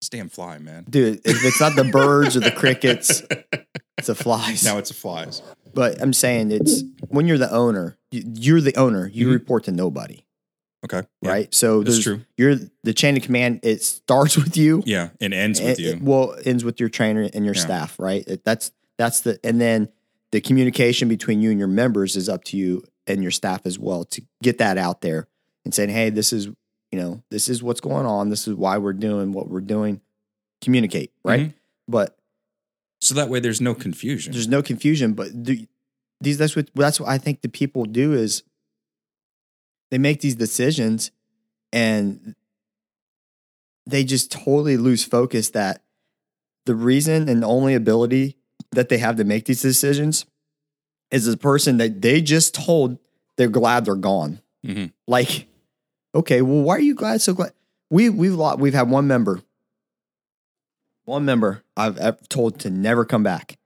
It's 0.00 0.08
damn 0.08 0.28
fly, 0.28 0.58
man. 0.58 0.84
Dude, 0.90 1.20
if 1.24 1.44
it's 1.44 1.60
not 1.60 1.76
the 1.76 1.84
birds 1.84 2.36
or 2.36 2.40
the 2.40 2.50
crickets, 2.50 3.22
it's 3.98 4.06
the 4.08 4.14
flies. 4.16 4.64
now 4.64 4.78
it's 4.78 4.90
a 4.90 4.94
flies. 4.94 5.42
But 5.74 6.00
I'm 6.02 6.12
saying 6.12 6.50
it's 6.50 6.82
when 7.08 7.26
you're 7.28 7.38
the 7.38 7.50
owner, 7.52 7.96
you- 8.10 8.24
you're 8.34 8.60
the 8.60 8.74
owner. 8.76 9.06
You 9.06 9.28
Mhm. 9.28 9.32
report 9.32 9.64
to 9.64 9.72
nobody, 9.72 10.24
Okay. 10.84 11.02
Yeah, 11.22 11.30
right? 11.30 11.54
So 11.54 11.82
That's 11.84 12.00
true. 12.02 12.22
You're 12.36 12.56
the 12.82 12.92
chain 12.92 13.16
of 13.16 13.22
command. 13.22 13.60
It 13.62 13.82
starts 13.84 14.36
with 14.42 14.56
you. 14.56 14.82
Yeah. 14.86 15.10
And 15.20 15.32
ends 15.32 15.60
It- 15.60 15.64
with 15.66 15.78
you. 15.80 15.90
it- 15.90 16.02
well, 16.02 16.36
ends 16.44 16.64
with 16.64 16.80
your 16.80 16.88
trainer 16.88 17.28
and 17.32 17.44
your 17.44 17.54
Yeah. 17.54 17.60
staff, 17.62 17.96
right? 18.00 18.24
It- 18.26 18.44
that's 18.44 18.72
that's 19.02 19.20
the 19.22 19.38
and 19.44 19.60
then 19.60 19.88
the 20.30 20.40
communication 20.40 21.08
between 21.08 21.42
you 21.42 21.50
and 21.50 21.58
your 21.58 21.68
members 21.68 22.14
is 22.16 22.28
up 22.28 22.44
to 22.44 22.56
you 22.56 22.84
and 23.08 23.20
your 23.20 23.32
staff 23.32 23.62
as 23.66 23.78
well 23.78 24.04
to 24.04 24.22
get 24.42 24.58
that 24.58 24.78
out 24.78 25.00
there 25.00 25.26
and 25.64 25.74
saying, 25.74 25.88
hey, 25.90 26.08
this 26.10 26.32
is 26.32 26.46
you 26.46 26.98
know 27.00 27.22
this 27.30 27.48
is 27.48 27.62
what's 27.62 27.80
going 27.80 28.06
on. 28.06 28.28
This 28.30 28.46
is 28.46 28.54
why 28.54 28.78
we're 28.78 28.92
doing 28.92 29.32
what 29.32 29.48
we're 29.48 29.60
doing. 29.60 30.00
Communicate, 30.60 31.10
right? 31.24 31.40
Mhm. 31.48 31.54
But 31.88 32.16
So 33.00 33.14
that 33.14 33.28
way 33.28 33.40
there's 33.40 33.60
no 33.60 33.74
confusion. 33.74 34.32
there's 34.32 34.46
no 34.48 34.62
confusion. 34.62 35.14
But 35.14 35.28
the, 35.44 35.66
these 36.20 36.38
that's 36.38 36.54
what 36.54 36.70
that's 36.74 37.00
what 37.00 37.08
I 37.08 37.18
think 37.18 37.40
the 37.42 37.48
people 37.48 37.84
do 37.84 38.12
is 38.12 38.44
they 39.90 39.98
make 39.98 40.20
these 40.20 40.36
decisions 40.36 41.10
and 41.72 42.34
they 43.84 44.04
just 44.04 44.30
totally 44.30 44.76
lose 44.76 45.04
focus 45.04 45.50
that 45.50 45.82
the 46.66 46.76
reason 46.76 47.28
and 47.28 47.42
the 47.42 47.46
only 47.48 47.74
ability 47.74 48.36
that 48.72 48.88
they 48.88 48.98
have 48.98 49.16
to 49.16 49.24
make 49.24 49.44
these 49.46 49.62
decisions 49.62 50.26
is 51.10 51.28
a 51.28 51.36
person 51.36 51.76
that 51.76 52.00
they 52.02 52.20
just 52.20 52.54
told 52.54 52.98
they're 53.36 53.48
glad 53.48 53.84
they're 53.84 53.94
gone. 53.94 54.40
Mhm. 54.66 54.92
Like, 55.06 55.46
okay, 56.14 56.42
well, 56.42 56.62
why 56.62 56.76
are 56.76 56.80
you 56.80 56.94
glad? 56.94 57.20
So 57.20 57.34
glad 57.34 57.52
we 57.90 58.08
we've 58.08 58.34
lot 58.34 58.58
we've 58.58 58.74
had 58.74 58.88
one 58.88 59.06
member, 59.06 59.42
one 61.04 61.24
member 61.24 61.62
I've, 61.76 62.00
I've 62.00 62.28
told 62.28 62.58
to 62.60 62.70
never 62.70 63.04
come 63.04 63.22
back, 63.22 63.58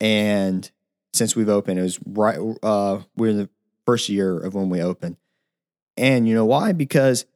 and 0.00 0.68
since 1.12 1.36
we've 1.36 1.48
opened, 1.48 1.78
it 1.78 1.82
was 1.82 1.98
right. 2.06 2.38
Uh, 2.62 3.02
we're 3.16 3.30
in 3.30 3.38
the 3.38 3.48
first 3.86 4.08
year 4.08 4.38
of 4.38 4.54
when 4.54 4.68
we 4.70 4.82
opened, 4.82 5.16
and 5.96 6.28
you 6.28 6.34
know 6.34 6.46
why? 6.46 6.72
Because 6.72 7.26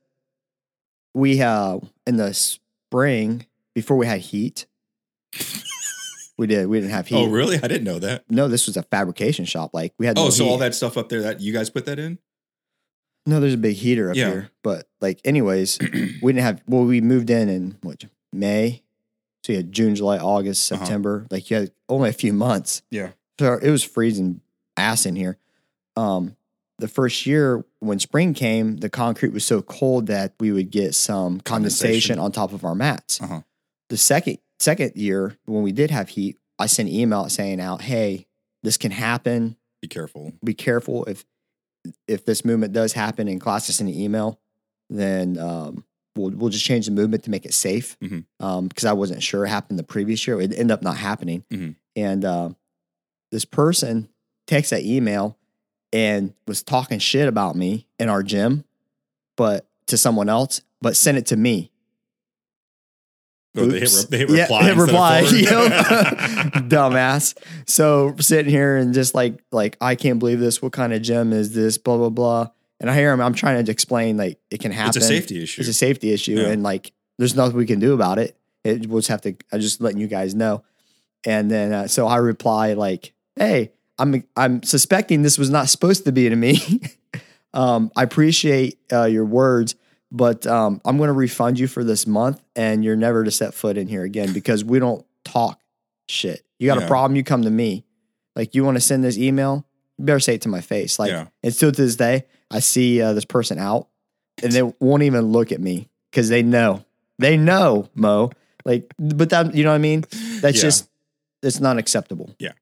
we 1.14 1.40
uh 1.42 1.78
in 2.06 2.16
the 2.16 2.34
spring 2.34 3.46
before 3.74 3.96
we 3.96 4.06
had 4.06 4.20
heat. 4.20 4.66
We 6.38 6.46
did. 6.46 6.66
We 6.66 6.80
didn't 6.80 6.92
have 6.92 7.06
heat. 7.06 7.16
oh, 7.16 7.26
really? 7.28 7.56
I 7.62 7.68
didn't 7.68 7.84
know 7.84 7.98
that. 7.98 8.24
No, 8.30 8.48
this 8.48 8.66
was 8.66 8.76
a 8.76 8.82
fabrication 8.82 9.44
shop. 9.44 9.70
Like 9.74 9.92
we 9.98 10.06
had. 10.06 10.18
Oh, 10.18 10.24
no 10.24 10.30
so 10.30 10.44
heat. 10.44 10.50
all 10.50 10.58
that 10.58 10.74
stuff 10.74 10.96
up 10.96 11.08
there 11.08 11.22
that 11.22 11.40
you 11.40 11.52
guys 11.52 11.70
put 11.70 11.84
that 11.86 11.98
in? 11.98 12.18
No, 13.26 13.38
there's 13.38 13.54
a 13.54 13.58
big 13.58 13.76
heater 13.76 14.10
up 14.10 14.16
Yeah. 14.16 14.30
here. 14.30 14.50
But 14.64 14.88
like, 15.00 15.20
anyways, 15.24 15.78
we 16.22 16.32
didn't 16.32 16.42
have. 16.42 16.62
Well, 16.66 16.84
we 16.84 17.00
moved 17.00 17.30
in 17.30 17.48
in 17.48 17.76
what 17.82 18.04
May, 18.32 18.82
so 19.44 19.52
you 19.52 19.58
had 19.58 19.70
June, 19.72 19.94
July, 19.94 20.18
August, 20.18 20.72
Uh-huh. 20.72 20.82
September. 20.84 21.26
Like 21.30 21.50
you 21.50 21.56
had 21.58 21.72
only 21.88 22.08
a 22.08 22.12
few 22.14 22.32
months. 22.32 22.82
Yeah. 22.90 23.10
So 23.38 23.54
it 23.54 23.70
was 23.70 23.84
freezing 23.84 24.40
ass 24.76 25.06
in 25.06 25.16
here. 25.16 25.38
Um, 25.96 26.36
the 26.78 26.88
first 26.88 27.26
year 27.26 27.64
when 27.80 27.98
spring 28.00 28.34
came, 28.34 28.78
the 28.78 28.88
concrete 28.90 29.32
was 29.32 29.44
so 29.44 29.62
cold 29.62 30.06
that 30.06 30.32
we 30.40 30.50
would 30.50 30.70
get 30.70 30.94
some 30.94 31.40
condensation, 31.40 32.16
Condensation. 32.16 32.18
on 32.18 32.32
top 32.32 32.52
of 32.52 32.64
our 32.64 32.74
mats. 32.74 33.20
Uh-huh. 33.20 33.42
The 33.88 33.96
second 33.98 34.38
second 34.62 34.92
year 34.96 35.36
when 35.44 35.62
we 35.62 35.72
did 35.72 35.90
have 35.90 36.08
heat, 36.10 36.36
I 36.58 36.66
sent 36.66 36.88
an 36.88 36.94
email 36.94 37.28
saying 37.28 37.60
out, 37.60 37.82
"Hey, 37.82 38.26
this 38.62 38.76
can 38.76 38.90
happen. 38.92 39.56
Be 39.80 39.88
careful. 39.88 40.32
Be 40.44 40.54
careful 40.54 41.04
if 41.06 41.24
if 42.06 42.24
this 42.24 42.44
movement 42.44 42.72
does 42.72 42.92
happen 42.92 43.26
in 43.28 43.38
class. 43.40 43.66
Just 43.66 43.78
send 43.78 43.90
an 43.90 43.96
email, 43.96 44.38
then 44.88 45.36
um, 45.38 45.84
we'll 46.14 46.30
we'll 46.30 46.50
just 46.50 46.64
change 46.64 46.86
the 46.86 46.92
movement 46.92 47.24
to 47.24 47.30
make 47.30 47.44
it 47.44 47.54
safe. 47.54 47.98
Mhm. 48.00 48.24
Um, 48.38 48.68
because 48.68 48.84
I 48.84 48.92
wasn't 48.92 49.22
sure 49.22 49.44
it 49.44 49.48
happened 49.48 49.78
the 49.78 49.82
previous 49.84 50.24
year. 50.26 50.40
It 50.40 50.52
ended 50.52 50.70
up 50.70 50.82
not 50.82 50.96
happening, 50.96 51.44
Mhm. 51.50 51.74
and 51.96 52.24
uh, 52.24 52.50
this 53.32 53.44
person 53.44 54.08
takes 54.46 54.70
that 54.70 54.84
email 54.84 55.36
and 55.92 56.34
was 56.46 56.62
talking 56.62 56.98
shit 57.00 57.26
about 57.28 57.56
me 57.56 57.88
in 57.98 58.08
our 58.08 58.22
gym, 58.22 58.64
but 59.36 59.66
to 59.86 59.98
someone 59.98 60.28
else, 60.28 60.60
but 60.80 60.96
sent 60.96 61.18
it 61.18 61.26
to 61.26 61.36
me. 61.36 61.71
Oh, 63.54 63.66
they 63.66 63.80
hit, 63.80 64.06
they 64.10 64.18
hit 64.18 64.30
Yeah, 64.30 64.42
reply. 64.42 64.62
hit 64.64 64.72
instead 64.78 64.86
reply. 64.88 65.22
Dumbass. 66.68 67.36
So 67.66 68.14
sitting 68.18 68.50
here 68.50 68.76
and 68.76 68.94
just 68.94 69.14
like 69.14 69.42
like 69.52 69.76
I 69.80 69.94
can't 69.94 70.18
believe 70.18 70.40
this. 70.40 70.62
What 70.62 70.72
kind 70.72 70.92
of 70.92 71.02
gym 71.02 71.32
is 71.32 71.54
this? 71.54 71.78
Blah 71.78 71.96
blah 71.98 72.08
blah. 72.10 72.48
And 72.80 72.90
I 72.90 72.96
hear 72.96 73.12
him. 73.12 73.20
I'm 73.20 73.34
trying 73.34 73.64
to 73.64 73.70
explain 73.70 74.16
like 74.16 74.38
it 74.50 74.60
can 74.60 74.72
happen. 74.72 74.88
it's 74.88 74.96
a 74.96 75.00
safety 75.02 75.42
issue. 75.42 75.60
It's 75.60 75.68
a 75.68 75.74
safety 75.74 76.12
issue, 76.12 76.40
Yeah. 76.40 76.48
and 76.48 76.62
like 76.62 76.92
there's 77.18 77.36
nothing 77.36 77.56
we 77.56 77.66
can 77.66 77.78
do 77.78 77.92
about 77.94 78.18
it. 78.18 78.36
It 78.64 78.86
we'll 78.86 79.00
just 79.00 79.08
have 79.08 79.20
to. 79.22 79.36
I'm 79.52 79.60
just 79.60 79.80
letting 79.80 80.00
you 80.00 80.06
guys 80.08 80.34
know. 80.34 80.64
And 81.24 81.50
then 81.50 81.72
uh, 81.72 81.86
so 81.88 82.06
I 82.06 82.16
reply 82.16 82.72
like, 82.72 83.12
"Hey, 83.36 83.72
I'm 83.98 84.24
I'm 84.36 84.62
suspecting 84.62 85.22
this 85.22 85.38
was 85.38 85.50
not 85.50 85.68
supposed 85.68 86.04
to 86.06 86.12
be 86.12 86.28
to 86.28 86.34
me. 86.36 86.80
um, 87.54 87.92
I 87.94 88.02
appreciate 88.02 88.78
uh, 88.92 89.04
your 89.04 89.24
words, 89.24 89.74
but 90.12 90.46
um, 90.46 90.80
I'm 90.84 90.98
going 90.98 91.08
to 91.08 91.12
refund 91.14 91.58
you 91.58 91.66
for 91.66 91.82
this 91.82 92.06
month, 92.06 92.40
and 92.54 92.84
you're 92.84 92.94
never 92.96 93.24
to 93.24 93.30
set 93.30 93.54
foot 93.54 93.76
in 93.78 93.88
here 93.88 94.02
again 94.04 94.32
because 94.32 94.62
we 94.64 94.78
don't 94.78 95.04
talk 95.24 95.58
shit. 96.08 96.44
You 96.60 96.68
got 96.68 96.78
Yeah. 96.78 96.84
a 96.84 96.88
problem, 96.88 97.16
you 97.16 97.24
come 97.24 97.42
to 97.42 97.50
me. 97.50 97.84
Like 98.36 98.54
you 98.54 98.62
want 98.64 98.76
to 98.76 98.80
send 98.80 99.02
this 99.02 99.16
email, 99.18 99.66
you 99.98 100.04
better 100.04 100.20
say 100.20 100.34
it 100.34 100.42
to 100.42 100.48
my 100.48 100.60
face. 100.60 100.98
Like 100.98 101.10
Yeah. 101.10 101.26
and 101.42 101.52
still 101.54 101.72
to 101.72 101.82
this 101.82 101.96
day, 101.96 102.26
I 102.50 102.60
see 102.60 103.00
uh, 103.02 103.14
this 103.14 103.24
person 103.24 103.58
out, 103.58 103.88
and 104.42 104.52
they 104.52 104.62
won't 104.80 105.02
even 105.02 105.32
look 105.32 105.50
at 105.50 105.60
me 105.60 105.88
because 106.10 106.28
they 106.28 106.42
know 106.42 106.84
they 107.18 107.36
know 107.36 107.88
Mo. 107.94 108.30
Like, 108.64 108.92
but 108.98 109.30
that 109.30 109.54
you 109.54 109.64
know 109.64 109.70
what 109.70 109.76
I 109.76 109.78
mean? 109.78 110.04
That's 110.40 110.56
Yeah. 110.58 110.62
just 110.62 110.88
it's 111.42 111.58
not 111.60 111.78
acceptable. 111.78 112.34
Yeah. 112.38 112.52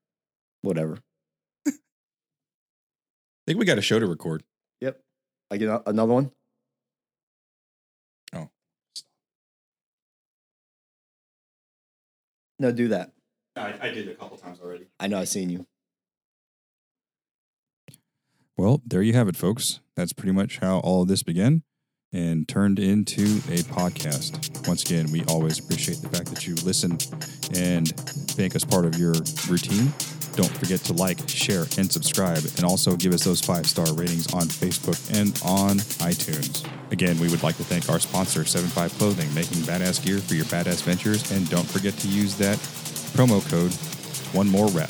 Whatever. 0.62 0.98
I 1.66 1.72
think 3.46 3.58
we 3.58 3.64
got 3.64 3.78
a 3.78 3.82
show 3.82 3.98
to 3.98 4.06
record. 4.06 4.42
Yep. 4.80 5.00
I 5.50 5.56
get 5.56 5.82
another 5.86 6.12
one. 6.12 6.30
Oh. 8.32 8.48
No, 12.60 12.70
do 12.70 12.88
that. 12.88 13.12
I, 13.56 13.74
I 13.80 13.88
did 13.88 14.06
a 14.06 14.14
couple 14.14 14.36
times 14.36 14.60
already. 14.60 14.86
I 15.00 15.06
know 15.06 15.18
I've 15.18 15.30
seen 15.30 15.48
you. 15.48 15.66
Well, 18.58 18.82
there 18.86 19.00
you 19.00 19.14
have 19.14 19.28
it, 19.28 19.36
folks. 19.36 19.80
That's 19.96 20.12
pretty 20.12 20.32
much 20.32 20.58
how 20.58 20.80
all 20.80 21.00
of 21.00 21.08
this 21.08 21.22
began 21.22 21.62
and 22.12 22.46
turned 22.46 22.78
into 22.78 23.22
a 23.48 23.62
podcast. 23.62 24.68
Once 24.68 24.82
again, 24.82 25.10
we 25.10 25.24
always 25.24 25.58
appreciate 25.58 26.02
the 26.02 26.10
fact 26.10 26.26
that 26.26 26.46
you 26.46 26.54
listen 26.56 26.98
and 27.56 27.94
make 28.36 28.54
us 28.54 28.64
part 28.64 28.84
of 28.84 28.98
your 28.98 29.14
routine. 29.48 29.90
Don't 30.40 30.56
forget 30.56 30.80
to 30.84 30.94
like, 30.94 31.28
share, 31.28 31.66
and 31.76 31.92
subscribe, 31.92 32.42
and 32.56 32.64
also 32.64 32.96
give 32.96 33.12
us 33.12 33.24
those 33.24 33.42
five 33.42 33.66
star 33.66 33.92
ratings 33.92 34.32
on 34.32 34.44
Facebook 34.44 34.96
and 35.12 35.38
on 35.44 35.76
iTunes. 36.00 36.64
Again, 36.90 37.18
we 37.18 37.28
would 37.28 37.42
like 37.42 37.58
to 37.58 37.64
thank 37.64 37.90
our 37.90 38.00
sponsor, 38.00 38.40
7Five 38.40 38.96
Clothing, 38.96 39.28
making 39.34 39.58
badass 39.68 40.02
gear 40.02 40.16
for 40.16 40.32
your 40.32 40.46
badass 40.46 40.82
ventures. 40.82 41.30
And 41.30 41.46
don't 41.50 41.68
forget 41.68 41.92
to 41.98 42.08
use 42.08 42.36
that 42.36 42.56
promo 43.12 43.46
code, 43.50 43.74
one 44.34 44.48
more 44.48 44.68
rep. 44.68 44.88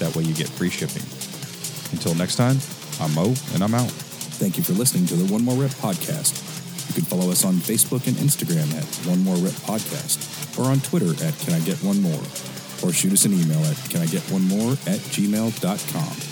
That 0.00 0.12
way 0.16 0.24
you 0.24 0.34
get 0.34 0.48
free 0.48 0.70
shipping. 0.70 1.06
Until 1.94 2.16
next 2.16 2.34
time, 2.34 2.58
I'm 3.00 3.14
Mo, 3.14 3.32
and 3.54 3.62
I'm 3.62 3.76
out. 3.76 3.92
Thank 4.42 4.56
you 4.56 4.64
for 4.64 4.72
listening 4.72 5.06
to 5.06 5.14
the 5.14 5.32
One 5.32 5.44
More 5.44 5.54
Rep 5.54 5.70
podcast. 5.70 6.34
You 6.88 6.94
can 6.94 7.04
follow 7.04 7.30
us 7.30 7.44
on 7.44 7.54
Facebook 7.62 8.08
and 8.08 8.16
Instagram 8.16 8.74
at 8.74 9.06
One 9.06 9.22
More 9.22 9.36
Rep 9.36 9.54
Podcast 9.62 10.58
or 10.58 10.64
on 10.64 10.80
Twitter 10.80 11.12
at 11.24 11.38
Can 11.38 11.54
I 11.54 11.60
Get 11.60 11.76
One 11.84 12.02
More 12.02 12.18
or 12.82 12.92
shoot 12.92 13.12
us 13.12 13.24
an 13.24 13.32
email 13.32 13.62
at 13.64 13.76
Can 13.90 14.00
I 14.00 14.06
Get 14.06 14.22
One 14.30 14.46
More 14.48 14.72
at 14.72 15.00
gmail.com. 15.12 16.30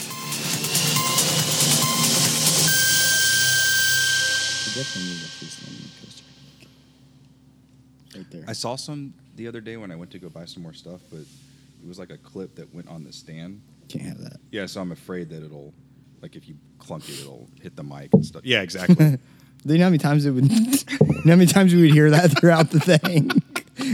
Right 8.16 8.30
there. 8.30 8.44
I 8.48 8.52
saw 8.52 8.76
some 8.76 9.14
the 9.36 9.46
other 9.48 9.60
day 9.60 9.76
when 9.76 9.90
I 9.90 9.96
went 9.96 10.10
to 10.12 10.18
go 10.18 10.28
buy 10.28 10.44
some 10.44 10.62
more 10.62 10.72
stuff, 10.72 11.00
but 11.10 11.20
it 11.20 11.86
was 11.86 11.98
like 11.98 12.10
a 12.10 12.18
clip 12.18 12.54
that 12.56 12.72
went 12.74 12.88
on 12.88 13.04
the 13.04 13.12
stand. 13.12 13.60
Can't 13.88 14.04
have 14.04 14.18
that. 14.18 14.38
Yeah, 14.50 14.66
so 14.66 14.80
I'm 14.80 14.92
afraid 14.92 15.30
that 15.30 15.42
it'll, 15.42 15.72
like, 16.20 16.36
if 16.36 16.48
you 16.48 16.56
clunk 16.78 17.08
it, 17.08 17.20
it'll 17.20 17.48
hit 17.60 17.76
the 17.76 17.82
mic 17.82 18.12
and 18.12 18.24
stuff. 18.24 18.42
Yeah, 18.44 18.62
exactly. 18.62 18.96
Do 19.66 19.72
you 19.72 19.78
know 19.78 19.84
how 19.84 19.90
many 19.90 19.98
times 19.98 20.26
it 20.26 20.30
would? 20.30 20.50
you 20.52 20.98
know 21.00 21.14
how 21.24 21.36
many 21.36 21.46
times 21.46 21.74
we 21.74 21.82
would 21.82 21.92
hear 21.92 22.10
that 22.10 22.38
throughout 22.38 22.70
the 22.70 22.80
thing? 22.80 23.30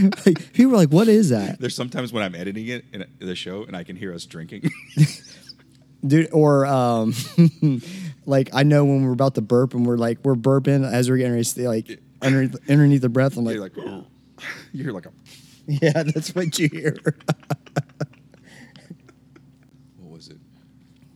like, 0.25 0.53
people 0.53 0.73
are 0.73 0.77
like, 0.77 0.89
"What 0.89 1.07
is 1.07 1.29
that, 1.29 1.59
There's 1.59 1.75
sometimes 1.75 2.11
when 2.13 2.23
I'm 2.23 2.35
editing 2.35 2.67
it 2.67 2.85
in 2.93 3.05
the 3.19 3.35
show 3.35 3.63
and 3.63 3.75
I 3.75 3.83
can 3.83 3.95
hear 3.95 4.13
us 4.13 4.25
drinking. 4.25 4.69
dude?" 6.07 6.29
Or 6.31 6.65
um, 6.65 7.13
like 8.25 8.49
I 8.53 8.63
know 8.63 8.85
when 8.85 9.05
we're 9.05 9.13
about 9.13 9.35
to 9.35 9.41
burp 9.41 9.73
and 9.73 9.85
we're 9.85 9.97
like 9.97 10.19
we're 10.23 10.35
burping 10.35 10.89
as 10.89 11.09
we're 11.09 11.17
getting 11.17 11.33
ready 11.33 11.43
to 11.43 11.49
stay, 11.49 11.67
like 11.67 11.99
underneath, 12.21 12.55
underneath 12.69 13.01
the 13.01 13.09
breath. 13.09 13.37
I'm 13.37 13.45
like, 13.45 13.55
You're 13.55 13.63
like, 13.63 13.77
"Oh." 13.77 14.05
you 14.73 14.83
hear 14.83 14.91
like 14.93 15.05
a 15.05 15.11
"Yeah, 15.67 16.03
that's 16.03 16.35
what 16.35 16.57
you 16.59 16.69
hear." 16.69 16.97
what 19.99 20.11
was 20.11 20.27
it? 20.29 20.37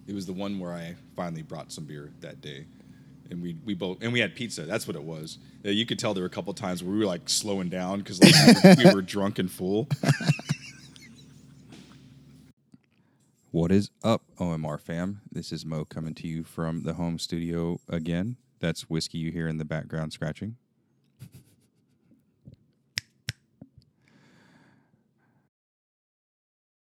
It 0.08 0.16
was 0.16 0.26
the 0.26 0.34
one 0.34 0.60
where 0.60 0.74
I 0.74 0.96
finally 1.16 1.44
brought 1.44 1.72
some 1.72 1.86
beer 1.86 2.12
that 2.22 2.42
day, 2.42 2.66
and 3.30 3.42
we 3.42 3.56
we 3.66 3.74
both 3.74 4.00
and 4.02 4.12
we 4.14 4.20
had 4.20 4.36
pizza. 4.36 4.64
That's 4.64 4.88
what 4.88 4.96
it 4.96 5.04
was. 5.04 5.38
Uh, 5.66 5.70
You 5.70 5.86
could 5.86 6.00
tell 6.00 6.14
there 6.14 6.24
were 6.24 6.28
a 6.28 6.32
couple 6.32 6.54
times 6.54 6.84
where 6.84 6.92
we 6.92 7.00
were 7.00 7.06
like 7.06 7.30
slowing 7.30 7.70
down 7.70 8.00
because 8.00 8.22
like 8.24 8.34
we, 8.66 8.70
were, 8.86 8.90
we 8.90 8.96
were 8.96 9.02
drunk 9.02 9.40
and 9.40 9.52
full. 9.52 9.88
What 13.52 13.72
is 13.72 13.90
up, 14.04 14.22
OMR 14.40 14.80
fam? 14.80 15.22
This 15.32 15.52
is 15.52 15.66
Mo 15.66 15.84
coming 15.84 16.14
to 16.14 16.28
you 16.28 16.44
from 16.44 16.84
the 16.84 16.94
home 16.94 17.18
studio 17.18 17.80
again. 17.90 18.38
That's 18.60 18.92
whiskey 18.92 19.18
you 19.18 19.32
hear 19.32 19.48
in 19.48 19.58
the 19.58 19.66
background 19.66 20.14
scratching. 20.14 20.58